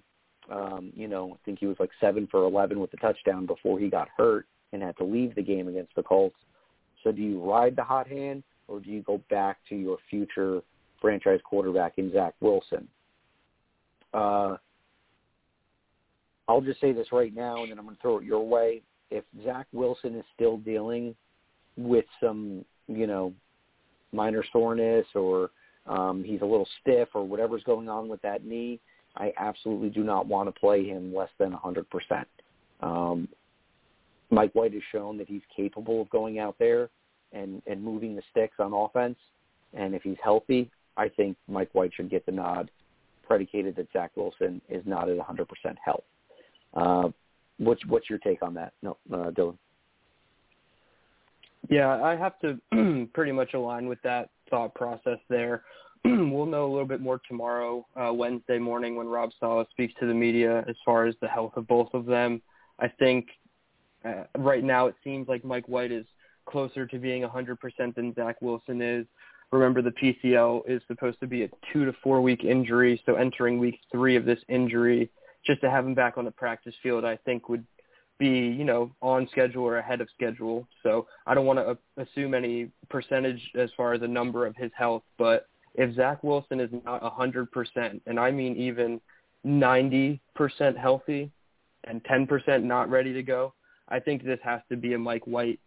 Um, 0.49 0.91
you 0.95 1.07
know, 1.07 1.33
I 1.33 1.37
think 1.45 1.59
he 1.59 1.65
was 1.65 1.77
like 1.79 1.89
seven 1.99 2.27
for 2.29 2.43
eleven 2.43 2.79
with 2.79 2.91
the 2.91 2.97
touchdown 2.97 3.45
before 3.45 3.79
he 3.79 3.89
got 3.89 4.07
hurt 4.15 4.45
and 4.71 4.81
had 4.81 4.97
to 4.97 5.03
leave 5.03 5.35
the 5.35 5.41
game 5.41 5.67
against 5.67 5.95
the 5.95 6.03
Colts. 6.03 6.37
So 7.03 7.11
do 7.11 7.21
you 7.21 7.41
ride 7.41 7.75
the 7.75 7.83
hot 7.83 8.07
hand 8.07 8.43
or 8.67 8.79
do 8.79 8.89
you 8.89 9.01
go 9.01 9.21
back 9.29 9.57
to 9.69 9.75
your 9.75 9.97
future 10.09 10.61
franchise 11.01 11.39
quarterback 11.43 11.93
in 11.97 12.11
Zach 12.11 12.33
Wilson? 12.39 12.87
Uh, 14.13 14.57
I'll 16.47 16.61
just 16.61 16.79
say 16.79 16.93
this 16.93 17.11
right 17.11 17.33
now, 17.35 17.61
and 17.61 17.71
then 17.71 17.77
I'm 17.77 17.85
going 17.85 17.97
to 17.97 18.01
throw 18.01 18.17
it 18.19 18.23
your 18.23 18.45
way. 18.45 18.81
If 19.11 19.23
Zach 19.43 19.67
Wilson 19.73 20.15
is 20.15 20.23
still 20.33 20.57
dealing 20.57 21.15
with 21.75 22.05
some, 22.21 22.65
you 22.87 23.05
know, 23.05 23.33
minor 24.13 24.43
soreness 24.51 25.05
or 25.13 25.51
um, 25.85 26.23
he's 26.25 26.41
a 26.41 26.45
little 26.45 26.67
stiff 26.81 27.09
or 27.13 27.25
whatever's 27.25 27.63
going 27.63 27.89
on 27.89 28.07
with 28.07 28.21
that 28.21 28.45
knee, 28.45 28.79
I 29.17 29.33
absolutely 29.37 29.89
do 29.89 30.03
not 30.03 30.27
want 30.27 30.47
to 30.47 30.59
play 30.59 30.85
him 30.85 31.13
less 31.13 31.29
than 31.39 31.51
100%. 31.51 32.25
Um, 32.81 33.27
Mike 34.29 34.53
White 34.53 34.73
has 34.73 34.81
shown 34.91 35.17
that 35.17 35.27
he's 35.27 35.41
capable 35.55 36.01
of 36.01 36.09
going 36.09 36.39
out 36.39 36.55
there 36.59 36.89
and, 37.33 37.61
and 37.65 37.83
moving 37.83 38.15
the 38.15 38.21
sticks 38.31 38.55
on 38.59 38.73
offense. 38.73 39.17
And 39.73 39.95
if 39.95 40.03
he's 40.03 40.17
healthy, 40.23 40.69
I 40.95 41.09
think 41.09 41.37
Mike 41.47 41.69
White 41.73 41.91
should 41.95 42.09
get 42.09 42.25
the 42.25 42.31
nod, 42.31 42.69
predicated 43.25 43.75
that 43.75 43.87
Zach 43.93 44.11
Wilson 44.15 44.61
is 44.69 44.83
not 44.85 45.09
at 45.09 45.17
100% 45.17 45.45
health. 45.83 46.03
Uh, 46.73 47.09
what's 47.57 47.83
what's 47.87 48.09
your 48.09 48.19
take 48.19 48.41
on 48.41 48.53
that, 48.53 48.73
no, 48.81 48.97
uh, 49.11 49.31
Dylan? 49.31 49.57
Yeah, 51.69 52.01
I 52.01 52.15
have 52.15 52.33
to 52.39 53.07
pretty 53.13 53.31
much 53.31 53.53
align 53.53 53.87
with 53.87 54.01
that 54.03 54.29
thought 54.49 54.73
process 54.75 55.19
there. 55.29 55.63
we'll 56.05 56.45
know 56.45 56.65
a 56.65 56.71
little 56.71 56.87
bit 56.87 57.01
more 57.01 57.21
tomorrow, 57.27 57.85
uh, 57.95 58.11
Wednesday 58.13 58.57
morning, 58.57 58.95
when 58.95 59.07
Rob 59.07 59.31
Saleh 59.39 59.67
speaks 59.71 59.93
to 59.99 60.05
the 60.05 60.13
media 60.13 60.63
as 60.67 60.75
far 60.85 61.05
as 61.05 61.15
the 61.21 61.27
health 61.27 61.53
of 61.55 61.67
both 61.67 61.93
of 61.93 62.05
them. 62.05 62.41
I 62.79 62.87
think 62.87 63.27
uh, 64.05 64.23
right 64.37 64.63
now 64.63 64.87
it 64.87 64.95
seems 65.03 65.27
like 65.27 65.43
Mike 65.43 65.67
White 65.67 65.91
is 65.91 66.05
closer 66.47 66.85
to 66.85 66.97
being 66.97 67.23
100% 67.23 67.95
than 67.95 68.13
Zach 68.15 68.41
Wilson 68.41 68.81
is. 68.81 69.05
Remember, 69.51 69.81
the 69.81 69.91
PCL 69.91 70.63
is 70.67 70.81
supposed 70.87 71.19
to 71.21 71.27
be 71.27 71.43
a 71.43 71.49
two 71.71 71.85
to 71.85 71.93
four 72.03 72.21
week 72.21 72.43
injury, 72.43 73.01
so 73.05 73.15
entering 73.15 73.59
week 73.59 73.79
three 73.91 74.15
of 74.15 74.25
this 74.25 74.39
injury, 74.49 75.09
just 75.45 75.61
to 75.61 75.69
have 75.69 75.85
him 75.85 75.93
back 75.93 76.17
on 76.17 76.25
the 76.25 76.31
practice 76.31 76.75
field, 76.83 77.05
I 77.05 77.17
think 77.17 77.47
would 77.47 77.65
be, 78.19 78.27
you 78.27 78.65
know, 78.65 78.91
on 79.01 79.27
schedule 79.31 79.63
or 79.63 79.77
ahead 79.77 80.01
of 80.01 80.09
schedule. 80.13 80.67
So 80.83 81.07
I 81.25 81.33
don't 81.33 81.45
want 81.45 81.59
to 81.59 81.69
uh, 81.69 82.03
assume 82.03 82.33
any 82.33 82.71
percentage 82.89 83.41
as 83.55 83.69
far 83.77 83.93
as 83.93 84.01
a 84.01 84.07
number 84.07 84.45
of 84.45 84.55
his 84.55 84.71
health, 84.75 85.03
but 85.17 85.47
if 85.77 85.95
Zach 85.95 86.23
Wilson 86.23 86.59
is 86.59 86.71
not 86.83 87.01
100%, 87.01 88.01
and 88.05 88.19
I 88.19 88.31
mean 88.31 88.55
even 88.57 88.99
90% 89.45 90.19
healthy 90.75 91.31
and 91.83 92.03
10% 92.03 92.63
not 92.63 92.89
ready 92.89 93.13
to 93.13 93.23
go, 93.23 93.53
I 93.87 93.99
think 93.99 94.23
this 94.23 94.39
has 94.43 94.61
to 94.69 94.75
be 94.75 94.93
a 94.93 94.97
Mike 94.97 95.25
White 95.25 95.59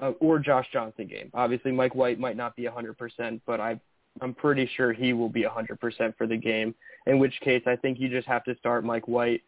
uh, 0.00 0.12
or 0.20 0.38
Josh 0.38 0.66
Johnson 0.72 1.08
game. 1.08 1.30
Obviously, 1.34 1.72
Mike 1.72 1.94
White 1.94 2.18
might 2.18 2.36
not 2.36 2.54
be 2.56 2.62
100%, 2.62 3.40
but 3.44 3.60
I, 3.60 3.78
I'm 4.20 4.34
pretty 4.34 4.70
sure 4.76 4.92
he 4.92 5.12
will 5.12 5.28
be 5.28 5.42
100% 5.42 6.16
for 6.16 6.26
the 6.26 6.36
game, 6.36 6.74
in 7.06 7.18
which 7.18 7.38
case 7.40 7.62
I 7.66 7.76
think 7.76 7.98
you 7.98 8.08
just 8.08 8.28
have 8.28 8.44
to 8.44 8.56
start 8.56 8.84
Mike 8.84 9.08
White. 9.08 9.42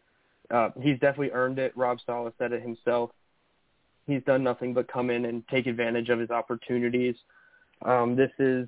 Uh, 0.51 0.69
he's 0.81 0.99
definitely 0.99 1.31
earned 1.31 1.59
it. 1.59 1.75
Rob 1.77 1.99
Saleh 2.05 2.33
said 2.37 2.51
it 2.51 2.61
himself. 2.61 3.11
He's 4.05 4.23
done 4.23 4.43
nothing 4.43 4.73
but 4.73 4.91
come 4.91 5.09
in 5.11 5.25
and 5.25 5.47
take 5.47 5.65
advantage 5.65 6.09
of 6.09 6.19
his 6.19 6.29
opportunities. 6.29 7.15
Um, 7.83 8.15
this 8.15 8.31
is 8.39 8.67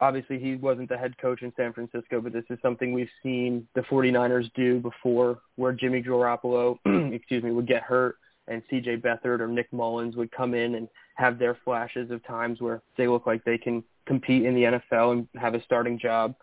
obviously 0.00 0.38
he 0.38 0.56
wasn't 0.56 0.88
the 0.88 0.96
head 0.96 1.16
coach 1.18 1.42
in 1.42 1.52
San 1.56 1.72
Francisco, 1.72 2.20
but 2.20 2.32
this 2.32 2.44
is 2.50 2.58
something 2.62 2.92
we've 2.92 3.08
seen 3.22 3.66
the 3.74 3.82
49ers 3.82 4.50
do 4.54 4.80
before 4.80 5.40
where 5.56 5.72
Jimmy 5.72 6.02
Garoppolo, 6.02 6.78
excuse 7.14 7.42
me, 7.42 7.50
would 7.50 7.66
get 7.66 7.82
hurt 7.82 8.16
and 8.48 8.62
CJ 8.70 9.02
Beathard 9.02 9.40
or 9.40 9.48
Nick 9.48 9.72
Mullens 9.72 10.16
would 10.16 10.30
come 10.30 10.54
in 10.54 10.76
and 10.76 10.88
have 11.16 11.38
their 11.38 11.58
flashes 11.64 12.10
of 12.10 12.24
times 12.24 12.60
where 12.60 12.82
they 12.96 13.08
look 13.08 13.26
like 13.26 13.44
they 13.44 13.58
can 13.58 13.82
compete 14.06 14.44
in 14.44 14.54
the 14.54 14.62
NFL 14.62 15.12
and 15.12 15.28
have 15.40 15.54
a 15.54 15.62
starting 15.64 15.98
job. 15.98 16.34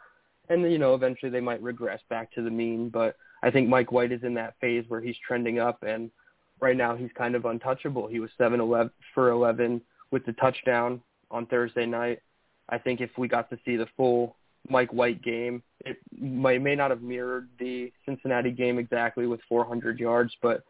And 0.49 0.69
you 0.69 0.77
know, 0.77 0.93
eventually 0.93 1.31
they 1.31 1.39
might 1.39 1.61
regress 1.61 2.01
back 2.09 2.31
to 2.33 2.41
the 2.41 2.49
mean, 2.49 2.89
but 2.89 3.15
I 3.41 3.51
think 3.51 3.69
Mike 3.69 3.91
White 3.91 4.11
is 4.11 4.23
in 4.23 4.33
that 4.35 4.55
phase 4.59 4.83
where 4.87 5.01
he's 5.01 5.15
trending 5.25 5.59
up 5.59 5.83
and 5.83 6.11
right 6.59 6.75
now 6.75 6.95
he's 6.95 7.11
kind 7.15 7.35
of 7.35 7.45
untouchable. 7.45 8.07
He 8.07 8.19
was 8.19 8.29
7 8.37 8.59
11 8.59 8.91
for 9.13 9.29
11 9.29 9.81
with 10.11 10.25
the 10.25 10.33
touchdown 10.33 11.01
on 11.31 11.45
Thursday 11.45 11.85
night. 11.85 12.19
I 12.69 12.77
think 12.77 13.01
if 13.01 13.11
we 13.17 13.27
got 13.27 13.49
to 13.49 13.59
see 13.65 13.75
the 13.75 13.87
full 13.97 14.35
Mike 14.69 14.93
White 14.93 15.21
game, 15.21 15.61
it 15.81 15.97
may, 16.17 16.57
may 16.57 16.75
not 16.75 16.91
have 16.91 17.01
mirrored 17.01 17.49
the 17.59 17.91
Cincinnati 18.05 18.51
game 18.51 18.79
exactly 18.79 19.27
with 19.27 19.41
400 19.49 19.99
yards, 19.99 20.33
but 20.41 20.63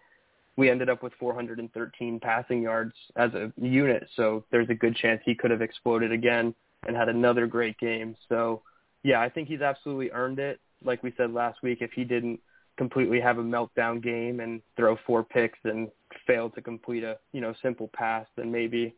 we 0.55 0.69
ended 0.69 0.89
up 0.89 1.03
with 1.03 1.13
413 1.19 2.19
passing 2.19 2.61
yards 2.61 2.93
as 3.15 3.33
a 3.33 3.51
unit. 3.57 4.07
So 4.15 4.43
there's 4.51 4.69
a 4.69 4.75
good 4.75 4.95
chance 4.95 5.21
he 5.25 5.35
could 5.35 5.51
have 5.51 5.61
exploded 5.61 6.11
again 6.11 6.53
and 6.87 6.95
had 6.95 7.09
another 7.09 7.47
great 7.47 7.77
game. 7.77 8.15
So 8.29 8.61
yeah, 9.03 9.21
I 9.21 9.29
think 9.29 9.47
he's 9.47 9.61
absolutely 9.61 10.11
earned 10.11 10.39
it. 10.39 10.59
Like 10.83 11.01
we 11.03 11.13
said 11.17 11.33
last 11.33 11.61
week, 11.63 11.79
if 11.81 11.91
he 11.91 12.03
didn't 12.03 12.39
completely 12.77 13.19
have 13.19 13.37
a 13.37 13.43
meltdown 13.43 14.01
game 14.01 14.39
and 14.39 14.61
throw 14.75 14.97
four 15.05 15.23
picks 15.23 15.59
and 15.63 15.89
fail 16.25 16.49
to 16.51 16.61
complete 16.61 17.03
a, 17.03 17.17
you 17.31 17.41
know, 17.41 17.53
simple 17.61 17.89
pass, 17.93 18.25
then 18.35 18.51
maybe 18.51 18.95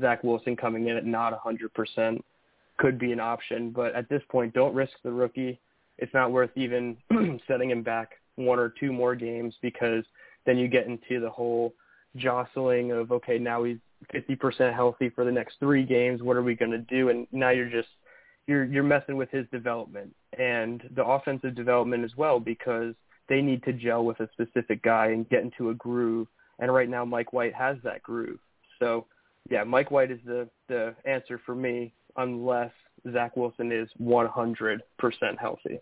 Zach 0.00 0.24
Wilson 0.24 0.56
coming 0.56 0.88
in 0.88 0.96
at 0.96 1.06
not 1.06 1.38
100% 1.42 2.20
could 2.78 2.98
be 2.98 3.12
an 3.12 3.20
option. 3.20 3.70
But 3.70 3.94
at 3.94 4.08
this 4.08 4.22
point, 4.30 4.54
don't 4.54 4.74
risk 4.74 4.92
the 5.04 5.12
rookie. 5.12 5.60
It's 5.98 6.14
not 6.14 6.32
worth 6.32 6.50
even 6.56 6.96
setting 7.48 7.70
him 7.70 7.82
back 7.82 8.12
one 8.36 8.58
or 8.58 8.72
two 8.80 8.92
more 8.92 9.14
games 9.14 9.54
because– 9.60 10.04
then 10.48 10.56
you 10.56 10.66
get 10.66 10.86
into 10.86 11.20
the 11.20 11.28
whole 11.28 11.74
jostling 12.16 12.90
of 12.90 13.12
okay, 13.12 13.38
now 13.38 13.64
he's 13.64 13.76
50% 14.14 14.74
healthy 14.74 15.10
for 15.10 15.24
the 15.24 15.30
next 15.30 15.56
three 15.60 15.84
games. 15.84 16.22
What 16.22 16.36
are 16.36 16.42
we 16.42 16.54
going 16.54 16.70
to 16.70 16.78
do? 16.78 17.10
And 17.10 17.26
now 17.32 17.50
you're 17.50 17.68
just 17.68 17.88
you're 18.46 18.64
you're 18.64 18.82
messing 18.82 19.18
with 19.18 19.30
his 19.30 19.46
development 19.52 20.14
and 20.38 20.82
the 20.94 21.04
offensive 21.04 21.54
development 21.54 22.02
as 22.02 22.16
well 22.16 22.40
because 22.40 22.94
they 23.28 23.42
need 23.42 23.62
to 23.64 23.74
gel 23.74 24.06
with 24.06 24.20
a 24.20 24.28
specific 24.32 24.82
guy 24.82 25.08
and 25.08 25.28
get 25.28 25.42
into 25.42 25.68
a 25.68 25.74
groove. 25.74 26.28
And 26.58 26.72
right 26.72 26.88
now, 26.88 27.04
Mike 27.04 27.34
White 27.34 27.54
has 27.54 27.76
that 27.84 28.02
groove. 28.02 28.38
So, 28.78 29.06
yeah, 29.50 29.64
Mike 29.64 29.90
White 29.90 30.10
is 30.10 30.20
the 30.24 30.48
the 30.68 30.94
answer 31.04 31.38
for 31.44 31.54
me 31.54 31.92
unless 32.16 32.72
Zach 33.12 33.36
Wilson 33.36 33.72
is 33.72 33.88
100% 34.00 34.80
healthy. 35.38 35.80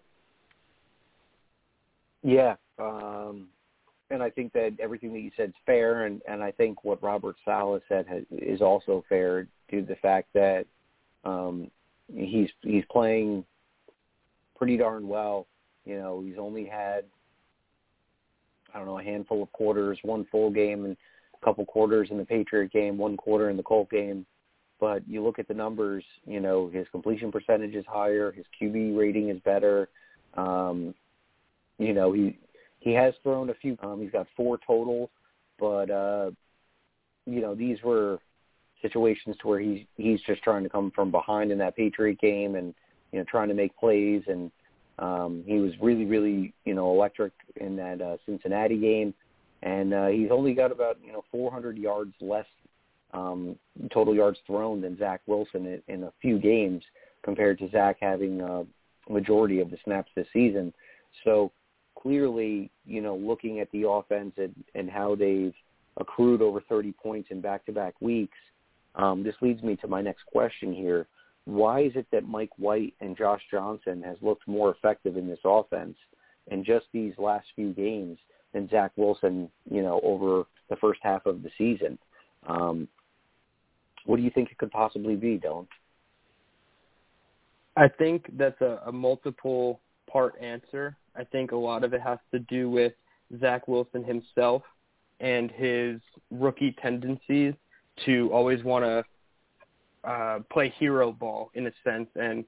Yeah, 2.23 2.57
um, 2.79 3.49
and 4.11 4.23
I 4.23 4.31
think 4.31 4.53
that 4.53 4.77
everything 4.81 5.13
that 5.13 5.21
you 5.21 5.31
said 5.37 5.51
is 5.51 5.55
fair, 5.65 6.07
and 6.07 6.21
and 6.29 6.43
I 6.43 6.51
think 6.51 6.85
what 6.85 7.03
Robert 7.03 7.37
Saleh 7.45 7.83
said 7.89 8.07
has, 8.09 8.23
is 8.31 8.61
also 8.61 9.05
fair 9.09 9.47
due 9.69 9.81
to 9.81 9.87
the 9.87 9.97
fact 9.97 10.29
that 10.35 10.67
um, 11.25 11.71
he's 12.13 12.49
he's 12.63 12.85
playing 12.91 13.45
pretty 14.57 14.77
darn 14.77 15.09
well. 15.09 15.47
You 15.85 15.99
know, 15.99 16.23
he's 16.25 16.39
only 16.39 16.65
had 16.65 17.05
I 18.75 18.79
don't 18.79 18.87
know 18.87 18.99
a 18.99 19.05
handful 19.05 19.43
of 19.43 19.53
quarters, 19.53 19.99
one 20.03 20.27
full 20.31 20.51
game, 20.51 20.85
and 20.85 20.97
a 21.41 21.45
couple 21.45 21.65
quarters 21.65 22.09
in 22.11 22.19
the 22.19 22.25
Patriot 22.25 22.73
game, 22.73 22.99
one 22.99 23.17
quarter 23.17 23.51
in 23.51 23.57
the 23.57 23.63
Colt 23.63 23.91
game. 23.91 24.27
But 24.79 25.09
you 25.09 25.25
look 25.25 25.39
at 25.39 25.49
the 25.49 25.55
numbers, 25.55 26.05
you 26.27 26.41
know, 26.41 26.69
his 26.69 26.87
completion 26.93 27.33
percentage 27.33 27.75
is 27.75 27.85
higher, 27.89 28.31
his 28.33 28.45
QB 28.61 28.97
rating 28.97 29.31
is 29.31 29.41
better. 29.41 29.89
Um, 30.35 30.95
you 31.79 31.95
know, 31.95 32.13
he 32.13 32.39
he 32.81 32.93
has 32.93 33.15
thrown 33.23 33.51
a 33.51 33.55
few. 33.55 33.77
Um, 33.83 34.01
he's 34.01 34.11
got 34.11 34.27
four 34.37 34.59
total, 34.67 35.11
but 35.59 35.91
uh, 35.91 36.31
you 37.27 37.41
know 37.41 37.55
these 37.55 37.83
were 37.83 38.19
situations 38.83 39.37
to 39.41 39.49
where 39.49 39.61
he's 39.61 39.85
he's 39.97 40.21
just 40.23 40.43
trying 40.43 40.63
to 40.63 40.69
come 40.69 40.91
from 40.95 41.11
behind 41.11 41.51
in 41.51 41.59
that 41.59 41.77
Patriot 41.77 42.21
game 42.21 42.55
and 42.55 42.75
you 43.13 43.19
know 43.19 43.25
trying 43.29 43.49
to 43.49 43.55
make 43.55 43.77
plays 43.77 44.23
and 44.29 44.51
um, 44.99 45.43
he 45.47 45.59
was 45.59 45.73
really 45.81 46.05
really 46.05 46.55
you 46.65 46.75
know 46.75 46.93
electric 46.93 47.33
in 47.57 47.77
that 47.77 48.01
uh, 48.01 48.17
Cincinnati 48.27 48.79
game 48.79 49.15
and 49.63 49.93
uh, 49.93 50.07
he's 50.07 50.31
only 50.31 50.55
got 50.55 50.71
about 50.71 50.99
you 51.05 51.13
know 51.13 51.25
400 51.33 51.77
yards 51.77 52.13
less 52.21 52.47
um, 53.17 53.57
total 53.93 54.15
yards 54.15 54.39
thrown 54.47 54.81
than 54.81 54.99
Zach 54.99 55.23
Wilson 55.27 55.67
in, 55.67 55.83
in 55.89 56.05
a 56.05 56.13
few 56.21 56.39
games 56.39 56.83
compared 57.23 57.59
to 57.59 57.71
Zach 57.71 57.97
having 58.01 58.41
a 58.41 58.65
majority 59.09 59.61
of 59.61 59.71
the 59.71 59.79
snaps 59.85 60.11
this 60.15 60.27
season. 60.33 60.73
So 61.25 61.51
clearly, 61.99 62.71
you 62.85 63.01
know, 63.01 63.17
looking 63.17 63.61
at 63.61 63.71
the 63.73 63.89
offense 63.89 64.35
and, 64.37 64.55
and 64.75 64.91
how 64.91 65.15
they've 65.15 65.55
accrued 65.97 66.43
over 66.43 66.61
30 66.61 66.93
points 66.93 67.29
in 67.31 67.41
back-to-back 67.41 67.95
weeks, 68.01 68.37
um, 68.97 69.23
this 69.23 69.35
leads 69.41 69.63
me 69.63 69.77
to 69.77 69.89
my 69.89 70.03
next 70.03 70.25
question 70.27 70.73
here. 70.73 71.07
Why 71.47 71.83
is 71.83 71.93
it 71.95 72.07
that 72.13 72.29
Mike 72.29 72.51
White 72.59 72.95
and 73.01 73.17
Josh 73.17 73.43
Johnson 73.51 74.03
has 74.03 74.17
looked 74.21 74.47
more 74.47 74.71
effective 74.71 75.17
in 75.17 75.29
this 75.29 75.39
offense 75.45 75.97
in 76.51 76.65
just 76.65 76.87
these 76.93 77.15
last 77.19 77.47
few 77.55 77.73
games 77.73 78.19
than 78.53 78.69
Zach 78.69 78.93
Wilson, 78.97 79.49
you 79.71 79.83
know, 79.83 80.01
over 80.03 80.45
the 80.69 80.77
first 80.77 81.01
half 81.03 81.25
of 81.25 81.43
the 81.43 81.51
season? 81.57 81.99
Um, 82.47 82.89
what 84.07 84.17
do 84.17 84.23
you 84.23 84.31
think 84.31 84.51
it 84.51 84.59
could 84.59 84.71
possibly 84.71 85.17
be, 85.17 85.39
Dylan? 85.39 85.67
I 87.77 87.89
think 87.89 88.31
that's 88.39 88.61
a, 88.61 88.81
a 88.87 88.93
multiple 88.93 89.81
part 90.11 90.35
answer. 90.41 90.97
I 91.15 91.25
think 91.25 91.53
a 91.53 91.57
lot 91.57 91.85
of 91.85 91.93
it 91.93 92.01
has 92.01 92.19
to 92.33 92.39
do 92.39 92.71
with 92.71 92.93
Zach 93.41 93.69
Wilson 93.69 94.03
himself 94.05 94.63
and 95.21 95.51
his 95.51 96.01
rookie 96.31 96.75
tendencies 96.81 97.55
to 98.05 98.31
always 98.33 98.63
want 98.63 98.85
to 98.85 99.05
uh, 100.09 100.39
play 100.53 100.73
hero 100.79 101.13
ball 101.13 101.51
in 101.55 101.67
a 101.67 101.73
sense 101.85 102.09
and 102.17 102.45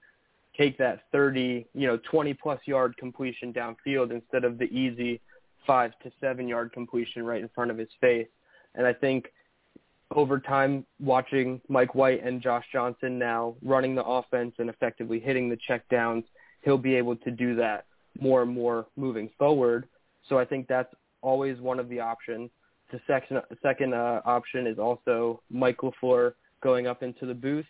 take 0.56 0.76
that 0.78 1.02
30, 1.12 1.66
you 1.74 1.86
know, 1.86 1.98
20 2.10 2.34
plus 2.34 2.60
yard 2.66 2.96
completion 2.96 3.52
downfield 3.52 4.10
instead 4.10 4.44
of 4.44 4.58
the 4.58 4.66
easy 4.66 5.20
five 5.66 5.92
to 6.02 6.10
seven 6.20 6.48
yard 6.48 6.72
completion 6.72 7.24
right 7.24 7.40
in 7.40 7.48
front 7.54 7.70
of 7.70 7.78
his 7.78 7.88
face. 8.00 8.28
And 8.74 8.86
I 8.86 8.92
think 8.92 9.26
over 10.14 10.38
time, 10.38 10.86
watching 11.00 11.60
Mike 11.68 11.94
White 11.94 12.24
and 12.24 12.40
Josh 12.40 12.64
Johnson 12.72 13.18
now 13.18 13.56
running 13.62 13.94
the 13.94 14.04
offense 14.04 14.54
and 14.58 14.70
effectively 14.70 15.20
hitting 15.20 15.48
the 15.48 15.58
check 15.66 15.88
downs, 15.90 16.24
he'll 16.62 16.78
be 16.78 16.94
able 16.94 17.16
to 17.16 17.30
do 17.30 17.54
that 17.56 17.84
more 18.20 18.42
and 18.42 18.50
more 18.50 18.86
moving 18.96 19.28
forward. 19.38 19.86
So 20.28 20.38
I 20.38 20.44
think 20.44 20.66
that's 20.66 20.92
always 21.20 21.60
one 21.60 21.78
of 21.78 21.88
the 21.88 22.00
options. 22.00 22.50
The 22.90 23.00
second 23.06 23.42
second 23.62 23.94
uh, 23.94 24.22
option 24.24 24.66
is 24.66 24.78
also 24.78 25.42
Mike 25.50 25.78
LaFleur 25.78 26.32
going 26.62 26.86
up 26.86 27.02
into 27.02 27.26
the 27.26 27.34
booth 27.34 27.66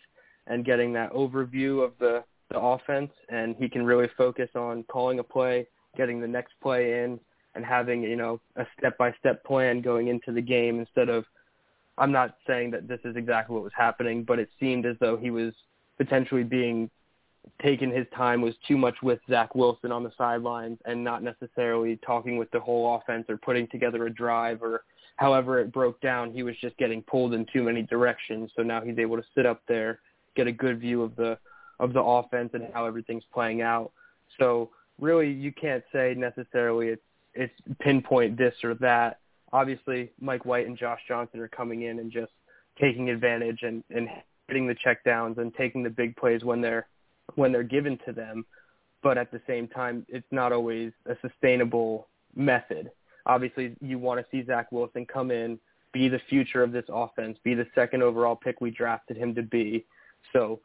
and 0.47 0.65
getting 0.65 0.93
that 0.93 1.11
overview 1.11 1.83
of 1.83 1.91
the 1.99 2.23
the 2.49 2.59
offense, 2.59 3.11
and 3.29 3.55
he 3.57 3.69
can 3.69 3.85
really 3.85 4.07
focus 4.17 4.49
on 4.55 4.83
calling 4.83 5.19
a 5.19 5.23
play, 5.23 5.67
getting 5.95 6.19
the 6.19 6.27
next 6.27 6.53
play 6.61 7.03
in, 7.03 7.19
and 7.53 7.65
having 7.65 8.01
you 8.01 8.15
know 8.15 8.39
a 8.55 8.65
step 8.77 8.97
by 8.97 9.13
step 9.19 9.43
plan 9.43 9.81
going 9.81 10.07
into 10.07 10.31
the 10.31 10.41
game 10.41 10.79
instead 10.79 11.09
of. 11.09 11.25
I'm 11.99 12.11
not 12.11 12.37
saying 12.47 12.71
that 12.71 12.87
this 12.87 12.99
is 13.03 13.15
exactly 13.15 13.53
what 13.53 13.63
was 13.63 13.73
happening, 13.75 14.23
but 14.23 14.39
it 14.39 14.49
seemed 14.59 14.85
as 14.85 14.95
though 14.99 15.17
he 15.17 15.31
was 15.31 15.53
potentially 15.97 16.43
being 16.43 16.89
taking 17.61 17.91
his 17.91 18.05
time 18.15 18.41
was 18.41 18.53
too 18.67 18.77
much 18.77 18.95
with 19.01 19.19
Zach 19.29 19.53
Wilson 19.55 19.91
on 19.91 20.03
the 20.03 20.11
sidelines 20.17 20.77
and 20.85 21.03
not 21.03 21.23
necessarily 21.23 21.97
talking 22.05 22.37
with 22.37 22.49
the 22.51 22.59
whole 22.59 22.95
offense 22.95 23.25
or 23.29 23.37
putting 23.37 23.67
together 23.67 24.05
a 24.05 24.09
drive 24.09 24.61
or 24.61 24.83
however 25.17 25.59
it 25.59 25.71
broke 25.71 25.99
down. 25.99 26.31
He 26.31 26.43
was 26.43 26.55
just 26.61 26.77
getting 26.77 27.01
pulled 27.01 27.33
in 27.33 27.45
too 27.51 27.63
many 27.63 27.81
directions. 27.81 28.51
So 28.55 28.63
now 28.63 28.81
he's 28.81 28.97
able 28.97 29.17
to 29.17 29.23
sit 29.35 29.45
up 29.45 29.61
there, 29.67 29.99
get 30.35 30.47
a 30.47 30.51
good 30.51 30.79
view 30.79 31.01
of 31.01 31.15
the 31.15 31.37
of 31.79 31.93
the 31.93 32.01
offense 32.01 32.51
and 32.53 32.67
how 32.73 32.85
everything's 32.85 33.23
playing 33.33 33.61
out. 33.61 33.91
So 34.37 34.69
really, 34.99 35.31
you 35.31 35.51
can't 35.51 35.83
say 35.91 36.13
necessarily 36.15 36.89
it's 36.89 37.01
it's 37.33 37.53
pinpoint 37.79 38.37
this 38.37 38.53
or 38.63 38.75
that. 38.75 39.19
Obviously, 39.51 40.11
Mike 40.19 40.45
White 40.45 40.67
and 40.67 40.77
Josh 40.77 40.99
Johnson 41.07 41.39
are 41.39 41.47
coming 41.47 41.83
in 41.83 41.99
and 41.99 42.11
just 42.11 42.31
taking 42.79 43.09
advantage 43.09 43.59
and 43.63 43.83
and 43.89 44.07
hitting 44.47 44.67
the 44.67 44.75
checkdowns 44.75 45.37
and 45.37 45.53
taking 45.55 45.83
the 45.83 45.89
big 45.89 46.15
plays 46.15 46.43
when 46.43 46.61
they're 46.61 46.87
when 47.35 47.51
they're 47.51 47.63
given 47.63 47.97
to 48.05 48.11
them, 48.11 48.45
but 49.03 49.17
at 49.17 49.31
the 49.31 49.41
same 49.47 49.67
time, 49.67 50.05
it's 50.09 50.27
not 50.31 50.51
always 50.51 50.91
a 51.05 51.15
sustainable 51.21 52.07
method. 52.35 52.91
Obviously, 53.25 53.75
you 53.81 53.99
want 53.99 54.19
to 54.19 54.25
see 54.31 54.45
Zach 54.45 54.71
Wilson 54.71 55.05
come 55.05 55.29
in, 55.31 55.59
be 55.93 56.09
the 56.09 56.19
future 56.29 56.63
of 56.63 56.71
this 56.71 56.85
offense, 56.89 57.37
be 57.43 57.53
the 57.53 57.67
second 57.75 58.01
overall 58.01 58.35
pick 58.35 58.61
we 58.61 58.71
drafted 58.71 59.17
him 59.17 59.35
to 59.35 59.43
be. 59.43 59.85
So 60.33 60.59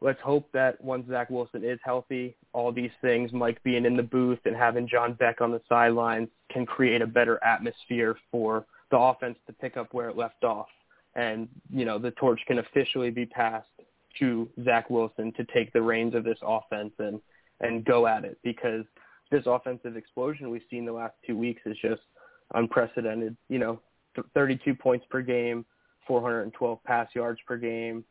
let's 0.00 0.20
hope 0.22 0.48
that 0.52 0.82
once 0.82 1.08
Zach 1.08 1.30
Wilson 1.30 1.64
is 1.64 1.78
healthy, 1.84 2.36
all 2.52 2.72
these 2.72 2.90
things, 3.02 3.32
Mike 3.32 3.62
being 3.62 3.84
in 3.84 3.96
the 3.96 4.02
booth 4.02 4.38
and 4.44 4.56
having 4.56 4.88
John 4.88 5.14
Beck 5.14 5.40
on 5.40 5.50
the 5.50 5.60
sidelines, 5.68 6.28
can 6.50 6.66
create 6.66 7.02
a 7.02 7.06
better 7.06 7.42
atmosphere 7.44 8.16
for 8.30 8.66
the 8.90 8.98
offense 8.98 9.36
to 9.46 9.52
pick 9.52 9.76
up 9.76 9.92
where 9.92 10.08
it 10.08 10.16
left 10.16 10.44
off. 10.44 10.68
And, 11.14 11.48
you 11.70 11.84
know, 11.84 11.98
the 11.98 12.12
torch 12.12 12.40
can 12.46 12.58
officially 12.58 13.10
be 13.10 13.26
passed 13.26 13.66
to 14.18 14.48
Zach 14.64 14.88
Wilson 14.88 15.32
to 15.36 15.44
take 15.52 15.72
the 15.72 15.82
reins 15.82 16.14
of 16.14 16.24
this 16.24 16.38
offense 16.42 16.92
and 16.98 17.20
and 17.60 17.84
go 17.84 18.06
at 18.06 18.24
it 18.24 18.38
because 18.44 18.84
this 19.32 19.42
offensive 19.46 19.96
explosion 19.96 20.48
we've 20.48 20.62
seen 20.70 20.84
the 20.84 20.92
last 20.92 21.14
two 21.26 21.36
weeks 21.36 21.60
is 21.66 21.76
just 21.82 22.02
unprecedented. 22.54 23.36
You 23.48 23.58
know, 23.58 23.80
32 24.34 24.74
points 24.74 25.04
per 25.10 25.22
game, 25.22 25.64
412 26.06 26.82
pass 26.84 27.08
yards 27.14 27.40
per 27.46 27.56
game, 27.56 28.04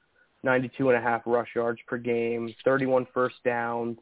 92 0.43 0.89
and 0.89 0.97
a 0.97 1.01
half 1.01 1.21
rush 1.25 1.49
yards 1.55 1.79
per 1.87 1.97
game, 1.97 2.53
31 2.63 3.07
first 3.13 3.35
downs. 3.43 3.97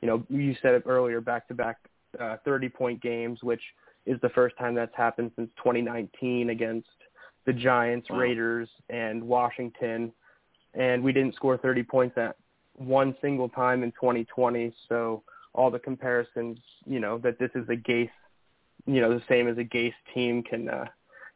You 0.00 0.08
know, 0.08 0.26
you 0.28 0.54
said 0.62 0.74
it 0.74 0.82
earlier, 0.86 1.20
back-to-back 1.20 1.78
uh, 2.18 2.36
30-point 2.46 3.02
games, 3.02 3.42
which 3.42 3.62
is 4.04 4.20
the 4.20 4.28
first 4.30 4.56
time 4.56 4.74
that's 4.74 4.94
happened 4.96 5.32
since 5.36 5.50
2019 5.58 6.50
against 6.50 6.88
the 7.44 7.52
Giants, 7.52 8.08
wow. 8.10 8.18
Raiders, 8.18 8.68
and 8.88 9.22
Washington. 9.22 10.12
And 10.74 11.02
we 11.02 11.12
didn't 11.12 11.34
score 11.34 11.56
30 11.56 11.82
points 11.84 12.18
at 12.18 12.36
one 12.74 13.16
single 13.20 13.48
time 13.48 13.82
in 13.82 13.92
2020. 13.92 14.72
So 14.88 15.22
all 15.54 15.70
the 15.70 15.78
comparisons, 15.78 16.58
you 16.84 17.00
know, 17.00 17.18
that 17.18 17.38
this 17.38 17.50
is 17.54 17.68
a 17.68 17.76
Gase, 17.76 18.10
you 18.86 19.00
know, 19.00 19.14
the 19.14 19.22
same 19.28 19.48
as 19.48 19.56
a 19.58 19.64
Gase 19.64 19.94
team 20.14 20.42
can 20.42 20.68
uh, 20.68 20.84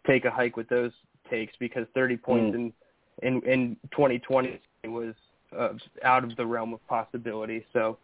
take 0.07 0.25
a 0.25 0.31
hike 0.31 0.57
with 0.57 0.69
those 0.69 0.93
takes 1.31 1.55
because 1.59 1.87
30 1.95 2.17
points 2.17 2.57
mm. 2.57 2.59
in, 2.59 2.73
in 3.23 3.41
in 3.43 3.77
2020 3.93 4.61
was 4.87 5.15
uh, 5.59 5.71
out 6.05 6.25
of 6.25 6.37
the 6.37 6.47
realm 6.47 6.73
of 6.73 6.87
possibility. 6.87 7.65
So, 7.73 7.99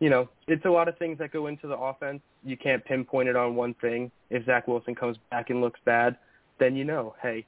you 0.00 0.10
know, 0.10 0.28
it's 0.46 0.64
a 0.64 0.70
lot 0.70 0.88
of 0.88 0.96
things 0.98 1.18
that 1.18 1.32
go 1.32 1.46
into 1.46 1.66
the 1.66 1.76
offense. 1.76 2.20
You 2.44 2.56
can't 2.56 2.84
pinpoint 2.84 3.28
it 3.28 3.36
on 3.36 3.54
one 3.56 3.74
thing. 3.74 4.10
If 4.30 4.46
Zach 4.46 4.68
Wilson 4.68 4.94
comes 4.94 5.16
back 5.30 5.50
and 5.50 5.60
looks 5.60 5.80
bad, 5.84 6.16
then 6.58 6.76
you 6.76 6.84
know, 6.84 7.14
hey, 7.22 7.46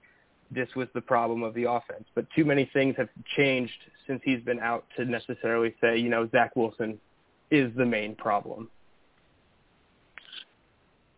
this 0.51 0.69
was 0.77 0.89
the 0.95 1.01
problem 1.01 1.43
of 1.43 1.55
the 1.55 1.65
offense. 1.65 2.05
But 2.15 2.27
too 2.35 2.45
many 2.45 2.71
things 2.73 2.95
have 2.99 3.09
changed 3.37 3.73
since 4.07 4.21
he's 4.25 4.41
been 4.41 4.61
out 4.61 4.85
to 4.97 5.05
necessarily 5.05 5.75
say, 5.81 5.99
you 5.99 6.09
know, 6.09 6.29
Zach 6.31 6.55
Wilson 6.57 6.99
is 7.51 7.73
the 7.77 7.85
main 7.85 8.15
problem. 8.15 8.69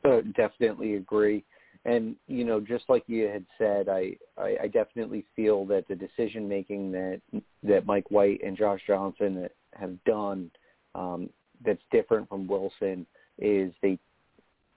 Uh, 0.05 0.21
definitely 0.37 0.95
agree. 0.95 1.45
And 1.89 2.17
you 2.27 2.45
know, 2.45 2.61
just 2.61 2.85
like 2.89 3.05
you 3.07 3.29
had 3.29 3.47
said, 3.57 3.89
I, 3.89 4.15
I, 4.37 4.57
I 4.65 4.69
definitely 4.69 5.25
feel 5.35 5.65
that 5.67 5.89
the 5.89 5.95
decision 5.95 6.47
making 6.47 6.93
that 6.93 7.23
that 7.63 7.87
Mike 7.87 8.11
White 8.11 8.41
and 8.45 8.59
Josh 8.59 8.81
Johnson 8.87 9.49
have 9.75 10.05
done 10.05 10.51
um, 10.95 11.31
that's 11.65 11.81
different 11.91 12.29
from 12.29 12.47
Wilson 12.47 13.07
is 13.39 13.73
they 13.81 13.99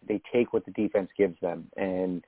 they 0.07 0.21
take 0.33 0.53
what 0.53 0.63
the 0.63 0.71
defense 0.71 1.09
gives 1.17 1.37
them, 1.41 1.67
and 1.75 2.23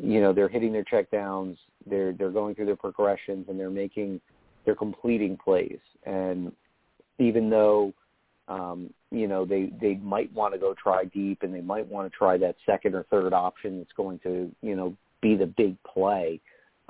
you 0.00 0.20
know 0.20 0.32
they're 0.32 0.48
hitting 0.48 0.72
their 0.72 0.84
checkdowns, 0.84 1.56
they're 1.84 2.12
they're 2.12 2.30
going 2.30 2.54
through 2.54 2.66
their 2.66 2.76
progressions, 2.76 3.46
and 3.48 3.58
they're 3.58 3.68
making 3.68 4.20
they're 4.64 4.76
completing 4.76 5.36
plays. 5.36 5.80
And 6.06 6.52
even 7.18 7.50
though 7.50 7.92
um, 8.50 8.92
you 9.12 9.28
know, 9.28 9.44
they 9.44 9.72
they 9.80 9.94
might 9.94 10.30
want 10.34 10.52
to 10.52 10.60
go 10.60 10.74
try 10.74 11.04
deep 11.04 11.42
and 11.42 11.54
they 11.54 11.60
might 11.60 11.86
want 11.86 12.10
to 12.10 12.16
try 12.16 12.36
that 12.36 12.56
second 12.66 12.94
or 12.94 13.04
third 13.04 13.32
option 13.32 13.78
that's 13.78 13.92
going 13.96 14.18
to, 14.24 14.50
you 14.60 14.74
know, 14.74 14.94
be 15.22 15.36
the 15.36 15.46
big 15.46 15.76
play. 15.84 16.40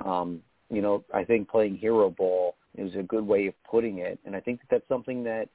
Um, 0.03 0.41
you 0.69 0.81
know, 0.81 1.03
I 1.13 1.23
think 1.23 1.49
playing 1.49 1.77
hero 1.77 2.09
ball 2.09 2.55
is 2.77 2.95
a 2.95 3.03
good 3.03 3.25
way 3.25 3.45
of 3.45 3.53
putting 3.69 3.99
it, 3.99 4.19
and 4.25 4.35
I 4.35 4.39
think 4.39 4.59
that 4.61 4.67
that's 4.71 4.87
something 4.87 5.23
that 5.23 5.49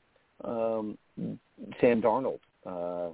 um, 0.44 0.96
Sam 1.80 2.00
Darnold, 2.00 2.40
uh, 2.64 3.12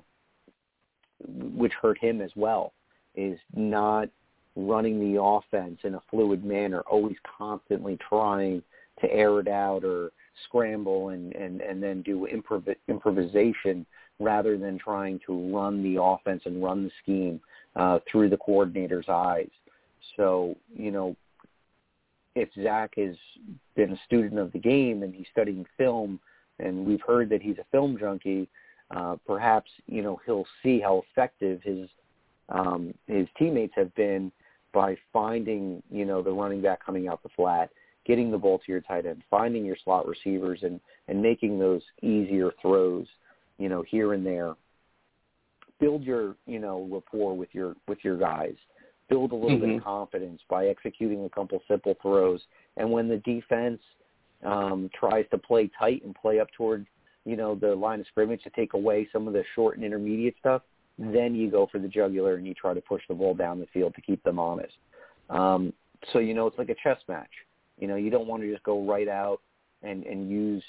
which 1.26 1.72
hurt 1.80 1.98
him 1.98 2.20
as 2.20 2.30
well, 2.36 2.74
is 3.14 3.38
not 3.54 4.08
running 4.54 5.00
the 5.00 5.22
offense 5.22 5.78
in 5.84 5.94
a 5.94 6.02
fluid 6.10 6.44
manner, 6.44 6.80
always 6.80 7.16
constantly 7.38 7.96
trying 8.06 8.62
to 9.00 9.10
air 9.10 9.40
it 9.40 9.48
out 9.48 9.82
or 9.84 10.10
scramble 10.44 11.10
and, 11.10 11.34
and, 11.34 11.60
and 11.60 11.82
then 11.82 12.02
do 12.02 12.26
improv- 12.32 12.76
improvisation 12.88 13.86
rather 14.18 14.56
than 14.56 14.78
trying 14.78 15.20
to 15.26 15.54
run 15.54 15.82
the 15.82 16.00
offense 16.00 16.42
and 16.44 16.62
run 16.62 16.84
the 16.84 16.90
scheme 17.02 17.40
uh, 17.76 17.98
through 18.10 18.28
the 18.28 18.36
coordinator's 18.36 19.08
eyes. 19.08 19.50
So, 20.16 20.56
you 20.74 20.90
know, 20.90 21.16
if 22.34 22.48
Zach 22.62 22.92
has 22.96 23.16
been 23.76 23.92
a 23.92 24.00
student 24.06 24.38
of 24.38 24.52
the 24.52 24.58
game 24.58 25.02
and 25.02 25.14
he's 25.14 25.26
studying 25.30 25.66
film, 25.76 26.18
and 26.58 26.86
we've 26.86 27.02
heard 27.06 27.28
that 27.30 27.42
he's 27.42 27.58
a 27.58 27.64
film 27.70 27.98
junkie, 27.98 28.48
uh, 28.94 29.16
perhaps 29.26 29.70
you 29.86 30.02
know 30.02 30.20
he'll 30.26 30.46
see 30.62 30.80
how 30.80 31.02
effective 31.10 31.60
his 31.62 31.88
um, 32.48 32.92
his 33.06 33.26
teammates 33.38 33.72
have 33.74 33.94
been 33.94 34.30
by 34.72 34.96
finding 35.12 35.82
you 35.90 36.04
know 36.04 36.22
the 36.22 36.30
running 36.30 36.60
back 36.60 36.84
coming 36.84 37.08
out 37.08 37.22
the 37.22 37.28
flat 37.30 37.70
getting 38.04 38.30
the 38.30 38.38
ball 38.38 38.58
to 38.58 38.72
your 38.72 38.80
tight 38.80 39.06
end, 39.06 39.22
finding 39.30 39.64
your 39.64 39.76
slot 39.84 40.06
receivers, 40.06 40.60
and 40.62 40.80
and 41.08 41.20
making 41.20 41.58
those 41.58 41.82
easier 42.02 42.52
throws, 42.60 43.06
you 43.58 43.68
know, 43.68 43.82
here 43.88 44.14
and 44.14 44.24
there. 44.24 44.54
Build 45.80 46.02
your 46.02 46.36
you 46.46 46.58
know 46.58 46.88
rapport 46.90 47.36
with 47.36 47.48
your 47.52 47.74
with 47.88 47.98
your 48.02 48.16
guys. 48.16 48.54
Build 49.08 49.32
a 49.32 49.34
little 49.34 49.50
mm-hmm. 49.50 49.60
bit 49.60 49.70
of 49.70 49.76
mm-hmm. 49.76 49.84
confidence 49.84 50.40
by 50.48 50.66
executing 50.66 51.24
a 51.24 51.28
couple 51.28 51.60
simple 51.68 51.96
throws. 52.00 52.40
And 52.76 52.90
when 52.90 53.08
the 53.08 53.18
defense 53.18 53.80
um, 54.44 54.90
tries 54.98 55.26
to 55.30 55.38
play 55.38 55.70
tight 55.78 56.04
and 56.04 56.14
play 56.14 56.40
up 56.40 56.48
toward 56.56 56.86
you 57.24 57.36
know 57.36 57.54
the 57.54 57.74
line 57.74 58.00
of 58.00 58.06
scrimmage 58.06 58.42
to 58.44 58.50
take 58.50 58.74
away 58.74 59.08
some 59.12 59.26
of 59.26 59.34
the 59.34 59.44
short 59.54 59.76
and 59.76 59.84
intermediate 59.84 60.34
stuff, 60.38 60.62
then 60.98 61.34
you 61.34 61.50
go 61.50 61.68
for 61.70 61.78
the 61.78 61.88
jugular 61.88 62.36
and 62.36 62.46
you 62.46 62.54
try 62.54 62.74
to 62.74 62.80
push 62.80 63.02
the 63.08 63.14
ball 63.14 63.34
down 63.34 63.60
the 63.60 63.66
field 63.66 63.94
to 63.94 64.00
keep 64.00 64.22
them 64.22 64.38
honest. 64.38 64.74
Um, 65.30 65.72
so 66.12 66.18
you 66.18 66.34
know 66.34 66.46
it's 66.46 66.58
like 66.58 66.68
a 66.68 66.74
chess 66.82 66.98
match 67.08 67.30
you 67.78 67.86
know, 67.88 67.96
you 67.96 68.10
don't 68.10 68.26
want 68.26 68.42
to 68.42 68.50
just 68.50 68.62
go 68.62 68.84
right 68.84 69.08
out 69.08 69.40
and 69.82 70.04
and 70.04 70.30
use 70.30 70.62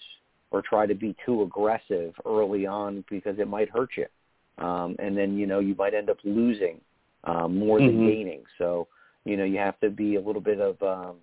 or 0.52 0.62
try 0.62 0.86
to 0.86 0.96
be 0.96 1.16
too 1.26 1.42
aggressive 1.42 2.14
early 2.26 2.66
on 2.66 3.04
because 3.10 3.40
it 3.40 3.48
might 3.48 3.70
hurt 3.70 3.90
you. 3.98 4.06
Um, 4.64 4.96
and 5.00 5.18
then 5.18 5.38
you 5.38 5.48
know 5.48 5.60
you 5.60 5.76
might 5.76 5.94
end 5.94 6.10
up 6.10 6.18
losing 6.24 6.80
um, 7.24 7.58
more 7.58 7.80
than 7.80 7.92
mm-hmm. 7.92 8.08
gaining. 8.08 8.44
So 8.58 8.88
you 9.26 9.38
know 9.38 9.44
you 9.44 9.58
have 9.58 9.80
to 9.80 9.90
be 9.90 10.16
a 10.16 10.22
little 10.22 10.42
bit 10.42 10.60
of. 10.60 10.82
Um, 10.82 11.18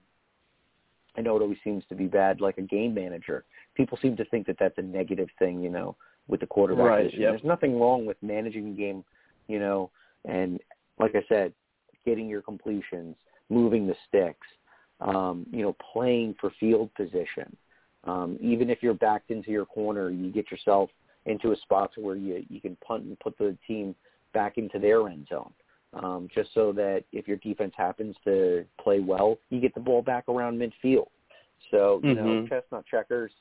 I 1.16 1.22
know 1.22 1.36
it 1.36 1.42
always 1.42 1.58
seems 1.64 1.84
to 1.88 1.94
be 1.94 2.06
bad, 2.06 2.40
like 2.40 2.58
a 2.58 2.62
game 2.62 2.94
manager. 2.94 3.44
People 3.74 3.98
seem 4.00 4.16
to 4.16 4.24
think 4.26 4.46
that 4.46 4.56
that's 4.60 4.78
a 4.78 4.82
negative 4.82 5.28
thing, 5.40 5.60
you 5.60 5.68
know, 5.68 5.96
with 6.28 6.38
the 6.38 6.46
quarterback 6.46 6.86
right, 6.86 7.04
position. 7.04 7.22
Yep. 7.22 7.32
There's 7.32 7.44
nothing 7.44 7.80
wrong 7.80 8.06
with 8.06 8.16
managing 8.22 8.70
the 8.70 8.76
game, 8.76 9.04
you 9.48 9.58
know, 9.58 9.90
and 10.24 10.60
like 11.00 11.16
I 11.16 11.24
said, 11.28 11.52
getting 12.04 12.28
your 12.28 12.42
completions, 12.42 13.16
moving 13.48 13.86
the 13.86 13.96
sticks, 14.08 14.46
um, 15.00 15.46
you 15.50 15.62
know, 15.62 15.76
playing 15.92 16.34
for 16.40 16.52
field 16.60 16.92
position. 16.94 17.56
Um, 18.04 18.38
even 18.40 18.70
if 18.70 18.82
you're 18.82 18.94
backed 18.94 19.30
into 19.30 19.50
your 19.50 19.66
corner, 19.66 20.10
you 20.10 20.30
get 20.30 20.50
yourself 20.50 20.90
into 21.26 21.52
a 21.52 21.56
spot 21.56 21.90
where 21.96 22.16
you 22.16 22.44
you 22.48 22.60
can 22.60 22.76
punt 22.76 23.04
and 23.04 23.18
put 23.20 23.36
the 23.38 23.56
team 23.66 23.94
back 24.32 24.58
into 24.58 24.78
their 24.78 25.08
end 25.08 25.26
zone. 25.28 25.52
Um, 25.92 26.28
just 26.32 26.50
so 26.54 26.72
that 26.72 27.04
if 27.12 27.26
your 27.26 27.36
defense 27.38 27.74
happens 27.76 28.14
to 28.24 28.64
play 28.80 29.00
well, 29.00 29.38
you 29.50 29.60
get 29.60 29.74
the 29.74 29.80
ball 29.80 30.02
back 30.02 30.24
around 30.28 30.58
midfield. 30.58 31.08
So 31.70 32.00
you 32.02 32.14
mm-hmm. 32.14 32.26
know, 32.26 32.46
chestnut 32.46 32.84
checkers, 32.86 33.32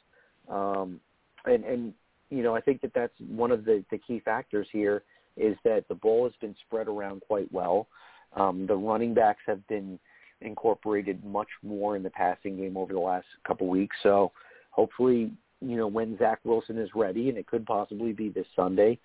um, 0.49 0.99
and 1.45 1.63
and 1.63 1.93
you 2.29 2.43
know, 2.43 2.55
I 2.55 2.61
think 2.61 2.81
that 2.81 2.93
that's 2.93 3.13
one 3.27 3.51
of 3.51 3.65
the 3.65 3.83
the 3.91 3.97
key 3.97 4.19
factors 4.19 4.67
here 4.71 5.03
is 5.37 5.55
that 5.63 5.87
the 5.87 5.95
ball 5.95 6.25
has 6.25 6.33
been 6.41 6.55
spread 6.65 6.87
around 6.87 7.21
quite 7.27 7.51
well. 7.51 7.87
Um, 8.35 8.67
the 8.67 8.75
running 8.75 9.13
backs 9.13 9.41
have 9.47 9.65
been 9.67 9.99
incorporated 10.41 11.23
much 11.23 11.49
more 11.63 11.95
in 11.95 12.03
the 12.03 12.09
passing 12.09 12.57
game 12.57 12.77
over 12.77 12.93
the 12.93 12.99
last 12.99 13.27
couple 13.45 13.67
weeks. 13.67 13.95
So 14.03 14.31
hopefully, 14.71 15.31
you 15.61 15.77
know, 15.77 15.87
when 15.87 16.17
Zach 16.17 16.39
Wilson 16.43 16.77
is 16.77 16.89
ready, 16.95 17.29
and 17.29 17.37
it 17.37 17.47
could 17.47 17.65
possibly 17.65 18.13
be 18.13 18.29
this 18.29 18.47
Sunday, 18.55 18.97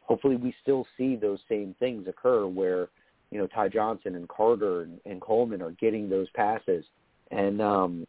hopefully 0.00 0.36
we 0.36 0.54
still 0.62 0.86
see 0.96 1.16
those 1.16 1.38
same 1.48 1.74
things 1.78 2.06
occur 2.06 2.46
where, 2.46 2.88
you 3.30 3.38
know, 3.38 3.46
Ty 3.46 3.68
Johnson 3.70 4.14
and 4.14 4.28
Carter 4.28 4.82
and, 4.82 5.00
and 5.06 5.20
Coleman 5.20 5.62
are 5.62 5.72
getting 5.72 6.08
those 6.08 6.28
passes 6.34 6.84
and 7.30 7.60
um 7.62 8.06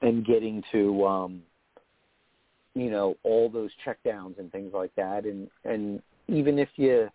and 0.00 0.24
getting 0.24 0.62
to 0.72 1.06
um 1.06 1.42
you 2.74 2.90
know, 2.90 3.16
all 3.24 3.50
those 3.50 3.70
checkdowns 3.84 4.38
and 4.38 4.50
things 4.50 4.72
like 4.72 4.94
that 4.96 5.24
and 5.24 5.50
and 5.64 6.00
even 6.28 6.58
if 6.58 6.68
you 6.76 7.08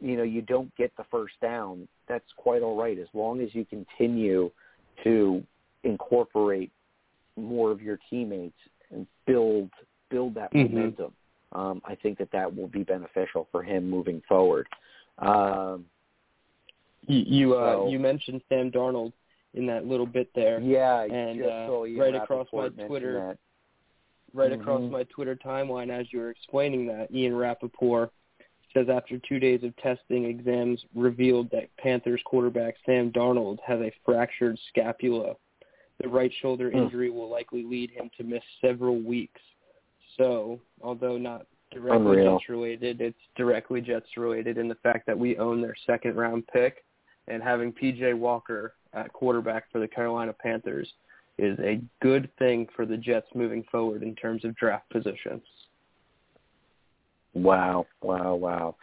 you 0.00 0.16
know 0.16 0.22
you 0.22 0.42
don't 0.42 0.74
get 0.76 0.92
the 0.96 1.04
first 1.10 1.34
down, 1.40 1.86
that's 2.08 2.30
quite 2.36 2.62
all 2.62 2.76
right 2.76 2.98
as 2.98 3.08
long 3.14 3.40
as 3.40 3.54
you 3.54 3.64
continue 3.64 4.50
to 5.04 5.42
incorporate 5.84 6.72
more 7.36 7.70
of 7.70 7.80
your 7.80 7.98
teammates 8.10 8.58
and 8.90 9.06
build 9.26 9.70
build 10.10 10.34
that 10.34 10.52
mm-hmm. 10.52 10.74
momentum. 10.74 11.12
Um, 11.52 11.80
I 11.84 11.94
think 11.94 12.18
that 12.18 12.30
that 12.32 12.54
will 12.54 12.68
be 12.68 12.82
beneficial 12.82 13.48
for 13.50 13.62
him 13.62 13.88
moving 13.88 14.22
forward. 14.28 14.68
Um, 15.18 15.86
you 17.06 17.24
you, 17.26 17.54
uh, 17.54 17.74
so, 17.74 17.88
you 17.88 17.98
mentioned 17.98 18.42
Sam 18.48 18.70
Darnold 18.70 19.12
in 19.54 19.66
that 19.66 19.86
little 19.86 20.06
bit 20.06 20.30
there. 20.34 20.60
Yeah, 20.60 21.02
and 21.02 21.42
uh, 21.42 21.82
right 21.98 22.14
across 22.14 22.48
my 22.52 22.68
Twitter, 22.68 23.14
that. 23.14 23.38
right 24.34 24.52
mm-hmm. 24.52 24.60
across 24.60 24.90
my 24.90 25.04
Twitter 25.04 25.36
timeline 25.36 25.90
as 25.90 26.06
you 26.12 26.20
were 26.20 26.30
explaining 26.30 26.86
that, 26.88 27.08
Ian 27.12 27.34
Rapoport 27.34 28.12
says 28.74 28.88
after 28.88 29.18
two 29.18 29.38
days 29.38 29.62
of 29.62 29.76
testing, 29.76 30.24
exams 30.24 30.84
revealed 30.94 31.50
that 31.50 31.74
Panthers 31.78 32.20
quarterback 32.24 32.74
Sam 32.84 33.10
Darnold 33.10 33.58
has 33.66 33.80
a 33.80 33.92
fractured 34.04 34.58
scapula. 34.68 35.34
the 36.00 36.08
right 36.08 36.32
shoulder 36.40 36.70
Hmm. 36.70 36.76
injury 36.78 37.10
will 37.10 37.28
likely 37.28 37.64
lead 37.64 37.90
him 37.90 38.08
to 38.16 38.22
miss 38.22 38.44
several 38.60 39.00
weeks. 39.00 39.40
So, 40.16 40.60
although 40.80 41.18
not 41.18 41.46
directly 41.72 41.96
Unreal. 42.20 42.38
Jets 42.38 42.48
related, 42.48 43.00
it's 43.00 43.18
directly 43.34 43.80
Jets 43.80 44.16
related 44.16 44.58
in 44.58 44.68
the 44.68 44.76
fact 44.76 45.06
that 45.06 45.18
we 45.18 45.36
own 45.38 45.60
their 45.60 45.74
second 45.86 46.14
round 46.16 46.46
pick 46.46 46.84
and 47.26 47.42
having 47.42 47.72
PJ 47.72 48.14
Walker 48.14 48.74
at 48.92 49.12
quarterback 49.12 49.70
for 49.72 49.80
the 49.80 49.88
Carolina 49.88 50.32
Panthers 50.32 50.92
is 51.36 51.58
a 51.58 51.80
good 52.00 52.30
thing 52.38 52.66
for 52.76 52.86
the 52.86 52.96
Jets 52.96 53.34
moving 53.34 53.64
forward 53.64 54.04
in 54.04 54.14
terms 54.14 54.44
of 54.44 54.54
draft 54.54 54.88
positions. 54.90 55.42
Wow, 57.34 57.86
wow, 58.02 58.34
wow. 58.34 58.76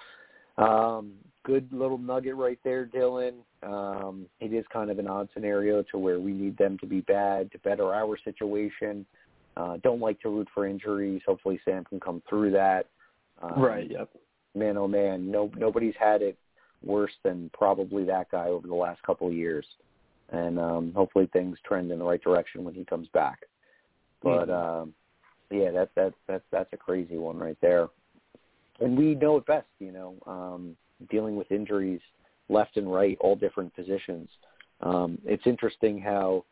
Um, 0.58 1.14
good 1.44 1.68
little 1.72 1.98
nugget 1.98 2.36
right 2.36 2.60
there, 2.64 2.86
Dylan. 2.86 3.34
Um, 3.64 4.26
it 4.40 4.54
is 4.54 4.66
kind 4.72 4.90
of 4.90 5.00
an 5.00 5.08
odd 5.08 5.30
scenario 5.34 5.84
to 5.92 5.98
where 5.98 6.20
we 6.20 6.34
need 6.34 6.58
them 6.58 6.78
to 6.80 6.86
be 6.86 7.02
bad 7.02 7.52
to 7.52 7.60
better 7.60 7.94
our 7.94 8.18
situation. 8.24 9.06
Uh, 9.58 9.78
don't 9.84 10.02
like 10.02 10.20
to 10.22 10.30
root 10.30 10.48
for 10.54 10.68
injuries. 10.68 11.22
Hopefully 11.26 11.60
Sam 11.66 11.86
can 11.86 12.00
come 12.00 12.22
through 12.30 12.52
that. 12.52 12.88
Um, 13.42 13.62
right, 13.62 13.90
yep. 13.90 14.10
Man, 14.54 14.78
oh 14.78 14.88
man, 14.88 15.30
no, 15.30 15.52
nobody's 15.58 15.96
had 16.00 16.22
it 16.22 16.38
worse 16.84 17.12
than 17.24 17.50
probably 17.54 18.06
that 18.06 18.32
guy 18.32 18.48
over 18.48 18.68
the 18.68 18.76
last 18.76 19.02
couple 19.04 19.28
of 19.28 19.34
years. 19.34 19.66
And 20.32 20.60
um, 20.60 20.92
hopefully 20.96 21.30
things 21.32 21.58
trend 21.66 21.92
in 21.92 22.00
the 22.00 22.06
right 22.06 22.22
direction 22.22 22.64
when 22.64 22.74
he 22.74 22.84
comes 22.86 23.08
back. 23.10 23.40
But 24.24 24.50
um, 24.50 24.94
yeah, 25.52 25.72
that 25.72 25.90
that 25.96 26.14
that 26.28 26.42
that's 26.52 26.74
a 26.74 26.78
crazy 26.78 27.18
one 27.18 27.38
right 27.38 27.58
there. 27.62 27.90
And 28.80 28.98
we 28.98 29.16
know 29.16 29.38
it 29.38 29.46
best, 29.46 29.68
you 29.80 29.92
know, 29.92 30.16
um, 30.28 30.76
dealing 31.10 31.36
with 31.36 31.52
injuries 31.52 32.02
left 32.50 32.78
and 32.78 32.92
right, 32.92 33.18
all 33.20 33.36
different 33.36 33.74
positions. 33.76 34.30
Um, 34.82 35.18
it's 35.26 35.46
interesting 35.46 36.00
how, 36.00 36.46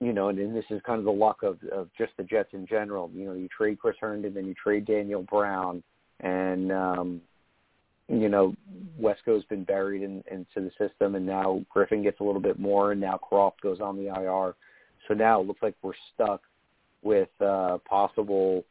you 0.00 0.12
know, 0.12 0.28
and, 0.28 0.38
and 0.38 0.54
this 0.54 0.64
is 0.70 0.80
kind 0.84 0.98
of 0.98 1.04
the 1.04 1.10
luck 1.10 1.42
of, 1.42 1.58
of 1.72 1.88
just 1.96 2.12
the 2.16 2.22
Jets 2.22 2.50
in 2.52 2.66
general. 2.66 3.10
You 3.14 3.26
know, 3.26 3.34
you 3.34 3.48
trade 3.48 3.78
Chris 3.78 3.96
Herndon, 4.00 4.34
then 4.34 4.46
you 4.46 4.54
trade 4.54 4.86
Daniel 4.86 5.22
Brown, 5.22 5.82
and 6.20 6.72
um, 6.72 7.20
you 8.08 8.28
know, 8.28 8.54
Wesco's 9.00 9.44
been 9.44 9.64
buried 9.64 10.02
in, 10.02 10.24
into 10.30 10.44
the 10.56 10.70
system, 10.78 11.14
and 11.14 11.24
now 11.24 11.64
Griffin 11.70 12.02
gets 12.02 12.20
a 12.20 12.24
little 12.24 12.40
bit 12.40 12.58
more, 12.58 12.92
and 12.92 13.00
now 13.00 13.18
Kroft 13.30 13.60
goes 13.62 13.80
on 13.80 13.96
the 13.96 14.08
IR. 14.08 14.54
So 15.06 15.14
now 15.14 15.40
it 15.40 15.46
looks 15.46 15.62
like 15.62 15.76
we're 15.82 15.92
stuck 16.14 16.42
with 17.02 17.28
uh, 17.40 17.78
possible 17.88 18.64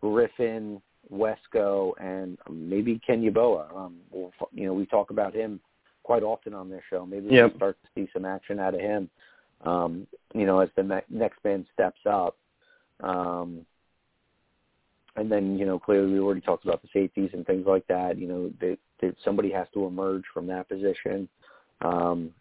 Griffin, 0.00 0.80
Wesco, 1.12 1.92
and 2.00 2.38
maybe 2.50 3.00
Kenny 3.06 3.30
Yeboah. 3.30 3.74
Um, 3.76 3.96
we'll, 4.10 4.32
you 4.52 4.66
know, 4.66 4.74
we 4.74 4.86
talk 4.86 5.10
about 5.10 5.34
him 5.34 5.60
quite 6.02 6.22
often 6.22 6.54
on 6.54 6.68
this 6.70 6.82
show. 6.90 7.06
Maybe 7.06 7.28
Yep. 7.34 7.50
we'll 7.50 7.56
start 7.56 7.78
to 7.82 7.88
see 7.94 8.10
some 8.12 8.24
action 8.24 8.58
out 8.58 8.74
of 8.74 8.80
him. 8.80 9.10
Um, 9.64 10.06
you 10.34 10.46
know, 10.46 10.60
as 10.60 10.68
the 10.76 10.82
ne- 10.82 11.04
next 11.08 11.42
man 11.44 11.66
steps 11.72 12.00
up. 12.06 12.36
Um, 13.00 13.64
and 15.16 15.30
then, 15.30 15.58
you 15.58 15.64
know, 15.64 15.78
clearly 15.78 16.12
we 16.12 16.20
already 16.20 16.40
talked 16.40 16.64
about 16.64 16.82
the 16.82 16.88
safeties 16.92 17.30
and 17.32 17.46
things 17.46 17.66
like 17.66 17.86
that. 17.86 18.18
You 18.18 18.28
know, 18.28 18.52
that, 18.60 18.78
that 19.00 19.16
somebody 19.24 19.50
has 19.52 19.66
to 19.74 19.86
emerge 19.86 20.24
from 20.32 20.46
that 20.48 20.68
position. 20.68 21.28
Um, 21.80 22.32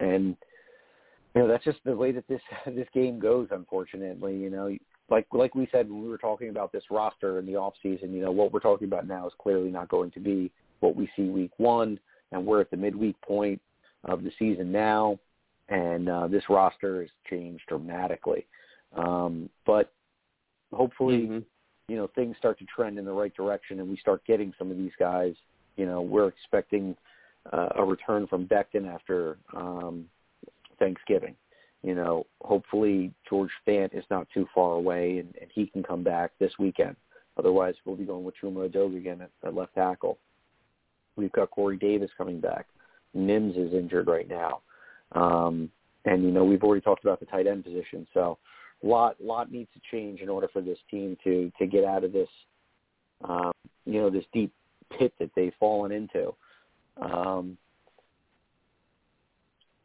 and 0.00 0.36
you 1.34 1.42
know, 1.42 1.48
that's 1.48 1.64
just 1.64 1.78
the 1.84 1.96
way 1.96 2.12
that 2.12 2.26
this 2.28 2.40
this 2.66 2.88
game 2.94 3.18
goes. 3.18 3.48
Unfortunately, 3.50 4.36
you 4.36 4.50
know, 4.50 4.74
like 5.10 5.26
like 5.32 5.54
we 5.54 5.68
said 5.70 5.88
when 5.88 6.02
we 6.02 6.08
were 6.08 6.18
talking 6.18 6.48
about 6.48 6.72
this 6.72 6.84
roster 6.90 7.38
in 7.38 7.46
the 7.46 7.56
off 7.56 7.74
season, 7.82 8.12
you 8.12 8.22
know, 8.22 8.32
what 8.32 8.52
we're 8.52 8.60
talking 8.60 8.88
about 8.88 9.06
now 9.06 9.26
is 9.26 9.32
clearly 9.38 9.70
not 9.70 9.88
going 9.88 10.10
to 10.12 10.20
be 10.20 10.50
what 10.80 10.96
we 10.96 11.08
see 11.16 11.28
week 11.28 11.52
one, 11.58 11.98
and 12.32 12.44
we're 12.44 12.60
at 12.60 12.70
the 12.70 12.76
midweek 12.76 13.20
point 13.22 13.60
of 14.04 14.22
the 14.22 14.30
season 14.38 14.70
now, 14.72 15.18
and 15.68 16.08
uh, 16.08 16.26
this 16.26 16.44
roster 16.48 17.02
has 17.02 17.10
changed 17.28 17.62
dramatically. 17.68 18.46
Um, 18.94 19.48
but 19.64 19.92
hopefully, 20.72 21.26
Mhm. 21.26 21.44
you 21.88 21.96
know, 21.96 22.08
things 22.08 22.36
start 22.36 22.58
to 22.58 22.64
trend 22.64 22.98
in 22.98 23.04
the 23.04 23.12
right 23.12 23.34
direction, 23.34 23.80
and 23.80 23.88
we 23.88 23.96
start 23.96 24.24
getting 24.24 24.52
some 24.58 24.70
of 24.70 24.76
these 24.76 24.94
guys. 24.98 25.34
You 25.76 25.86
know, 25.86 26.02
we're 26.02 26.28
expecting 26.28 26.96
uh, 27.52 27.68
a 27.76 27.84
return 27.84 28.26
from 28.26 28.46
Becton 28.46 28.92
after 28.92 29.38
um, 29.54 30.10
Thanksgiving. 30.80 31.36
You 31.82 31.94
know, 31.94 32.26
hopefully 32.40 33.12
George 33.28 33.50
Fant 33.66 33.96
is 33.96 34.04
not 34.10 34.26
too 34.34 34.46
far 34.54 34.72
away, 34.72 35.18
and, 35.18 35.34
and 35.40 35.50
he 35.54 35.66
can 35.66 35.82
come 35.82 36.02
back 36.02 36.32
this 36.38 36.52
weekend. 36.58 36.96
Otherwise, 37.36 37.74
we'll 37.84 37.96
be 37.96 38.04
going 38.04 38.24
with 38.24 38.34
Chuma 38.42 38.68
Edoga 38.68 38.96
again 38.96 39.20
at, 39.20 39.30
at 39.46 39.54
left 39.54 39.74
tackle. 39.74 40.18
We've 41.16 41.32
got 41.32 41.50
Corey 41.50 41.76
Davis 41.76 42.10
coming 42.16 42.40
back. 42.40 42.66
Nims 43.16 43.56
is 43.56 43.72
injured 43.72 44.08
right 44.08 44.28
now, 44.28 44.60
um, 45.12 45.70
and 46.04 46.22
you 46.22 46.30
know 46.30 46.44
we've 46.44 46.62
already 46.62 46.82
talked 46.82 47.04
about 47.04 47.20
the 47.20 47.26
tight 47.26 47.46
end 47.46 47.64
position. 47.64 48.06
So, 48.12 48.38
a 48.82 48.86
lot 48.86 49.16
lot 49.22 49.50
needs 49.50 49.70
to 49.74 49.80
change 49.90 50.20
in 50.20 50.28
order 50.28 50.48
for 50.52 50.60
this 50.60 50.78
team 50.90 51.16
to 51.24 51.50
to 51.58 51.66
get 51.66 51.84
out 51.84 52.04
of 52.04 52.12
this, 52.12 52.28
um, 53.24 53.52
you 53.86 54.00
know, 54.00 54.10
this 54.10 54.24
deep 54.34 54.52
pit 54.98 55.14
that 55.18 55.30
they've 55.34 55.54
fallen 55.58 55.92
into. 55.92 56.34
Um, 57.00 57.56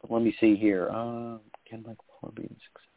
let 0.09 0.21
me 0.21 0.35
see 0.39 0.55
here. 0.55 0.89
Uh, 0.89 1.37
can 1.71 1.81
Michael 1.87 2.03
Fuller 2.19 2.33
be 2.35 2.43
in 2.43 2.49
success? 2.49 2.87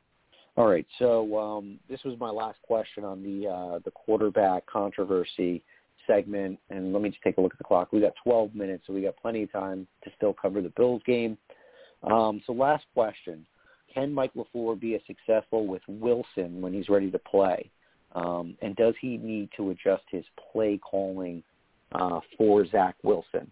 All 0.56 0.66
right. 0.66 0.86
So 0.98 1.38
um, 1.38 1.78
this 1.88 2.00
was 2.04 2.18
my 2.18 2.30
last 2.30 2.58
question 2.62 3.04
on 3.04 3.22
the 3.22 3.48
uh, 3.48 3.78
the 3.84 3.90
quarterback 3.92 4.66
controversy 4.66 5.62
segment, 6.06 6.58
and 6.70 6.92
let 6.92 7.00
me 7.00 7.08
just 7.08 7.22
take 7.22 7.38
a 7.38 7.40
look 7.40 7.52
at 7.52 7.58
the 7.58 7.64
clock. 7.64 7.92
We 7.92 8.00
got 8.00 8.12
12 8.22 8.54
minutes, 8.54 8.84
so 8.86 8.92
we 8.92 9.02
got 9.02 9.16
plenty 9.16 9.44
of 9.44 9.52
time 9.52 9.86
to 10.02 10.10
still 10.16 10.34
cover 10.34 10.60
the 10.60 10.72
Bills 10.76 11.02
game. 11.06 11.38
Um, 12.02 12.42
so 12.46 12.52
last 12.52 12.84
question: 12.94 13.46
Can 13.92 14.12
Mike 14.12 14.32
LaFleur 14.34 14.78
be 14.78 14.94
as 14.96 15.00
successful 15.06 15.66
with 15.66 15.82
Wilson 15.88 16.60
when 16.60 16.72
he's 16.72 16.88
ready 16.88 17.10
to 17.10 17.18
play? 17.18 17.70
Um, 18.14 18.56
and 18.62 18.76
does 18.76 18.94
he 19.00 19.16
need 19.16 19.48
to 19.56 19.70
adjust 19.70 20.04
his 20.10 20.24
play 20.52 20.78
calling 20.78 21.42
uh, 21.92 22.20
for 22.36 22.66
Zach 22.66 22.94
Wilson? 23.02 23.50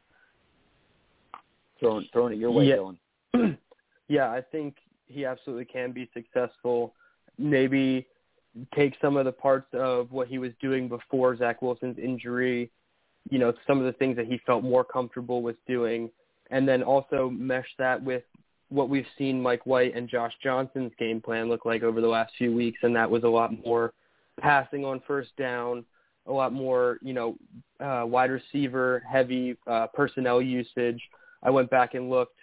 Throwing, 1.81 2.07
throwing 2.13 2.35
it 2.35 2.39
your 2.39 2.53
way, 2.53 2.67
Yeah. 2.67 2.77
Dylan. 2.77 3.59
yeah, 4.09 4.31
I 4.31 4.41
think 4.41 4.77
he 5.13 5.25
absolutely 5.25 5.65
can 5.65 5.93
be 5.93 6.11
successful. 6.15 6.95
Maybe 7.39 8.07
take 8.75 8.95
some 9.01 9.17
of 9.17 9.25
the 9.25 9.33
parts 9.33 9.69
of 9.73 10.13
what 10.13 10.29
he 10.29 10.39
was 10.39 10.53
doing 10.61 10.89
before 10.89 11.37
Zach 11.37 11.63
Wilson's 11.63 11.99
injury, 11.99 12.71
you 13.31 13.39
know, 13.39 13.53
some 13.67 13.79
of 13.79 13.85
the 13.85 13.93
things 13.93 14.17
that 14.17 14.27
he 14.27 14.41
felt 14.45 14.63
more 14.65 14.85
comfortable 14.85 15.43
with 15.43 15.57
doing, 15.67 16.11
and 16.51 16.69
then 16.69 16.83
also 16.83 17.31
mesh 17.31 17.69
that 17.79 18.03
with 18.03 18.25
what 18.69 18.89
we've 18.89 19.07
seen 19.19 19.41
Mike 19.41 19.67
White 19.67 19.95
and 19.95 20.09
Josh 20.09 20.33
Johnson's 20.43 20.93
game 20.99 21.21
plan 21.21 21.49
look 21.49 21.65
like 21.65 21.83
over 21.83 22.01
the 22.01 22.09
last 22.09 22.33
few 22.37 22.53
weeks, 22.55 22.79
and 22.83 22.97
that 22.97 23.11
was 23.11 23.23
a 23.23 23.29
lot 23.29 23.53
more 23.65 23.93
passing 24.41 24.85
on 24.85 25.01
first 25.07 25.31
down, 25.37 25.85
a 26.27 26.33
lot 26.33 26.53
more, 26.53 26.99
you 27.03 27.13
know, 27.13 27.37
uh, 27.81 28.05
wide 28.07 28.31
receiver 28.31 29.03
heavy 29.11 29.57
uh, 29.67 29.87
personnel 29.89 30.41
usage. 30.41 31.01
I 31.43 31.51
went 31.51 31.71
back 31.71 31.95
and 31.95 32.09
looked. 32.09 32.39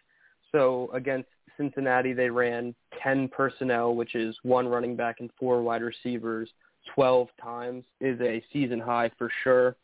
So 0.52 0.90
against 0.94 1.30
Cincinnati, 1.60 2.14
they 2.14 2.30
ran 2.30 2.74
10 3.03 3.28
personnel, 3.28 3.93
which 3.93 4.16
is 4.16 4.36
one 4.43 4.68
running 4.68 4.95
back 4.95 5.18
and 5.20 5.30
four 5.38 5.62
wide 5.62 5.82
receivers, 5.82 6.49
12 6.95 7.28
times 7.41 7.84
is 7.99 8.20
a 8.22 8.41
season 8.53 8.80
high 8.80 9.12
for 9.18 9.30
sure. 9.43 9.76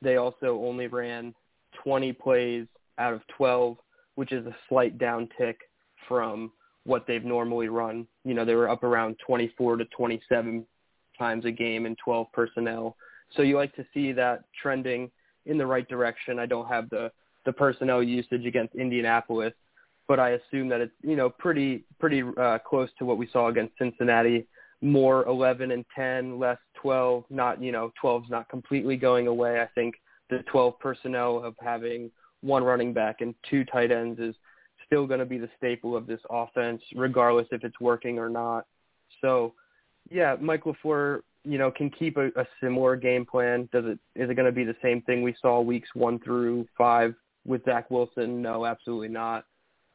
They 0.00 0.16
also 0.16 0.58
only 0.64 0.86
ran 0.86 1.34
20 1.84 2.12
plays 2.14 2.66
out 2.98 3.12
of 3.12 3.20
12, 3.36 3.76
which 4.14 4.32
is 4.32 4.46
a 4.46 4.56
slight 4.68 4.98
downtick 4.98 5.56
from 6.08 6.50
what 6.84 7.06
they've 7.06 7.24
normally 7.24 7.68
run. 7.68 8.06
You 8.24 8.34
know, 8.34 8.44
they 8.44 8.54
were 8.54 8.70
up 8.70 8.82
around 8.82 9.16
24 9.26 9.76
to 9.76 9.84
27 9.86 10.66
times 11.18 11.44
a 11.44 11.50
game 11.50 11.84
in 11.84 11.96
12 11.96 12.26
personnel. 12.32 12.96
So 13.36 13.42
you 13.42 13.56
like 13.56 13.74
to 13.76 13.84
see 13.92 14.12
that 14.12 14.44
trending 14.60 15.10
in 15.44 15.58
the 15.58 15.66
right 15.66 15.86
direction. 15.88 16.38
I 16.38 16.46
don't 16.46 16.68
have 16.68 16.88
the 16.90 17.10
the 17.44 17.52
personnel 17.52 18.02
usage 18.02 18.44
against 18.44 18.74
Indianapolis, 18.74 19.54
but 20.08 20.20
I 20.20 20.30
assume 20.30 20.68
that 20.68 20.80
it's 20.80 20.94
you 21.02 21.16
know 21.16 21.30
pretty 21.30 21.84
pretty 21.98 22.22
uh, 22.38 22.58
close 22.58 22.88
to 22.98 23.04
what 23.04 23.18
we 23.18 23.28
saw 23.32 23.48
against 23.48 23.76
Cincinnati. 23.78 24.46
More 24.82 25.24
11 25.24 25.70
and 25.70 25.86
10, 25.94 26.38
less 26.38 26.58
12. 26.82 27.24
Not 27.30 27.62
you 27.62 27.72
know 27.72 27.92
12's 28.02 28.30
not 28.30 28.48
completely 28.48 28.96
going 28.96 29.26
away. 29.26 29.60
I 29.60 29.66
think 29.74 29.94
the 30.28 30.44
12 30.50 30.78
personnel 30.78 31.42
of 31.42 31.54
having 31.60 32.10
one 32.42 32.62
running 32.62 32.92
back 32.92 33.20
and 33.20 33.34
two 33.48 33.64
tight 33.64 33.90
ends 33.90 34.20
is 34.20 34.34
still 34.86 35.06
going 35.06 35.20
to 35.20 35.26
be 35.26 35.38
the 35.38 35.48
staple 35.56 35.96
of 35.96 36.06
this 36.06 36.20
offense, 36.30 36.82
regardless 36.94 37.46
if 37.50 37.64
it's 37.64 37.80
working 37.80 38.18
or 38.18 38.28
not. 38.28 38.66
So, 39.20 39.54
yeah, 40.10 40.36
Mike 40.40 40.64
LaFleur, 40.64 41.20
you 41.44 41.58
know, 41.58 41.70
can 41.70 41.90
keep 41.90 42.16
a, 42.16 42.28
a 42.28 42.46
similar 42.60 42.96
game 42.96 43.24
plan. 43.26 43.68
Does 43.72 43.84
it? 43.86 43.98
Is 44.14 44.30
it 44.30 44.34
going 44.34 44.46
to 44.46 44.52
be 44.52 44.64
the 44.64 44.76
same 44.82 45.02
thing 45.02 45.22
we 45.22 45.34
saw 45.40 45.60
weeks 45.60 45.88
one 45.94 46.18
through 46.20 46.66
five 46.76 47.14
with 47.44 47.64
Zach 47.64 47.90
Wilson? 47.90 48.42
No, 48.42 48.66
absolutely 48.66 49.08
not. 49.08 49.44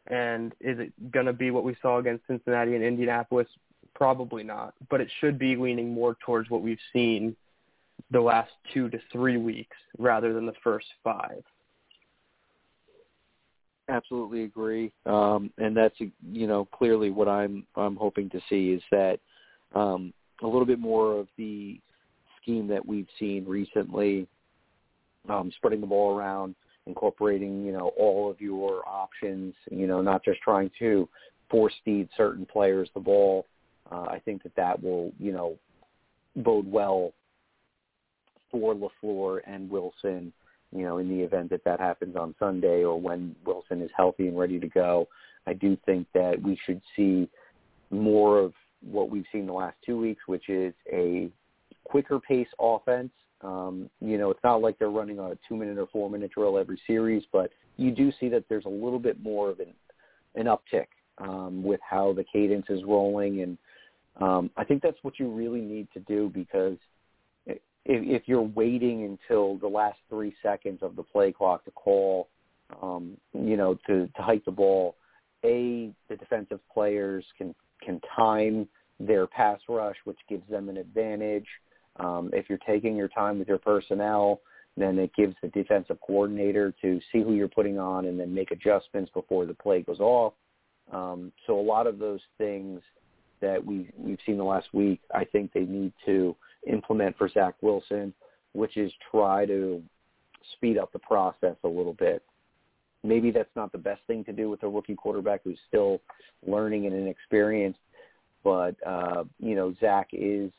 And 0.07 0.53
is 0.59 0.79
it 0.79 1.11
going 1.11 1.27
to 1.27 1.33
be 1.33 1.51
what 1.51 1.63
we 1.63 1.75
saw 1.81 1.99
against 1.99 2.25
Cincinnati 2.27 2.75
and 2.75 2.83
Indianapolis? 2.83 3.47
Probably 3.93 4.43
not. 4.43 4.73
But 4.89 5.01
it 5.01 5.09
should 5.19 5.37
be 5.37 5.55
leaning 5.55 5.93
more 5.93 6.17
towards 6.25 6.49
what 6.49 6.61
we've 6.61 6.79
seen 6.91 7.35
the 8.09 8.21
last 8.21 8.51
two 8.73 8.89
to 8.89 8.99
three 9.11 9.37
weeks 9.37 9.77
rather 9.97 10.33
than 10.33 10.45
the 10.45 10.53
first 10.63 10.87
five. 11.03 11.43
Absolutely 13.89 14.43
agree, 14.43 14.91
um, 15.05 15.51
and 15.57 15.75
that's 15.75 15.95
you 15.99 16.47
know 16.47 16.65
clearly 16.65 17.09
what 17.09 17.27
I'm 17.27 17.65
I'm 17.75 17.95
hoping 17.95 18.29
to 18.29 18.39
see 18.47 18.69
is 18.69 18.81
that 18.91 19.19
um, 19.75 20.13
a 20.41 20.47
little 20.47 20.65
bit 20.65 20.79
more 20.79 21.19
of 21.19 21.27
the 21.37 21.79
scheme 22.41 22.67
that 22.67 22.85
we've 22.85 23.07
seen 23.19 23.43
recently, 23.45 24.27
um, 25.27 25.51
spreading 25.57 25.81
the 25.81 25.87
ball 25.87 26.17
around, 26.17 26.55
incorporating 26.87 27.63
you 27.65 27.71
know 27.71 27.91
all 27.97 28.29
of 28.29 28.39
your 28.41 28.87
options, 28.87 29.53
you 29.69 29.87
know 29.87 30.01
not 30.01 30.23
just 30.23 30.41
trying 30.41 30.71
to 30.79 31.07
force 31.49 31.73
feed 31.83 32.09
certain 32.15 32.45
players 32.45 32.89
the 32.93 32.99
ball. 32.99 33.45
Uh, 33.91 34.05
I 34.09 34.21
think 34.23 34.43
that 34.43 34.55
that 34.55 34.81
will 34.81 35.11
you 35.19 35.31
know 35.31 35.57
bode 36.37 36.69
well 36.69 37.13
for 38.49 38.75
LaFleur 38.75 39.39
and 39.45 39.69
Wilson 39.69 40.33
you 40.71 40.83
know, 40.83 40.97
in 40.97 41.09
the 41.09 41.21
event 41.21 41.49
that 41.49 41.63
that 41.65 41.79
happens 41.79 42.15
on 42.15 42.33
Sunday 42.39 42.83
or 42.83 42.99
when 42.99 43.35
Wilson 43.45 43.81
is 43.81 43.91
healthy 43.95 44.27
and 44.27 44.37
ready 44.37 44.59
to 44.59 44.67
go. 44.67 45.07
I 45.45 45.53
do 45.53 45.77
think 45.85 46.07
that 46.13 46.41
we 46.41 46.57
should 46.65 46.81
see 46.95 47.29
more 47.89 48.39
of 48.39 48.53
what 48.81 49.09
we've 49.09 49.25
seen 49.31 49.45
the 49.45 49.53
last 49.53 49.75
two 49.85 49.99
weeks, 49.99 50.23
which 50.27 50.49
is 50.49 50.73
a 50.91 51.29
quicker 51.83 52.19
pace 52.19 52.47
offense. 52.59 53.11
Um, 53.43 53.89
you 53.99 54.17
know, 54.17 54.29
it's 54.29 54.43
not 54.43 54.61
like 54.61 54.77
they're 54.77 54.89
running 54.89 55.19
a 55.19 55.37
two-minute 55.47 55.77
or 55.77 55.87
four-minute 55.87 56.31
drill 56.31 56.57
every 56.57 56.79
series, 56.85 57.23
but 57.31 57.51
you 57.77 57.91
do 57.91 58.11
see 58.19 58.29
that 58.29 58.45
there's 58.49 58.65
a 58.65 58.69
little 58.69 58.99
bit 58.99 59.21
more 59.21 59.49
of 59.49 59.59
an, 59.59 59.73
an 60.35 60.45
uptick 60.45 60.87
um, 61.17 61.63
with 61.63 61.79
how 61.87 62.13
the 62.13 62.23
cadence 62.31 62.67
is 62.69 62.83
rolling, 62.83 63.41
and 63.41 63.57
um, 64.19 64.51
I 64.57 64.63
think 64.63 64.83
that's 64.83 64.97
what 65.01 65.19
you 65.19 65.29
really 65.31 65.61
need 65.61 65.87
to 65.93 65.99
do 66.01 66.29
because– 66.33 66.77
if, 67.85 68.21
if 68.21 68.27
you're 68.27 68.41
waiting 68.41 69.03
until 69.05 69.57
the 69.57 69.67
last 69.67 69.97
three 70.09 70.33
seconds 70.43 70.79
of 70.81 70.95
the 70.95 71.03
play 71.03 71.31
clock 71.31 71.65
to 71.65 71.71
call, 71.71 72.29
um, 72.81 73.17
you 73.33 73.57
know, 73.57 73.77
to, 73.87 74.07
to 74.07 74.21
hike 74.21 74.45
the 74.45 74.51
ball, 74.51 74.95
a 75.43 75.91
the 76.07 76.15
defensive 76.15 76.59
players 76.71 77.25
can 77.37 77.55
can 77.83 77.99
time 78.15 78.67
their 78.99 79.25
pass 79.25 79.59
rush, 79.67 79.95
which 80.03 80.19
gives 80.29 80.47
them 80.49 80.69
an 80.69 80.77
advantage. 80.77 81.47
Um, 81.97 82.29
if 82.33 82.49
you're 82.49 82.59
taking 82.59 82.95
your 82.95 83.09
time 83.09 83.39
with 83.39 83.47
your 83.47 83.57
personnel, 83.57 84.41
then 84.77 84.97
it 84.97 85.11
gives 85.15 85.35
the 85.41 85.49
defensive 85.49 85.97
coordinator 86.05 86.73
to 86.81 86.99
see 87.11 87.21
who 87.21 87.33
you're 87.33 87.47
putting 87.47 87.77
on 87.77 88.05
and 88.05 88.19
then 88.19 88.33
make 88.33 88.51
adjustments 88.51 89.11
before 89.13 89.45
the 89.45 89.53
play 89.53 89.81
goes 89.81 89.99
off. 89.99 90.33
Um, 90.91 91.31
so 91.45 91.59
a 91.59 91.61
lot 91.61 91.87
of 91.87 91.99
those 91.99 92.21
things 92.37 92.81
that 93.41 93.63
we 93.63 93.89
we've 93.97 94.19
seen 94.25 94.37
the 94.37 94.43
last 94.43 94.73
week, 94.73 95.01
I 95.13 95.25
think 95.25 95.51
they 95.51 95.61
need 95.61 95.93
to 96.05 96.35
implement 96.67 97.17
for 97.17 97.27
Zach 97.27 97.55
Wilson, 97.61 98.13
which 98.53 98.77
is 98.77 98.91
try 99.09 99.45
to 99.45 99.81
speed 100.53 100.77
up 100.77 100.91
the 100.91 100.99
process 100.99 101.55
a 101.63 101.67
little 101.67 101.93
bit. 101.93 102.23
Maybe 103.03 103.31
that's 103.31 103.49
not 103.55 103.71
the 103.71 103.77
best 103.77 104.01
thing 104.05 104.23
to 104.25 104.33
do 104.33 104.49
with 104.49 104.63
a 104.63 104.69
rookie 104.69 104.95
quarterback 104.95 105.41
who's 105.43 105.59
still 105.67 106.01
learning 106.45 106.85
and 106.85 106.95
inexperienced, 106.95 107.79
but 108.43 108.75
uh, 108.85 109.25
you 109.39 109.55
know 109.55 109.73
Zach 109.81 110.09
is. 110.13 110.51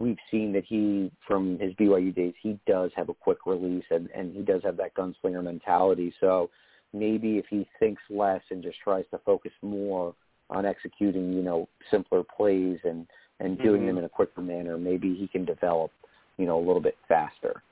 We've 0.00 0.18
seen 0.30 0.52
that 0.52 0.64
he, 0.64 1.10
from 1.26 1.58
his 1.58 1.72
BYU 1.74 2.14
days, 2.14 2.34
he 2.40 2.58
does 2.66 2.90
have 2.94 3.08
a 3.08 3.14
quick 3.14 3.46
release 3.46 3.84
and, 3.90 4.08
and 4.14 4.34
he 4.34 4.42
does 4.42 4.62
have 4.64 4.76
that 4.76 4.94
gunslinger 4.94 5.42
mentality. 5.42 6.14
So 6.20 6.50
maybe 6.92 7.38
if 7.38 7.46
he 7.50 7.66
thinks 7.80 8.02
less 8.08 8.42
and 8.50 8.62
just 8.62 8.78
tries 8.82 9.04
to 9.10 9.18
focus 9.18 9.52
more 9.62 10.14
on 10.50 10.64
executing, 10.64 11.32
you 11.32 11.42
know, 11.42 11.68
simpler 11.90 12.22
plays 12.22 12.78
and 12.84 13.06
and 13.40 13.56
doing 13.58 13.82
mm-hmm. 13.82 13.86
them 13.86 13.98
in 13.98 14.04
a 14.04 14.08
quicker 14.08 14.40
manner, 14.40 14.76
maybe 14.76 15.14
he 15.14 15.28
can 15.28 15.44
develop, 15.44 15.92
you 16.38 16.46
know, 16.46 16.58
a 16.58 16.64
little 16.64 16.80
bit 16.82 16.96
faster. 17.06 17.62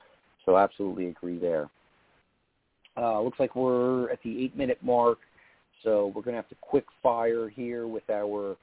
So 0.45 0.57
absolutely 0.57 1.07
agree 1.07 1.37
there. 1.37 1.69
Uh, 2.95 3.21
looks 3.21 3.39
like 3.39 3.53
we're 3.55 4.09
at 4.09 4.19
the 4.23 4.45
eight-minute 4.45 4.79
mark, 4.81 5.19
so 5.83 6.07
we're 6.15 6.21
going 6.21 6.33
to 6.33 6.41
have 6.41 6.49
to 6.49 6.55
quick 6.61 6.85
fire 7.03 7.49
here 7.49 7.85
with 7.85 8.09
our 8.09 8.55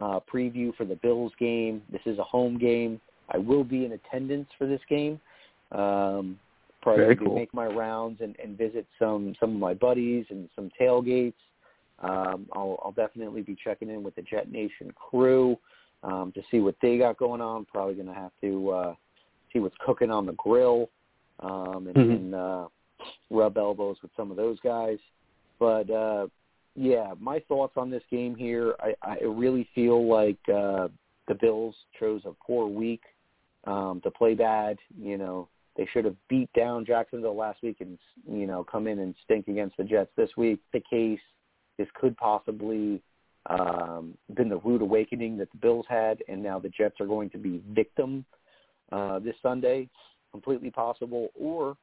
uh, 0.00 0.20
preview 0.32 0.74
for 0.76 0.84
the 0.84 0.96
Bills 0.96 1.32
game. 1.38 1.82
This 1.90 2.02
is 2.06 2.18
a 2.18 2.24
home 2.24 2.58
game. 2.58 3.00
I 3.30 3.38
will 3.38 3.64
be 3.64 3.84
in 3.84 3.92
attendance 3.92 4.48
for 4.58 4.66
this 4.66 4.80
game. 4.88 5.20
Um, 5.72 6.38
probably 6.82 7.04
Very 7.04 7.16
cool. 7.16 7.34
make 7.34 7.52
my 7.52 7.66
rounds 7.66 8.20
and, 8.20 8.36
and 8.42 8.56
visit 8.56 8.86
some 8.98 9.34
some 9.40 9.54
of 9.54 9.60
my 9.60 9.74
buddies 9.74 10.26
and 10.30 10.48
some 10.54 10.70
tailgates. 10.80 11.34
Um, 12.00 12.46
I'll, 12.52 12.78
I'll 12.84 12.92
definitely 12.92 13.42
be 13.42 13.56
checking 13.62 13.88
in 13.88 14.02
with 14.02 14.14
the 14.14 14.22
Jet 14.22 14.52
Nation 14.52 14.92
crew 14.94 15.56
um, 16.02 16.30
to 16.34 16.42
see 16.50 16.60
what 16.60 16.76
they 16.82 16.98
got 16.98 17.16
going 17.16 17.40
on. 17.40 17.64
Probably 17.64 17.94
going 17.94 18.06
to 18.06 18.14
have 18.14 18.32
to 18.42 18.70
uh, 18.70 18.94
see 19.52 19.58
what's 19.58 19.74
cooking 19.84 20.10
on 20.10 20.26
the 20.26 20.34
grill 20.34 20.88
um, 21.40 21.86
and, 21.88 21.96
mm-hmm. 21.96 22.10
and 22.10 22.34
uh, 22.34 22.68
rub 23.30 23.56
elbows 23.56 23.96
with 24.02 24.10
some 24.16 24.30
of 24.30 24.36
those 24.36 24.58
guys. 24.60 24.98
But 25.58 25.90
uh, 25.90 26.26
yeah, 26.76 27.14
my 27.18 27.40
thoughts 27.48 27.72
on 27.76 27.90
this 27.90 28.02
game 28.10 28.34
here. 28.34 28.74
I, 28.78 28.94
I 29.02 29.16
really 29.24 29.66
feel 29.74 30.06
like 30.06 30.38
uh, 30.48 30.88
the 31.26 31.34
Bills 31.34 31.74
chose 31.98 32.20
a 32.26 32.32
poor 32.46 32.66
week 32.66 33.02
um, 33.66 34.00
to 34.04 34.10
play 34.10 34.34
bad. 34.34 34.76
You 35.00 35.16
know, 35.16 35.48
they 35.76 35.88
should 35.92 36.04
have 36.04 36.16
beat 36.28 36.52
down 36.52 36.84
Jacksonville 36.84 37.36
last 37.36 37.62
week 37.62 37.78
and 37.80 37.98
you 38.30 38.46
know 38.46 38.62
come 38.62 38.86
in 38.86 38.98
and 38.98 39.14
stink 39.24 39.48
against 39.48 39.76
the 39.78 39.84
Jets 39.84 40.10
this 40.16 40.30
week. 40.36 40.60
The 40.72 40.82
case 40.88 41.20
this 41.78 41.88
could 41.94 42.16
possibly 42.18 43.02
um, 43.46 44.14
been 44.34 44.50
the 44.50 44.58
rude 44.58 44.82
awakening 44.82 45.38
that 45.38 45.50
the 45.52 45.58
Bills 45.58 45.86
had, 45.88 46.22
and 46.28 46.42
now 46.42 46.58
the 46.58 46.68
Jets 46.68 47.00
are 47.00 47.06
going 47.06 47.30
to 47.30 47.38
be 47.38 47.62
victim 47.70 48.24
uh, 48.92 49.18
this 49.18 49.34
Sunday. 49.42 49.88
Completely 50.30 50.70
possible, 50.70 51.30
or 51.34 51.78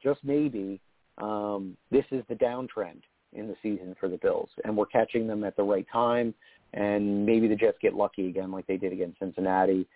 just 0.00 0.20
maybe 0.22 0.80
um, 1.18 1.76
this 1.90 2.04
is 2.12 2.22
the 2.28 2.36
downtrend 2.36 3.00
in 3.32 3.46
the 3.46 3.56
season 3.62 3.94
for 4.00 4.08
the 4.08 4.16
Bills, 4.16 4.48
and 4.64 4.76
we're 4.76 4.86
catching 4.86 5.26
them 5.26 5.44
at 5.44 5.56
the 5.56 5.62
right 5.62 5.86
time, 5.92 6.34
and 6.74 7.24
maybe 7.24 7.48
the 7.48 7.56
Jets 7.56 7.78
get 7.80 7.94
lucky 7.94 8.28
again 8.28 8.50
like 8.50 8.66
they 8.66 8.76
did 8.76 8.92
against 8.92 9.18
Cincinnati. 9.18 9.86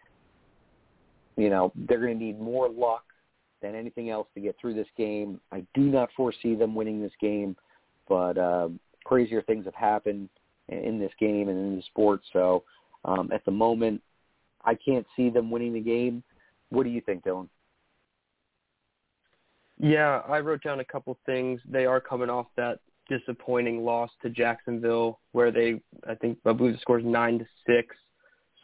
You 1.37 1.51
know, 1.51 1.72
they're 1.74 1.99
going 1.99 2.18
to 2.18 2.24
need 2.24 2.41
more 2.41 2.68
luck 2.68 3.05
than 3.61 3.74
anything 3.74 4.11
else 4.11 4.28
to 4.35 4.41
get 4.41 4.57
through 4.61 4.74
this 4.74 4.87
game. 4.97 5.41
I 5.51 5.64
do 5.74 5.82
not 5.82 6.11
foresee 6.16 6.55
them 6.55 6.74
winning 6.74 7.03
this 7.03 7.12
game, 7.20 7.57
but 8.09 8.39
uh, 8.39 8.68
crazier 9.05 9.43
things 9.43 9.64
have 9.64 9.74
happened 9.74 10.28
in 10.68 10.99
this 10.99 11.12
game 11.18 11.49
and 11.49 11.59
in 11.59 11.76
the 11.76 11.82
sport. 11.82 12.20
So 12.32 12.62
um, 13.05 13.30
at 13.32 13.45
the 13.45 13.51
moment, 13.51 14.01
I 14.64 14.74
can't 14.74 15.07
see 15.16 15.28
them 15.28 15.51
winning 15.51 15.72
the 15.72 15.80
game. 15.80 16.22
What 16.70 16.85
do 16.85 16.91
you 16.91 17.01
think, 17.01 17.24
Dylan? 17.24 17.49
Yeah, 19.78 20.22
I 20.28 20.39
wrote 20.41 20.62
down 20.62 20.80
a 20.80 20.85
couple 20.85 21.18
things. 21.26 21.61
They 21.68 21.85
are 21.85 22.01
coming 22.01 22.30
off 22.30 22.47
that 22.57 22.78
disappointing 23.09 23.84
loss 23.84 24.11
to 24.22 24.30
Jacksonville, 24.30 25.20
where 25.32 25.50
they, 25.50 25.80
I 26.09 26.14
think, 26.14 26.38
I 26.44 26.52
believe 26.52 26.74
the 26.74 26.80
score 26.80 26.98
is 26.98 27.05
nine 27.05 27.38
to 27.38 27.46
six. 27.66 27.94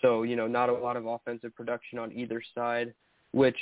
So 0.03 0.22
you 0.22 0.36
know, 0.36 0.47
not 0.47 0.68
a 0.68 0.72
lot 0.72 0.97
of 0.97 1.07
offensive 1.07 1.55
production 1.55 1.99
on 1.99 2.12
either 2.12 2.43
side. 2.55 2.95
Which, 3.32 3.59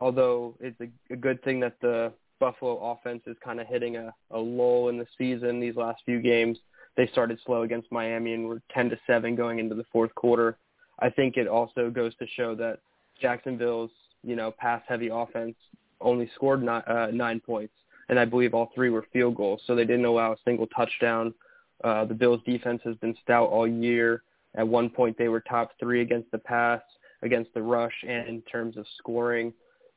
although 0.00 0.54
it's 0.60 0.80
a, 0.80 0.88
a 1.12 1.16
good 1.16 1.42
thing 1.42 1.60
that 1.60 1.76
the 1.82 2.12
Buffalo 2.40 2.92
offense 2.92 3.22
is 3.26 3.36
kind 3.44 3.60
of 3.60 3.66
hitting 3.66 3.96
a, 3.96 4.14
a 4.30 4.38
lull 4.38 4.88
in 4.88 4.98
the 4.98 5.06
season 5.18 5.60
these 5.60 5.76
last 5.76 6.02
few 6.04 6.20
games, 6.20 6.58
they 6.96 7.06
started 7.08 7.38
slow 7.44 7.62
against 7.62 7.90
Miami 7.92 8.34
and 8.34 8.46
were 8.46 8.62
10 8.72 8.90
to 8.90 8.98
7 9.06 9.34
going 9.34 9.58
into 9.58 9.74
the 9.74 9.84
fourth 9.92 10.14
quarter. 10.14 10.56
I 11.00 11.10
think 11.10 11.36
it 11.36 11.48
also 11.48 11.90
goes 11.90 12.14
to 12.16 12.26
show 12.36 12.54
that 12.56 12.78
Jacksonville's, 13.20 13.90
you 14.22 14.36
know, 14.36 14.52
pass 14.52 14.82
heavy 14.86 15.08
offense 15.12 15.56
only 16.00 16.30
scored 16.34 16.62
nine, 16.62 16.82
uh, 16.86 17.08
nine 17.12 17.40
points, 17.40 17.72
and 18.08 18.18
I 18.18 18.24
believe 18.24 18.54
all 18.54 18.70
three 18.74 18.90
were 18.90 19.06
field 19.12 19.36
goals, 19.36 19.62
so 19.66 19.74
they 19.74 19.84
didn't 19.84 20.04
allow 20.04 20.32
a 20.32 20.36
single 20.44 20.66
touchdown. 20.68 21.34
Uh, 21.82 22.04
the 22.04 22.14
Bills' 22.14 22.40
defense 22.46 22.80
has 22.84 22.96
been 22.96 23.14
stout 23.22 23.48
all 23.48 23.66
year. 23.66 24.22
At 24.54 24.66
one 24.66 24.88
point, 24.88 25.16
they 25.18 25.28
were 25.28 25.40
top 25.40 25.72
three 25.80 26.00
against 26.00 26.30
the 26.30 26.38
pass, 26.38 26.80
against 27.22 27.52
the 27.54 27.62
rush, 27.62 27.94
and 28.06 28.28
in 28.28 28.42
terms 28.42 28.76
of 28.76 28.86
scoring. 28.98 29.52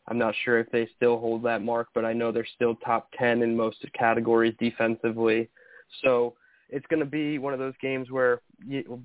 I'm 0.08 0.18
not 0.18 0.34
sure 0.46 0.60
if 0.60 0.72
they 0.72 0.88
still 0.96 1.20
hold 1.20 1.44
that 1.44 1.62
mark, 1.62 1.90
but 1.94 2.06
I 2.06 2.14
know 2.14 2.32
they're 2.32 2.48
still 2.56 2.76
top 2.76 3.10
10 3.20 3.42
in 3.42 3.56
most 3.56 3.86
categories 3.94 4.56
defensively. 4.58 5.50
So 6.02 6.36
it's 6.70 6.86
going 6.88 7.02
to 7.02 7.06
be 7.06 7.40
one 7.40 7.54
of 7.54 7.60
those 7.60 7.74
games 7.82 8.10
where, 8.10 8.42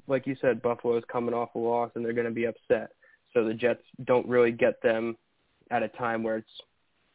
like 0.07 0.27
you 0.27 0.37
said, 0.41 0.63
Buffalo 0.63 0.97
is 0.97 1.05
coming 1.11 1.35
off 1.35 1.55
a 1.55 1.59
loss 1.59 1.91
and 1.95 2.05
they're 2.05 2.13
going 2.13 2.27
to 2.27 2.33
be 2.33 2.47
upset. 2.47 2.91
So 3.35 3.45
the 3.45 3.55
Jets 3.55 3.83
don't 4.05 4.29
really 4.29 4.53
get 4.53 4.81
them 4.83 5.17
at 5.71 5.83
a 5.83 5.89
time 5.89 6.23
where 6.23 6.37
it's 6.37 6.61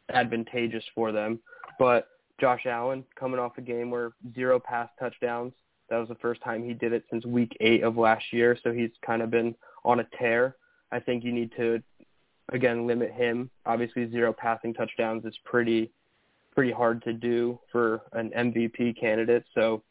advantageous 0.10 0.84
for 0.94 1.12
them. 1.12 1.40
But 1.80 2.08
Josh 2.40 2.66
Allen 2.66 3.04
coming 3.20 3.40
off 3.40 3.58
a 3.58 3.62
game 3.62 3.90
where 3.90 4.12
zero 4.34 4.60
pass 4.60 4.90
touchdowns. 5.00 5.54
That 5.90 5.98
was 5.98 6.10
the 6.10 6.16
first 6.16 6.42
time 6.42 6.64
he 6.64 6.74
did 6.74 6.94
it 6.94 7.06
since 7.10 7.26
week 7.26 7.56
eight 7.62 7.84
of 7.84 7.98
last 7.98 8.26
year. 8.32 8.58
So 8.64 8.72
he's 8.72 8.92
kind 9.06 9.22
of 9.22 9.32
been 9.32 9.56
on 9.86 10.00
a 10.00 10.08
tear. 10.20 10.56
I 10.92 11.00
think 11.00 11.24
you 11.24 11.32
need 11.32 11.52
to, 11.58 11.82
again, 12.50 12.86
limit 12.88 13.12
him. 13.12 13.50
Obviously, 13.66 14.10
zero 14.12 14.34
passing 14.34 14.74
touchdowns 14.74 15.26
is 15.26 15.36
pretty, 15.46 15.92
pretty 16.54 16.72
hard 16.72 17.04
to 17.04 17.14
do 17.14 17.60
for 17.72 18.02
an 18.14 18.32
MVP 18.36 19.00
candidate. 19.00 19.46
So 19.56 19.82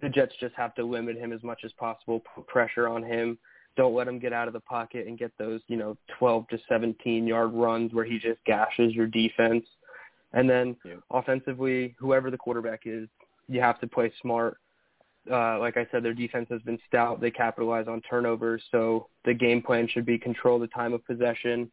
the 0.00 0.08
Jets 0.08 0.34
just 0.40 0.54
have 0.54 0.74
to 0.76 0.84
limit 0.84 1.16
him 1.16 1.32
as 1.32 1.42
much 1.42 1.60
as 1.64 1.72
possible, 1.72 2.22
put 2.34 2.46
pressure 2.46 2.88
on 2.88 3.02
him. 3.02 3.38
Don't 3.76 3.94
let 3.94 4.08
him 4.08 4.18
get 4.18 4.32
out 4.32 4.48
of 4.48 4.52
the 4.54 4.60
pocket 4.60 5.06
and 5.06 5.18
get 5.18 5.32
those, 5.38 5.60
you 5.68 5.76
know, 5.76 5.96
12 6.18 6.48
to 6.48 6.58
17 6.68 7.26
yard 7.26 7.52
runs 7.52 7.92
where 7.92 8.04
he 8.04 8.18
just 8.18 8.42
gashes 8.44 8.94
your 8.94 9.06
defense. 9.06 9.64
And 10.32 10.48
then 10.48 10.76
Yeah. 10.84 10.96
offensively, 11.10 11.94
whoever 11.98 12.30
the 12.30 12.38
quarterback 12.38 12.86
is, 12.86 13.08
you 13.48 13.60
have 13.60 13.80
to 13.80 13.86
play 13.86 14.10
smart. 14.20 14.58
Uh, 15.30 15.58
like 15.58 15.76
I 15.76 15.86
said, 15.86 16.02
their 16.02 16.14
defense 16.14 16.48
has 16.48 16.62
been 16.62 16.78
stout. 16.86 17.20
They 17.20 17.30
capitalize 17.30 17.88
on 17.88 18.00
turnovers, 18.02 18.66
so 18.70 19.08
the 19.24 19.34
game 19.34 19.60
plan 19.60 19.86
should 19.86 20.06
be 20.06 20.18
control 20.18 20.58
the 20.58 20.68
time 20.68 20.92
of 20.94 21.04
possession. 21.04 21.70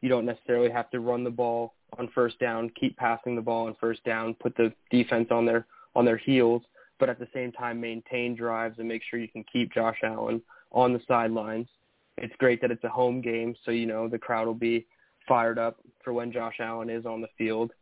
You 0.00 0.08
don't 0.08 0.24
necessarily 0.24 0.70
have 0.70 0.90
to 0.90 1.00
run 1.00 1.24
the 1.24 1.30
ball 1.30 1.74
on 1.98 2.08
first 2.08 2.38
down, 2.38 2.70
keep 2.70 2.96
passing 2.96 3.34
the 3.34 3.42
ball 3.42 3.66
on 3.66 3.74
first 3.74 4.02
down, 4.04 4.34
put 4.34 4.56
the 4.56 4.72
defense 4.90 5.30
on 5.30 5.44
their 5.44 5.66
on 5.94 6.04
their 6.04 6.16
heels, 6.16 6.62
but 6.98 7.08
at 7.08 7.18
the 7.18 7.28
same 7.32 7.52
time 7.52 7.80
maintain 7.80 8.34
drives 8.34 8.78
and 8.78 8.88
make 8.88 9.02
sure 9.02 9.18
you 9.18 9.28
can 9.28 9.44
keep 9.44 9.72
Josh 9.72 9.98
Allen 10.02 10.42
on 10.72 10.92
the 10.92 11.00
sidelines. 11.06 11.68
It's 12.18 12.34
great 12.36 12.60
that 12.60 12.70
it's 12.70 12.84
a 12.84 12.88
home 12.88 13.20
game, 13.20 13.54
so 13.64 13.70
you 13.70 13.86
know 13.86 14.08
the 14.08 14.18
crowd 14.18 14.46
will 14.46 14.54
be 14.54 14.86
fired 15.26 15.58
up 15.58 15.80
for 16.02 16.12
when 16.12 16.32
Josh 16.32 16.60
Allen 16.60 16.90
is 16.90 17.04
on 17.06 17.20
the 17.20 17.28
field. 17.38 17.72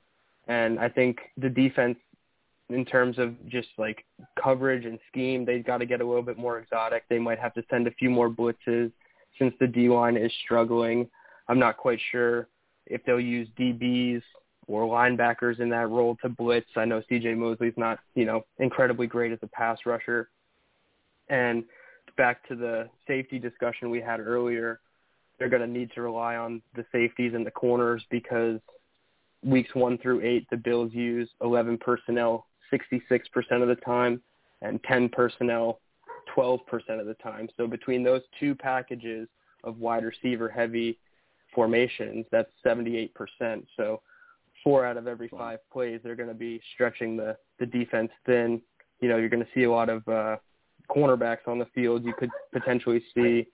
And 0.49 0.79
I 0.79 0.89
think 0.89 1.19
the 1.37 1.49
defense 1.49 1.97
in 2.71 2.85
terms 2.85 3.19
of 3.19 3.35
just 3.49 3.69
like 3.79 4.05
coverage 4.43 4.85
and 4.85 4.99
scheme, 5.11 5.45
they've 5.45 5.65
got 5.65 5.79
to 5.79 5.87
get 5.87 6.01
a 6.01 6.05
little 6.05 6.23
bit 6.23 6.39
more 6.39 6.59
exotic. 6.59 7.05
They 7.09 7.19
might 7.19 7.39
have 7.39 7.55
to 7.55 7.63
send 7.71 7.87
a 7.87 7.91
few 7.93 8.11
more 8.11 8.31
blitzes 8.31 8.91
since 9.39 9.55
the 9.61 9.67
D 9.67 9.89
line 9.89 10.17
is 10.17 10.33
struggling. 10.45 11.09
I'm 11.49 11.59
not 11.59 11.77
quite 11.77 11.99
sure 12.11 12.49
if 12.87 13.05
they'll 13.05 13.21
use 13.21 13.49
DBs 13.59 14.23
or 14.67 14.85
linebackers 14.85 15.61
in 15.61 15.69
that 15.71 15.91
role 15.91 16.17
to 16.23 16.29
blitz. 16.29 16.67
I 16.77 16.87
know 16.87 17.03
CJ 17.11 17.37
Mosley's 17.37 17.75
not, 17.77 17.99
you 18.15 18.25
know, 18.25 18.45
incredibly 18.59 19.07
great 19.07 19.33
as 19.33 19.39
a 19.43 19.47
pass 19.49 19.79
rusher. 19.85 20.31
And 21.29 21.65
back 22.17 22.47
to 22.49 22.57
the 22.57 22.89
safety 23.07 23.39
discussion 23.39 23.91
we 23.91 24.01
had 24.01 24.21
earlier, 24.21 24.81
they're 25.39 25.49
going 25.49 25.63
to 25.63 25.69
need 25.69 25.91
to 25.95 26.03
rely 26.03 26.37
on 26.37 26.63
the 26.75 26.85
safeties 26.93 27.35
and 27.35 27.45
the 27.45 27.51
corners 27.51 28.03
because 28.11 28.61
weeks 29.45 29.75
one 29.75 29.99
through 29.99 30.21
eight, 30.23 30.47
the 30.51 30.57
Bills 30.57 30.93
use 30.93 31.29
11 31.43 31.79
personnel 31.79 32.47
66% 32.73 33.11
of 33.63 33.69
the 33.69 33.77
time 33.77 34.21
and 34.63 34.83
10 34.85 35.11
personnel 35.11 35.81
12% 36.37 36.61
of 37.01 37.07
the 37.07 37.15
time. 37.23 37.49
So 37.57 37.67
between 37.67 38.03
those 38.03 38.23
two 38.41 38.55
packages 38.55 39.29
of 39.63 39.79
wide 39.79 40.05
receiver 40.05 40.49
heavy 40.49 40.99
formations, 41.55 42.27
that's 42.31 42.51
78%. 42.65 43.11
So 43.77 44.01
four 44.63 44.85
out 44.87 44.97
of 44.97 45.07
every 45.07 45.29
five 45.29 45.59
plays, 45.73 46.01
they're 46.03 46.17
going 46.17 46.29
to 46.29 46.35
be 46.35 46.61
stretching 46.75 47.17
the, 47.17 47.37
the 47.59 47.67
defense 47.67 48.11
thin. 48.27 48.61
You 49.01 49.09
know, 49.09 49.19
you're 49.19 49.29
going 49.29 49.45
to 49.45 49.51
see 49.55 49.65
a 49.65 49.71
lot 49.71 49.89
of 49.89 50.07
uh, 50.09 50.37
cornerbacks 50.91 51.47
on 51.47 51.59
the 51.59 51.67
field. 51.75 52.05
You 52.05 52.15
could 52.19 52.31
potentially 52.53 53.03
see, 53.15 53.47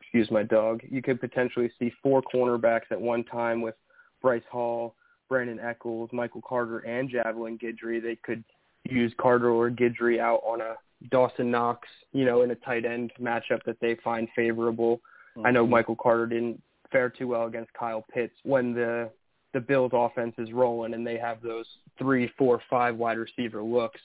excuse 0.00 0.30
my 0.30 0.42
dog, 0.42 0.80
you 0.88 1.02
could 1.02 1.20
potentially 1.20 1.70
see 1.78 1.92
four 2.02 2.22
cornerbacks 2.22 2.90
at 2.90 3.00
one 3.00 3.24
time 3.24 3.60
with 3.60 3.74
Bryce 4.20 4.42
Hall, 4.50 4.94
Brandon 5.32 5.58
Echols, 5.60 6.10
Michael 6.12 6.42
Carter, 6.46 6.80
and 6.80 7.08
Javelin 7.08 7.58
Guidry. 7.58 8.02
They 8.02 8.16
could 8.16 8.44
use 8.84 9.14
Carter 9.18 9.48
or 9.48 9.70
Guidry 9.70 10.20
out 10.20 10.42
on 10.44 10.60
a 10.60 10.74
Dawson 11.10 11.50
Knox, 11.50 11.88
you 12.12 12.26
know, 12.26 12.42
in 12.42 12.50
a 12.50 12.54
tight 12.54 12.84
end 12.84 13.12
matchup 13.18 13.62
that 13.64 13.80
they 13.80 13.96
find 14.04 14.28
favorable. 14.36 15.00
Mm-hmm. 15.34 15.46
I 15.46 15.50
know 15.50 15.66
Michael 15.66 15.96
Carter 15.96 16.26
didn't 16.26 16.62
fare 16.90 17.08
too 17.08 17.28
well 17.28 17.46
against 17.46 17.72
Kyle 17.72 18.04
Pitts 18.12 18.34
when 18.42 18.74
the 18.74 19.08
the 19.54 19.60
Bills 19.60 19.92
offense 19.94 20.34
is 20.36 20.52
rolling 20.52 20.92
and 20.92 21.06
they 21.06 21.16
have 21.16 21.40
those 21.40 21.66
three, 21.98 22.30
four, 22.36 22.60
five 22.68 22.96
wide 22.96 23.16
receiver 23.16 23.62
looks. 23.62 24.00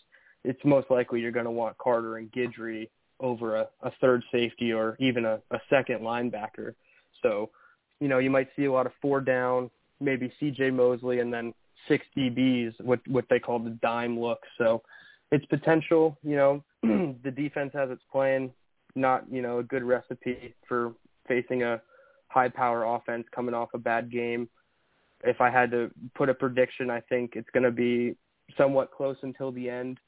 It's 0.46 0.60
most 0.64 0.90
likely 0.90 1.20
you're 1.20 1.32
going 1.32 1.46
to 1.46 1.52
want 1.52 1.78
Carter 1.78 2.18
and 2.18 2.32
Guidry 2.32 2.88
over 3.20 3.58
a, 3.58 3.68
a 3.82 3.92
third 4.00 4.24
safety 4.32 4.72
or 4.72 4.96
even 5.02 5.26
a, 5.26 5.42
a 5.52 5.60
second 5.70 6.00
linebacker. 6.02 6.74
So, 7.22 7.50
you 8.00 8.08
know, 8.08 8.20
you 8.20 8.30
might 8.30 8.48
see 8.56 8.64
a 8.66 8.72
lot 8.72 8.86
of 8.86 8.94
four 9.02 9.20
down, 9.20 9.70
maybe 10.00 10.32
C.J. 10.40 10.72
Mosley, 10.72 11.20
and 11.20 11.34
then 11.34 11.54
six 11.88 12.06
DBs, 12.18 12.74
what 12.82 13.00
what 13.08 13.26
they 13.30 13.40
call 13.40 13.60
the 13.60 13.72
dime 13.82 14.20
look. 14.20 14.40
So 14.58 14.82
it's 15.32 15.46
potential. 15.46 16.18
You 16.24 16.36
know, 16.36 16.64
the 17.24 17.32
defense 17.32 17.72
has 17.74 17.90
its 17.90 18.04
plan. 18.12 18.52
Not 18.96 19.26
you 19.32 19.42
know 19.42 19.60
a 19.60 19.64
good 19.64 19.84
recipe 19.84 20.56
for 20.68 20.94
facing 21.28 21.64
a 21.64 21.82
high 22.30 22.50
power 22.50 22.84
offense 22.84 23.26
coming 23.34 23.54
off 23.54 23.70
a 23.74 23.78
bad 23.78 24.12
game. 24.12 24.50
If 25.24 25.42
I 25.42 25.50
had 25.50 25.72
to 25.72 25.92
put 26.16 26.30
a 26.30 26.34
prediction, 26.34 26.90
I 26.90 27.02
think 27.02 27.32
it's 27.36 27.50
going 27.52 27.64
to 27.64 27.72
be 27.72 28.16
somewhat 28.58 28.92
close 28.92 29.18
until 29.24 29.52
the 29.52 29.70
end, 29.70 30.00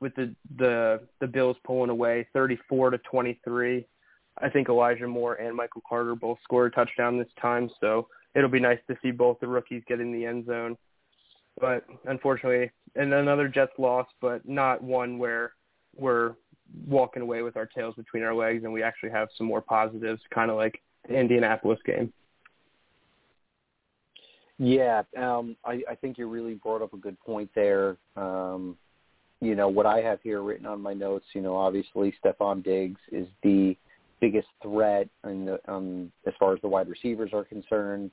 with 0.00 0.14
the 0.14 0.34
the 0.58 1.00
the 1.20 1.26
Bills 1.26 1.56
pulling 1.64 1.90
away 1.90 2.26
34 2.32 2.90
to 2.90 2.98
23. 2.98 3.86
I 4.38 4.50
think 4.50 4.68
Elijah 4.68 5.08
Moore 5.08 5.34
and 5.34 5.56
Michael 5.56 5.82
Carter 5.88 6.14
both 6.14 6.38
scored 6.44 6.72
a 6.72 6.74
touchdown 6.74 7.18
this 7.18 7.28
time, 7.40 7.70
so 7.80 8.06
it'll 8.36 8.50
be 8.50 8.60
nice 8.60 8.78
to 8.88 8.96
see 9.02 9.10
both 9.10 9.40
the 9.40 9.48
rookies 9.48 9.82
get 9.88 10.00
in 10.00 10.12
the 10.12 10.24
end 10.24 10.46
zone 10.46 10.76
but 11.60 11.84
unfortunately, 12.04 12.70
and 12.94 13.12
another 13.12 13.48
Jets 13.48 13.72
loss, 13.78 14.06
but 14.20 14.46
not 14.48 14.82
one 14.82 15.18
where 15.18 15.52
we're 15.96 16.34
walking 16.86 17.22
away 17.22 17.42
with 17.42 17.56
our 17.56 17.66
tails 17.66 17.94
between 17.94 18.22
our 18.22 18.34
legs 18.34 18.64
and 18.64 18.72
we 18.72 18.82
actually 18.82 19.10
have 19.10 19.28
some 19.36 19.46
more 19.46 19.60
positives, 19.60 20.20
kind 20.30 20.50
of 20.50 20.56
like 20.56 20.82
the 21.08 21.18
Indianapolis 21.18 21.78
game. 21.84 22.12
Yeah, 24.58 25.02
um, 25.18 25.56
I, 25.64 25.82
I 25.90 25.94
think 25.94 26.16
you 26.16 26.28
really 26.28 26.54
brought 26.54 26.82
up 26.82 26.94
a 26.94 26.98
good 26.98 27.18
point 27.20 27.50
there. 27.54 27.96
Um, 28.16 28.76
you 29.40 29.54
know, 29.54 29.68
what 29.68 29.84
I 29.84 30.00
have 30.00 30.20
here 30.22 30.42
written 30.42 30.66
on 30.66 30.80
my 30.80 30.94
notes, 30.94 31.26
you 31.34 31.42
know, 31.42 31.56
obviously 31.56 32.14
Stefon 32.24 32.64
Diggs 32.64 33.00
is 33.12 33.28
the 33.42 33.76
biggest 34.18 34.48
threat 34.62 35.08
in 35.24 35.44
the, 35.44 35.60
um, 35.70 36.10
as 36.26 36.32
far 36.38 36.54
as 36.54 36.60
the 36.62 36.68
wide 36.68 36.88
receivers 36.88 37.30
are 37.34 37.44
concerned. 37.44 38.10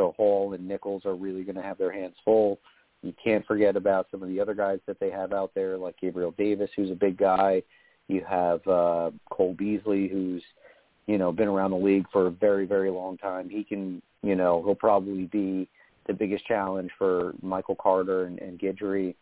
So 0.00 0.14
Hall 0.16 0.54
and 0.54 0.72
Echols 0.72 1.04
are 1.04 1.14
really 1.14 1.42
going 1.44 1.56
to 1.56 1.62
have 1.62 1.76
their 1.76 1.92
hands 1.92 2.14
full. 2.24 2.58
You 3.02 3.12
can't 3.22 3.46
forget 3.46 3.76
about 3.76 4.06
some 4.10 4.22
of 4.22 4.30
the 4.30 4.40
other 4.40 4.54
guys 4.54 4.78
that 4.86 4.98
they 4.98 5.10
have 5.10 5.34
out 5.34 5.52
there, 5.54 5.76
like 5.76 6.00
Gabriel 6.00 6.34
Davis, 6.38 6.70
who's 6.74 6.90
a 6.90 6.94
big 6.94 7.18
guy. 7.18 7.62
You 8.08 8.24
have 8.26 8.66
uh, 8.66 9.10
Cole 9.30 9.54
Beasley, 9.58 10.08
who's 10.08 10.42
you 11.06 11.18
know 11.18 11.32
been 11.32 11.48
around 11.48 11.72
the 11.72 11.76
league 11.76 12.06
for 12.10 12.28
a 12.28 12.30
very 12.30 12.64
very 12.64 12.90
long 12.90 13.18
time. 13.18 13.50
He 13.50 13.62
can 13.62 14.00
you 14.22 14.36
know 14.36 14.62
he'll 14.64 14.74
probably 14.74 15.26
be 15.26 15.68
the 16.06 16.14
biggest 16.14 16.46
challenge 16.46 16.90
for 16.96 17.34
Michael 17.42 17.76
Carter 17.76 18.24
and, 18.24 18.38
and 18.38 18.58
Guidry. 18.58 19.14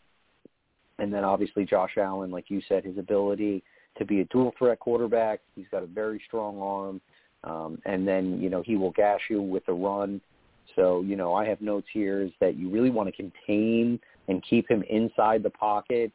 And 1.01 1.13
then 1.13 1.25
obviously 1.25 1.65
Josh 1.65 1.97
Allen, 1.97 2.31
like 2.31 2.51
you 2.51 2.63
said, 2.69 2.85
his 2.85 2.99
ability 2.99 3.65
to 3.97 4.05
be 4.05 4.21
a 4.21 4.25
dual 4.27 4.55
threat 4.57 4.79
quarterback. 4.79 5.41
He's 5.57 5.67
got 5.73 5.83
a 5.83 5.87
very 5.87 6.23
strong 6.27 6.61
arm. 6.61 7.01
Um, 7.45 7.81
and 7.85 8.07
then, 8.07 8.41
you 8.41 8.51
know, 8.51 8.63
he 8.63 8.77
will 8.77 8.91
gash 8.91 9.23
you 9.31 9.41
with 9.41 9.67
the 9.67 9.73
run. 9.73 10.21
So, 10.77 11.03
you 11.03 11.17
know, 11.17 11.35
I 11.35 11.47
have 11.47 11.61
notes 11.61 11.89
here 11.93 12.23
is 12.23 12.31
that 12.41 12.57
you 12.57 12.71
really 12.71 12.91
want 12.91 13.09
to 13.09 13.13
contain 13.13 13.99
and 14.29 14.43
keep 14.49 14.71
him 14.71 14.83
inside 14.89 15.43
the 15.43 15.51
pocket. 15.51 16.13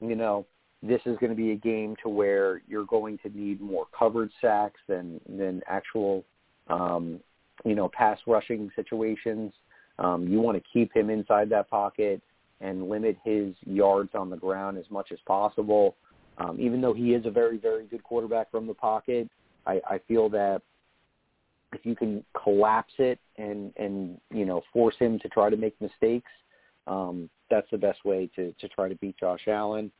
You 0.00 0.16
know, 0.16 0.46
this 0.82 1.00
is 1.06 1.16
going 1.18 1.30
to 1.30 1.36
be 1.36 1.52
a 1.52 1.56
game 1.56 1.94
to 2.02 2.08
where 2.08 2.62
you're 2.66 2.86
going 2.86 3.18
to 3.18 3.28
need 3.28 3.60
more 3.60 3.86
covered 3.96 4.30
sacks 4.40 4.80
than 4.88 5.20
than 5.28 5.62
actual, 5.68 6.24
um, 6.68 7.20
you 7.64 7.74
know, 7.74 7.88
pass 7.88 8.18
rushing 8.26 8.70
situations. 8.74 9.52
Um, 9.98 10.26
you 10.26 10.40
want 10.40 10.56
to 10.56 10.64
keep 10.72 10.94
him 10.94 11.10
inside 11.10 11.48
that 11.50 11.70
pocket 11.70 12.20
and 12.60 12.88
limit 12.88 13.16
his 13.24 13.54
yards 13.64 14.10
on 14.14 14.30
the 14.30 14.36
ground 14.36 14.78
as 14.78 14.90
much 14.90 15.12
as 15.12 15.18
possible. 15.26 15.96
Um, 16.38 16.58
even 16.58 16.80
though 16.80 16.94
he 16.94 17.12
is 17.12 17.26
a 17.26 17.30
very, 17.30 17.58
very 17.58 17.84
good 17.86 18.02
quarterback 18.02 18.50
from 18.50 18.66
the 18.66 18.74
pocket, 18.74 19.28
I, 19.66 19.80
I 19.88 20.00
feel 20.08 20.28
that 20.30 20.62
if 21.72 21.84
you 21.84 21.96
can 21.96 22.24
collapse 22.40 22.92
it 22.98 23.18
and 23.36 23.72
and 23.76 24.18
you 24.32 24.44
know 24.44 24.62
force 24.72 24.96
him 24.98 25.18
to 25.20 25.28
try 25.28 25.50
to 25.50 25.56
make 25.56 25.80
mistakes, 25.80 26.30
um, 26.86 27.28
that's 27.50 27.70
the 27.70 27.78
best 27.78 28.04
way 28.04 28.30
to 28.36 28.54
to 28.60 28.68
try 28.68 28.88
to 28.88 28.94
beat 28.96 29.16
Josh 29.18 29.46
Allen. 29.48 29.90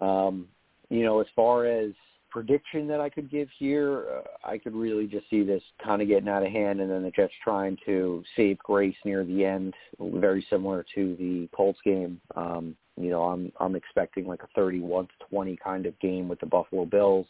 Um, 0.00 0.48
you 0.88 1.04
know, 1.04 1.20
as 1.20 1.26
far 1.34 1.66
as 1.66 1.92
prediction 2.30 2.86
that 2.88 3.00
I 3.00 3.08
could 3.08 3.30
give 3.30 3.48
here, 3.58 4.04
uh, 4.10 4.48
I 4.48 4.58
could 4.58 4.74
really 4.74 5.06
just 5.06 5.28
see 5.30 5.42
this 5.42 5.62
kind 5.82 6.02
of 6.02 6.08
getting 6.08 6.28
out 6.28 6.44
of 6.44 6.52
hand, 6.52 6.80
and 6.80 6.90
then 6.90 7.02
the 7.02 7.10
Jets 7.10 7.32
trying 7.42 7.78
to 7.86 8.22
save 8.36 8.58
grace 8.58 8.96
near 9.04 9.24
the 9.24 9.44
end, 9.44 9.74
very 9.98 10.46
similar 10.50 10.84
to 10.94 11.16
the 11.16 11.48
Colts 11.56 11.80
game. 11.84 12.20
Um, 12.36 12.76
you 12.96 13.10
know, 13.10 13.24
I'm 13.24 13.52
I'm 13.60 13.76
expecting 13.76 14.26
like 14.26 14.42
a 14.42 14.48
31 14.54 15.06
to 15.06 15.12
20 15.30 15.56
kind 15.56 15.86
of 15.86 15.98
game 16.00 16.28
with 16.28 16.40
the 16.40 16.46
Buffalo 16.46 16.84
Bills 16.84 17.26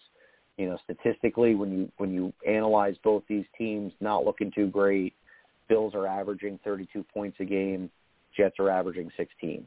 you 0.56 0.66
know, 0.66 0.78
statistically, 0.84 1.54
when 1.54 1.70
you 1.70 1.92
when 1.98 2.12
you 2.12 2.32
analyze 2.46 2.96
both 3.04 3.22
these 3.28 3.44
teams, 3.58 3.92
not 4.00 4.24
looking 4.24 4.50
too 4.54 4.68
great. 4.68 5.14
Bills 5.68 5.94
are 5.94 6.06
averaging 6.06 6.58
32 6.64 7.04
points 7.12 7.36
a 7.40 7.44
game. 7.44 7.90
Jets 8.36 8.56
are 8.58 8.70
averaging 8.70 9.10
16. 9.16 9.66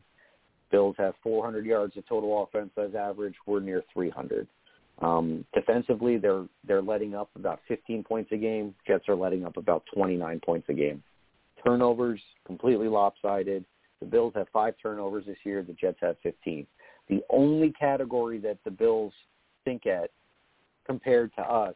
Bills 0.71 0.95
have 0.97 1.13
400 1.23 1.65
yards 1.65 1.97
of 1.97 2.07
total 2.07 2.43
offense 2.43 2.71
as 2.77 2.95
average. 2.95 3.33
We're 3.45 3.59
near 3.59 3.83
300. 3.93 4.47
Um, 5.01 5.45
defensively, 5.53 6.17
they're 6.17 6.45
they're 6.67 6.81
letting 6.81 7.15
up 7.15 7.29
about 7.35 7.59
15 7.67 8.03
points 8.03 8.31
a 8.31 8.37
game. 8.37 8.73
Jets 8.87 9.07
are 9.07 9.15
letting 9.15 9.45
up 9.45 9.57
about 9.57 9.83
29 9.93 10.41
points 10.45 10.67
a 10.69 10.73
game. 10.73 11.03
Turnovers 11.63 12.19
completely 12.45 12.87
lopsided. 12.87 13.65
The 13.99 14.05
Bills 14.05 14.33
have 14.35 14.47
five 14.53 14.75
turnovers 14.81 15.25
this 15.25 15.37
year. 15.43 15.61
The 15.61 15.73
Jets 15.73 15.99
have 16.01 16.15
15. 16.23 16.65
The 17.09 17.21
only 17.29 17.71
category 17.71 18.39
that 18.39 18.57
the 18.63 18.71
Bills 18.71 19.13
think 19.65 19.85
at 19.85 20.11
compared 20.89 21.31
to 21.35 21.41
us 21.43 21.75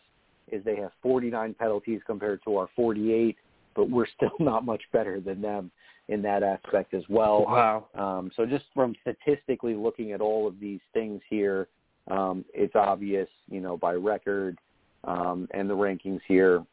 is 0.51 0.65
they 0.65 0.75
have 0.75 0.91
49 1.03 1.53
penalties 1.53 2.01
compared 2.07 2.43
to 2.45 2.57
our 2.57 2.67
48, 2.75 3.37
but 3.75 3.89
we're 3.89 4.07
still 4.17 4.35
not 4.39 4.65
much 4.65 4.81
better 4.91 5.19
than 5.19 5.39
them 5.39 5.71
in 6.09 6.21
that 6.23 6.41
aspect 6.41 6.95
as 6.95 7.03
well. 7.09 7.45
Wow. 7.45 7.87
Um, 7.95 8.31
so 8.35 8.45
just 8.45 8.65
from 8.73 8.95
statistically 9.01 9.75
looking 9.75 10.11
at 10.13 10.19
all 10.19 10.47
of 10.47 10.59
these 10.59 10.81
things 10.93 11.21
here, 11.29 11.67
um, 12.09 12.43
it's 12.53 12.75
obvious, 12.75 13.29
you 13.49 13.61
know, 13.61 13.77
by 13.77 13.93
record 13.93 14.57
um, 15.03 15.47
and 15.51 15.69
the 15.69 15.75
rankings 15.75 16.19
here, 16.27 16.65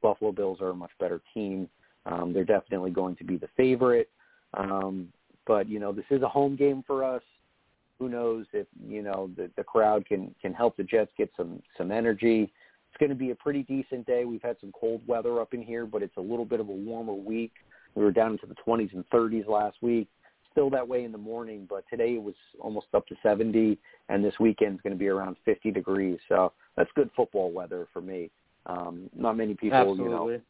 Buffalo 0.00 0.30
Bills 0.30 0.58
are 0.60 0.70
a 0.70 0.74
much 0.74 0.92
better 1.00 1.20
team. 1.34 1.68
Um, 2.06 2.32
they're 2.32 2.44
definitely 2.44 2.92
going 2.92 3.16
to 3.16 3.24
be 3.24 3.36
the 3.36 3.48
favorite. 3.56 4.08
Um, 4.54 5.08
but 5.46 5.68
you 5.68 5.80
know, 5.80 5.92
this 5.92 6.04
is 6.10 6.22
a 6.22 6.28
home 6.28 6.54
game 6.54 6.84
for 6.86 7.02
us. 7.02 7.22
Who 7.98 8.08
knows 8.08 8.46
if 8.52 8.66
you 8.86 9.02
know 9.02 9.30
the, 9.36 9.50
the 9.56 9.64
crowd 9.64 10.06
can 10.06 10.34
can 10.40 10.54
help 10.54 10.76
the 10.76 10.84
Jets 10.84 11.10
get 11.16 11.30
some 11.36 11.62
some 11.76 11.90
energy. 11.90 12.42
It's 12.90 12.98
going 12.98 13.10
to 13.10 13.16
be 13.16 13.30
a 13.30 13.34
pretty 13.34 13.62
decent 13.64 14.06
day. 14.06 14.24
We've 14.24 14.42
had 14.42 14.56
some 14.60 14.72
cold 14.72 15.02
weather 15.06 15.40
up 15.40 15.52
in 15.52 15.62
here, 15.62 15.84
but 15.84 16.02
it's 16.02 16.16
a 16.16 16.20
little 16.20 16.44
bit 16.44 16.60
of 16.60 16.68
a 16.68 16.72
warmer 16.72 17.12
week. 17.12 17.52
We 17.94 18.02
were 18.02 18.12
down 18.12 18.32
into 18.32 18.46
the 18.46 18.54
20s 18.66 18.94
and 18.94 19.08
30s 19.10 19.46
last 19.46 19.76
week. 19.82 20.08
Still 20.52 20.70
that 20.70 20.86
way 20.86 21.04
in 21.04 21.12
the 21.12 21.18
morning, 21.18 21.66
but 21.68 21.84
today 21.90 22.14
it 22.14 22.22
was 22.22 22.34
almost 22.58 22.86
up 22.94 23.06
to 23.08 23.16
70, 23.22 23.78
and 24.08 24.24
this 24.24 24.34
weekend's 24.40 24.80
going 24.80 24.94
to 24.94 24.98
be 24.98 25.08
around 25.08 25.36
50 25.44 25.70
degrees. 25.70 26.18
So 26.28 26.52
that's 26.76 26.90
good 26.94 27.10
football 27.14 27.52
weather 27.52 27.86
for 27.92 28.00
me. 28.00 28.30
Um, 28.66 29.10
not 29.14 29.36
many 29.36 29.54
people, 29.54 29.76
Absolutely. 29.76 30.04
you 30.04 30.10
know, 30.10 30.40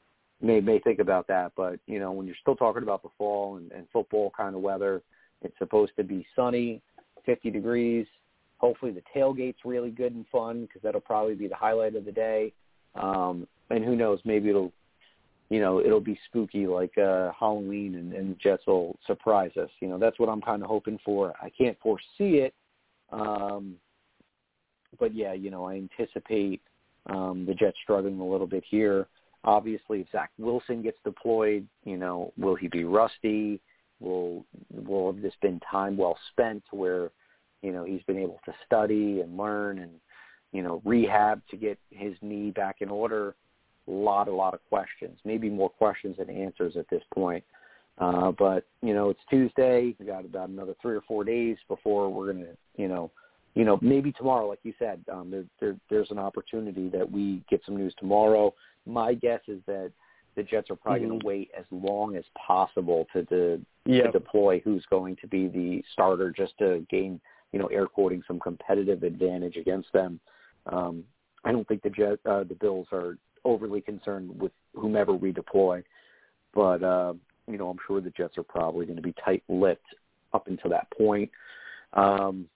may 0.40 0.60
may 0.60 0.78
think 0.78 0.98
about 0.98 1.26
that, 1.28 1.52
but 1.56 1.78
you 1.86 1.98
know, 1.98 2.12
when 2.12 2.26
you're 2.26 2.36
still 2.40 2.56
talking 2.56 2.82
about 2.82 3.02
the 3.02 3.08
fall 3.18 3.56
and, 3.56 3.70
and 3.72 3.86
football 3.92 4.32
kind 4.36 4.54
of 4.54 4.60
weather, 4.60 5.02
it's 5.42 5.56
supposed 5.58 5.92
to 5.96 6.04
be 6.04 6.26
sunny, 6.34 6.80
50 7.24 7.50
degrees. 7.50 8.06
Hopefully 8.58 8.92
the 8.92 9.02
tailgate's 9.14 9.64
really 9.64 9.90
good 9.90 10.14
and 10.14 10.26
fun 10.30 10.62
because 10.62 10.82
that'll 10.82 11.00
probably 11.00 11.34
be 11.34 11.48
the 11.48 11.54
highlight 11.54 11.94
of 11.94 12.04
the 12.04 12.12
day. 12.12 12.52
Um, 12.94 13.46
and 13.70 13.84
who 13.84 13.94
knows, 13.94 14.18
maybe 14.24 14.48
it'll, 14.48 14.72
you 15.50 15.60
know, 15.60 15.80
it'll 15.80 16.00
be 16.00 16.18
spooky 16.26 16.66
like 16.66 16.96
uh, 16.98 17.30
Halloween 17.38 17.94
and, 17.94 18.12
and 18.12 18.38
Jets 18.40 18.66
will 18.66 18.98
surprise 19.06 19.52
us. 19.56 19.70
You 19.80 19.88
know, 19.88 19.98
that's 19.98 20.18
what 20.18 20.28
I'm 20.28 20.42
kind 20.42 20.62
of 20.62 20.68
hoping 20.68 20.98
for. 21.04 21.34
I 21.40 21.50
can't 21.50 21.78
foresee 21.80 22.38
it, 22.38 22.54
um, 23.12 23.74
but 24.98 25.14
yeah, 25.14 25.32
you 25.32 25.50
know, 25.50 25.64
I 25.64 25.74
anticipate 25.74 26.60
um, 27.06 27.44
the 27.46 27.54
Jets 27.54 27.76
struggling 27.82 28.20
a 28.20 28.26
little 28.26 28.46
bit 28.46 28.64
here. 28.68 29.06
Obviously, 29.44 30.00
if 30.00 30.08
Zach 30.10 30.30
Wilson 30.38 30.82
gets 30.82 30.98
deployed, 31.04 31.66
you 31.84 31.96
know, 31.96 32.32
will 32.36 32.54
he 32.54 32.68
be 32.68 32.84
rusty? 32.84 33.60
Will 34.00 34.44
will 34.72 35.12
have 35.12 35.22
this 35.22 35.34
been 35.42 35.60
time 35.70 35.96
well 35.96 36.18
spent 36.32 36.62
where, 36.70 37.10
you 37.62 37.72
know, 37.72 37.84
he's 37.84 38.02
been 38.02 38.18
able 38.18 38.40
to 38.44 38.52
study 38.64 39.20
and 39.20 39.36
learn 39.36 39.80
and, 39.80 39.92
you 40.52 40.62
know, 40.62 40.80
rehab 40.84 41.42
to 41.50 41.56
get 41.56 41.78
his 41.90 42.14
knee 42.22 42.50
back 42.50 42.76
in 42.80 42.88
order? 42.88 43.34
A 43.86 43.90
lot, 43.90 44.28
a 44.28 44.34
lot 44.34 44.54
of 44.54 44.60
questions. 44.68 45.18
Maybe 45.24 45.48
more 45.48 45.70
questions 45.70 46.16
than 46.18 46.28
answers 46.28 46.76
at 46.76 46.88
this 46.90 47.02
point. 47.14 47.42
Uh, 47.98 48.32
but 48.32 48.64
you 48.82 48.94
know, 48.94 49.10
it's 49.10 49.20
Tuesday. 49.28 49.94
We 49.98 50.06
got 50.06 50.24
about 50.24 50.48
another 50.48 50.74
three 50.80 50.94
or 50.94 51.02
four 51.02 51.24
days 51.24 51.56
before 51.66 52.08
we're 52.12 52.32
gonna, 52.32 52.52
you 52.76 52.86
know, 52.86 53.10
you 53.54 53.64
know, 53.64 53.78
maybe 53.82 54.12
tomorrow, 54.12 54.46
like 54.46 54.60
you 54.62 54.72
said, 54.78 55.02
um, 55.12 55.30
there, 55.32 55.44
there, 55.58 55.76
there's 55.90 56.12
an 56.12 56.18
opportunity 56.18 56.88
that 56.90 57.10
we 57.10 57.42
get 57.50 57.60
some 57.66 57.76
news 57.76 57.92
tomorrow. 57.98 58.54
My 58.86 59.14
guess 59.14 59.40
is 59.48 59.60
that 59.66 59.90
the 60.38 60.44
Jets 60.44 60.70
are 60.70 60.76
probably 60.76 61.00
Mhm. 61.00 61.08
going 61.08 61.20
to 61.20 61.26
wait 61.26 61.50
as 61.52 61.66
long 61.72 62.14
as 62.14 62.24
possible 62.34 63.06
to, 63.12 63.24
to, 63.24 63.66
Yeah. 63.84 64.04
to 64.04 64.12
deploy 64.12 64.60
who's 64.60 64.86
going 64.86 65.16
to 65.16 65.26
be 65.26 65.48
the 65.48 65.82
starter, 65.92 66.30
just 66.30 66.56
to 66.58 66.86
gain, 66.88 67.20
you 67.52 67.58
know, 67.58 67.66
air 67.66 67.86
quoting 67.86 68.22
some 68.22 68.38
competitive 68.38 69.02
advantage 69.02 69.56
against 69.56 69.92
them. 69.92 70.20
Um, 70.66 71.04
I 71.44 71.50
don't 71.50 71.66
think 71.66 71.82
the 71.82 71.90
Jet, 71.90 72.20
uh, 72.24 72.44
the 72.44 72.54
Bills 72.54 72.86
are 72.92 73.18
overly 73.44 73.80
concerned 73.80 74.40
with 74.40 74.52
whomever 74.74 75.12
we 75.12 75.32
deploy, 75.32 75.82
but 76.54 76.82
uh, 76.84 77.14
you 77.48 77.58
know, 77.58 77.68
I'm 77.68 77.78
sure 77.86 78.00
the 78.00 78.10
Jets 78.10 78.38
are 78.38 78.44
probably 78.44 78.86
going 78.86 78.96
to 78.96 79.02
be 79.02 79.14
tight-lipped 79.24 79.94
up 80.34 80.46
until 80.46 80.70
that 80.70 80.88
point. 80.90 81.30
Um, 81.94 82.48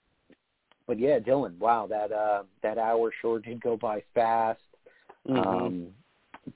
but 0.87 1.01
yeah, 1.01 1.19
Dylan, 1.19 1.59
wow, 1.59 1.87
that 1.89 2.13
uh, 2.13 2.43
that 2.63 2.79
hour 2.79 3.11
sure 3.21 3.41
did 3.41 3.61
go 3.61 3.77
by 3.77 4.03
fast. 4.15 4.61
Mhm. 5.27 5.47
Um, 5.47 5.95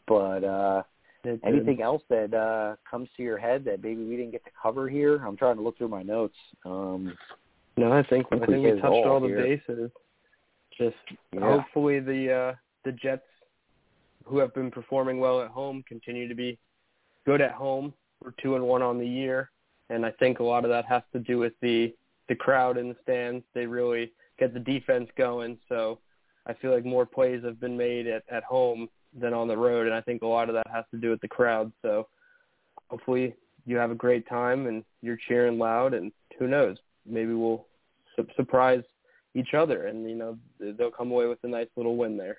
but 0.06 0.44
uh, 0.44 0.82
It 1.26 1.42
did. 1.42 1.54
anything 1.54 1.82
else 1.82 2.02
that 2.08 2.32
uh, 2.34 2.76
comes 2.90 3.08
to 3.16 3.22
your 3.22 3.38
head 3.38 3.64
that 3.64 3.82
maybe 3.82 4.04
we 4.04 4.16
didn't 4.16 4.32
get 4.32 4.44
to 4.44 4.50
cover 4.60 4.88
here? 4.88 5.16
I'm 5.26 5.36
trying 5.36 5.56
to 5.56 5.62
look 5.62 5.76
through 5.78 5.88
my 5.88 6.02
notes. 6.02 6.36
Um, 6.64 7.16
No, 7.76 7.92
I 7.92 8.02
think 8.04 8.26
I 8.32 8.36
I 8.36 8.38
think 8.46 8.64
we 8.64 8.70
touched 8.72 8.84
all 8.84 9.08
all 9.08 9.20
the 9.20 9.28
here. 9.28 9.42
bases. 9.42 9.90
Just 10.78 10.96
yeah, 11.32 11.40
hopefully 11.40 12.00
the 12.00 12.32
uh 12.32 12.54
the 12.84 12.92
Jets 12.92 13.24
who 14.24 14.38
have 14.38 14.52
been 14.54 14.70
performing 14.70 15.18
well 15.20 15.40
at 15.40 15.48
home 15.48 15.84
continue 15.88 16.28
to 16.28 16.34
be 16.34 16.58
good 17.24 17.40
at 17.40 17.52
home. 17.52 17.92
We're 18.22 18.32
two 18.42 18.56
and 18.56 18.64
one 18.64 18.82
on 18.82 18.98
the 18.98 19.06
year, 19.06 19.50
and 19.90 20.04
I 20.06 20.10
think 20.12 20.38
a 20.38 20.42
lot 20.42 20.64
of 20.64 20.70
that 20.70 20.84
has 20.86 21.02
to 21.12 21.18
do 21.18 21.38
with 21.38 21.52
the 21.60 21.94
the 22.28 22.34
crowd 22.34 22.76
in 22.76 22.88
the 22.88 22.96
stands. 23.02 23.44
They 23.54 23.66
really 23.66 24.12
get 24.38 24.52
the 24.52 24.60
defense 24.60 25.08
going. 25.16 25.58
So 25.68 25.98
I 26.46 26.54
feel 26.54 26.72
like 26.72 26.84
more 26.84 27.06
plays 27.06 27.42
have 27.44 27.60
been 27.60 27.76
made 27.76 28.06
at 28.06 28.24
at 28.30 28.44
home 28.44 28.88
than 29.18 29.32
on 29.32 29.48
the 29.48 29.56
road, 29.56 29.86
and 29.86 29.94
I 29.94 30.00
think 30.00 30.22
a 30.22 30.26
lot 30.26 30.48
of 30.48 30.54
that 30.54 30.66
has 30.72 30.84
to 30.90 30.98
do 30.98 31.10
with 31.10 31.20
the 31.20 31.28
crowd. 31.28 31.72
So 31.82 32.08
hopefully 32.88 33.34
you 33.64 33.76
have 33.76 33.90
a 33.90 33.94
great 33.94 34.28
time 34.28 34.66
and 34.66 34.84
you're 35.02 35.18
cheering 35.28 35.58
loud, 35.58 35.94
and 35.94 36.12
who 36.38 36.46
knows, 36.46 36.76
maybe 37.04 37.32
we'll 37.32 37.66
su- 38.14 38.26
surprise 38.36 38.82
each 39.34 39.54
other, 39.54 39.86
and 39.86 40.08
you 40.08 40.16
know 40.16 40.38
they'll 40.60 40.90
come 40.90 41.10
away 41.10 41.26
with 41.26 41.38
a 41.44 41.48
nice 41.48 41.68
little 41.76 41.96
win 41.96 42.16
there. 42.16 42.38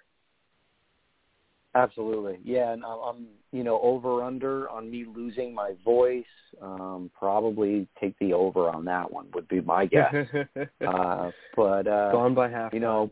absolutely. 1.75 2.39
Yeah, 2.43 2.71
and 2.71 2.84
I'm, 2.84 2.99
I'm 2.99 3.28
you 3.51 3.63
know 3.63 3.80
over 3.82 4.23
under 4.23 4.69
on 4.69 4.89
me 4.89 5.05
losing 5.05 5.53
my 5.53 5.73
voice. 5.84 6.25
Um, 6.61 7.11
probably 7.17 7.88
take 7.99 8.17
the 8.19 8.34
over 8.34 8.69
on 8.69 8.86
that 8.86 9.11
one 9.11 9.28
would 9.34 9.47
be 9.47 9.61
my 9.61 9.86
guess. 9.86 10.13
uh, 10.88 11.32
but 11.55 11.88
uh, 11.88 12.11
Gone 12.11 12.34
by 12.34 12.49
half. 12.49 12.73
you 12.73 12.80
know, 12.80 13.11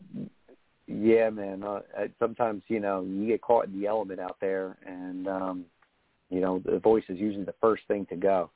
yeah, 0.86 1.30
man. 1.30 1.62
Uh, 1.62 1.80
uh, 1.98 2.06
sometimes 2.18 2.62
you 2.68 2.80
know 2.80 3.02
you 3.02 3.26
get 3.26 3.40
caught 3.42 3.66
in 3.66 3.80
the 3.80 3.86
element 3.86 4.20
out 4.20 4.36
there, 4.40 4.76
and 4.86 5.28
um, 5.28 5.64
you 6.30 6.40
know 6.40 6.60
the 6.64 6.78
voice 6.78 7.04
is 7.08 7.18
usually 7.18 7.44
the 7.44 7.54
first 7.60 7.82
thing 7.88 8.06
to 8.06 8.16
go. 8.16 8.50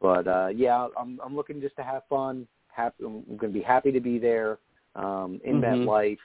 But 0.00 0.26
uh, 0.26 0.48
yeah, 0.54 0.88
I'm 0.98 1.20
I'm 1.24 1.36
looking 1.36 1.60
just 1.60 1.76
to 1.76 1.82
have 1.82 2.02
fun. 2.08 2.46
Happy, 2.68 3.04
I'm 3.04 3.24
going 3.36 3.52
to 3.52 3.58
be 3.58 3.62
happy 3.62 3.92
to 3.92 4.00
be 4.00 4.18
there 4.18 4.58
um, 4.94 5.40
in 5.44 5.60
Mhm. 5.60 5.84
MetLife 5.84 6.18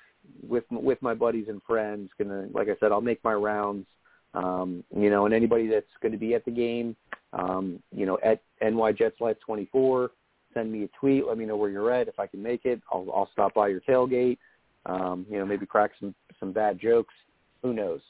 with 0.47 0.63
with 0.71 1.01
my 1.01 1.13
buddies 1.13 1.47
and 1.49 1.61
friends. 1.63 2.09
Gonna, 2.17 2.47
like 2.53 2.69
I 2.69 2.75
said, 2.79 2.91
I'll 2.91 3.01
make 3.01 3.23
my 3.23 3.33
rounds. 3.33 3.87
Um, 4.33 4.83
you 4.95 5.09
know, 5.09 5.25
and 5.25 5.33
anybody 5.33 5.67
that's 5.67 5.85
going 6.01 6.11
to 6.11 6.17
be 6.17 6.33
at 6.33 6.43
the 6.43 6.51
game, 6.51 6.93
um, 7.31 7.81
you 7.93 8.05
know, 8.05 8.19
at 8.21 8.41
NY 8.61 8.91
Jets 8.91 9.21
Life 9.21 9.37
24, 9.45 10.11
send 10.53 10.71
me 10.73 10.83
a 10.83 10.89
tweet. 10.99 11.25
Let 11.25 11.37
me 11.37 11.45
know 11.45 11.55
where 11.55 11.69
you're 11.69 11.89
at. 11.91 12.09
If 12.09 12.19
I 12.19 12.27
can 12.27 12.43
make 12.43 12.65
it, 12.65 12.81
I'll, 12.91 13.07
I'll 13.15 13.29
stop 13.31 13.53
by 13.53 13.69
your 13.69 13.79
tailgate. 13.79 14.37
Um, 14.85 15.25
you 15.29 15.37
know, 15.39 15.45
maybe 15.45 15.65
crack 15.65 15.91
some 15.99 16.13
some 16.39 16.51
bad 16.51 16.79
jokes. 16.79 17.13
Who 17.63 17.73
knows? 17.73 18.01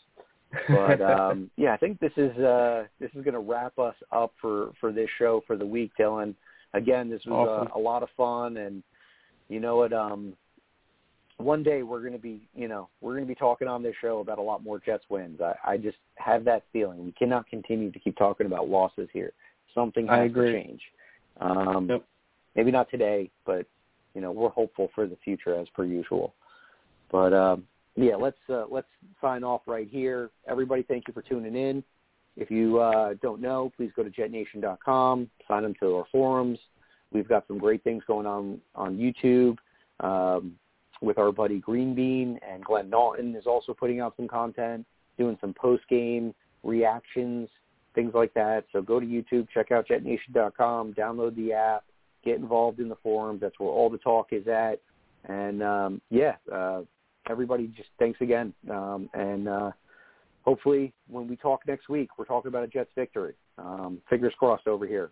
But 0.70 1.02
um, 1.20 1.50
yeah, 1.58 1.74
I 1.74 1.78
think 1.78 2.00
this 2.00 2.12
is 2.18 2.36
uh, 2.38 2.86
this 3.00 3.10
is 3.16 3.24
going 3.24 3.34
to 3.34 3.40
wrap 3.40 3.78
us 3.80 3.96
up 4.12 4.34
for 4.42 4.72
for 4.80 4.92
this 4.92 5.10
show 5.18 5.44
for 5.48 5.58
the 5.58 5.66
week, 5.66 5.92
Dylan. 6.00 6.36
Again, 6.74 7.10
this 7.10 7.22
was 7.26 7.48
Awesome. 7.48 7.72
a, 7.74 7.80
a 7.80 7.82
lot 7.82 8.04
of 8.04 8.10
fun, 8.18 8.58
and 8.58 8.84
you 9.48 9.60
know 9.60 9.78
what? 9.78 9.94
Um, 9.94 10.34
one 11.38 11.64
day 11.64 11.84
we're 11.84 12.00
going 12.00 12.14
to 12.14 12.20
be, 12.20 12.48
you 12.56 12.68
know, 12.68 12.88
we're 13.02 13.14
going 13.14 13.24
to 13.26 13.28
be 13.28 13.36
talking 13.36 13.68
on 13.68 13.84
this 13.84 13.96
show 14.02 14.20
about 14.20 14.40
a 14.40 14.42
lot 14.42 14.64
more 14.64 14.80
Jets 14.80 15.04
wins. 15.10 15.42
I, 15.42 15.54
I 15.66 15.78
just 15.78 15.98
have 16.16 16.46
that 16.46 16.64
feeling. 16.72 17.04
We 17.04 17.12
cannot 17.12 17.48
continue 17.50 17.92
to 17.92 18.00
keep 18.00 18.18
talking 18.18 18.46
about 18.46 18.70
losses 18.70 19.10
here. 19.12 19.34
Something 19.74 20.08
has 20.08 20.32
to 20.32 20.52
change. 20.54 20.82
Um, 21.42 21.88
Yep. 21.90 22.04
Maybe 22.56 22.72
not 22.72 22.90
today, 22.90 23.30
but 23.46 23.66
you 24.14 24.22
know, 24.22 24.32
we're 24.32 24.48
hopeful 24.50 24.90
for 24.96 25.08
the 25.08 25.18
future 25.26 25.54
as 25.60 25.68
per 25.76 25.84
usual. 25.84 26.34
But 27.16 27.34
um, 27.34 27.64
yeah, 27.96 28.18
let's 28.18 28.38
uh, 28.50 28.66
let's 28.70 28.90
sign 29.22 29.46
off 29.46 29.62
right 29.68 29.88
here. 29.90 30.32
Everybody, 30.50 30.84
thank 30.84 31.08
you 31.08 31.14
for 31.14 31.22
tuning 31.22 31.56
in. 31.56 31.82
If 32.36 32.52
you 32.52 32.82
uh, 32.82 33.14
don't 33.22 33.40
know, 33.40 33.72
please 33.78 33.90
go 33.96 34.04
to 34.04 34.10
jetnation.com, 34.10 35.30
sign 35.48 35.64
up 35.64 35.72
to 35.80 35.96
our 35.96 36.06
forums. 36.12 36.60
We've 37.14 37.28
got 37.28 37.48
some 37.48 37.58
great 37.58 37.86
things 37.86 38.04
going 38.06 38.26
on 38.26 38.60
on 38.76 38.98
YouTube 38.98 39.56
um, 40.02 40.56
with 41.02 41.18
our 41.18 41.32
buddy 41.32 41.60
Green 41.60 41.96
Bean 41.96 42.38
and 42.46 42.66
Glenn 42.66 42.90
Naughton 42.90 43.34
is 43.34 43.46
also 43.46 43.74
putting 43.74 44.02
out 44.02 44.18
some 44.18 44.28
content, 44.28 44.86
doing 45.18 45.38
some 45.40 45.54
post 45.54 45.84
game 45.88 46.36
reactions, 46.64 47.48
things 47.94 48.12
like 48.14 48.34
that. 48.34 48.66
So 48.74 48.82
go 48.82 49.00
to 49.00 49.06
YouTube, 49.06 49.48
check 49.54 49.72
out 49.72 49.88
jetnation.com, 49.88 50.96
download 50.96 51.38
the 51.38 51.54
app, 51.54 51.86
get 52.26 52.40
involved 52.40 52.82
in 52.82 52.90
the 52.90 52.98
forums. 53.02 53.40
That's 53.40 53.58
where 53.58 53.70
all 53.70 53.90
the 53.90 54.00
talk 54.00 54.34
is 54.34 54.50
at. 54.50 54.82
And 55.30 55.64
um, 55.64 56.02
yeah, 56.12 56.36
uh, 56.54 56.82
everybody, 57.30 57.68
just 57.76 57.90
thanks 58.00 58.20
again. 58.22 58.54
Um, 58.70 59.10
and 59.14 59.48
uh, 59.48 59.72
hopefully, 60.44 60.94
when 61.10 61.28
we 61.28 61.36
talk 61.36 61.62
next 61.68 61.90
week, 61.90 62.18
we're 62.18 62.26
talking 62.26 62.50
about 62.50 62.64
a 62.64 62.68
Jets 62.68 62.92
victory. 62.96 63.34
Um, 63.58 64.00
fingers 64.10 64.34
crossed 64.38 64.68
over 64.68 64.86
here. 64.86 65.12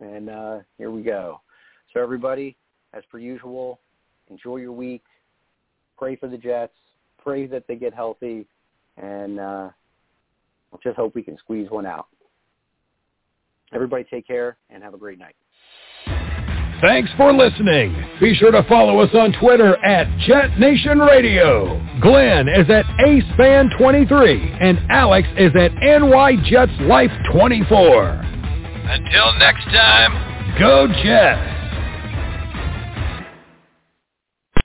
And 0.00 0.30
uh, 0.30 0.58
here 0.76 0.90
we 0.90 1.02
go. 1.02 1.40
So 1.92 2.02
everybody, 2.02 2.56
as 2.94 3.02
per 3.10 3.18
usual, 3.18 3.80
enjoy 4.30 4.56
your 4.56 4.72
week. 4.72 5.02
Pray 5.96 6.16
for 6.16 6.28
the 6.28 6.38
Jets. 6.38 6.74
Pray 7.22 7.46
that 7.46 7.66
they 7.66 7.76
get 7.76 7.94
healthy. 7.94 8.46
And 8.96 9.40
uh, 9.40 9.68
just 10.82 10.96
hope 10.96 11.14
we 11.14 11.22
can 11.22 11.38
squeeze 11.38 11.70
one 11.70 11.86
out. 11.86 12.06
Everybody 13.72 14.04
take 14.04 14.26
care 14.26 14.56
and 14.70 14.82
have 14.82 14.94
a 14.94 14.98
great 14.98 15.18
night. 15.18 15.36
Thanks 16.80 17.10
for 17.16 17.32
listening. 17.32 17.92
Be 18.20 18.34
sure 18.34 18.52
to 18.52 18.62
follow 18.68 19.00
us 19.00 19.12
on 19.12 19.32
Twitter 19.32 19.76
at 19.84 20.06
Jet 20.20 20.60
Nation 20.60 21.00
Radio. 21.00 21.84
Glenn 22.00 22.46
is 22.48 22.70
at 22.70 22.84
AceFan23 23.04 24.58
and 24.60 24.78
Alex 24.88 25.26
is 25.36 25.50
at 25.56 25.72
NYJetsLife24. 25.72 28.24
Until 28.90 29.32
next 29.38 29.64
time, 29.64 30.28
Go 30.58 30.86
Jets! 31.02 31.57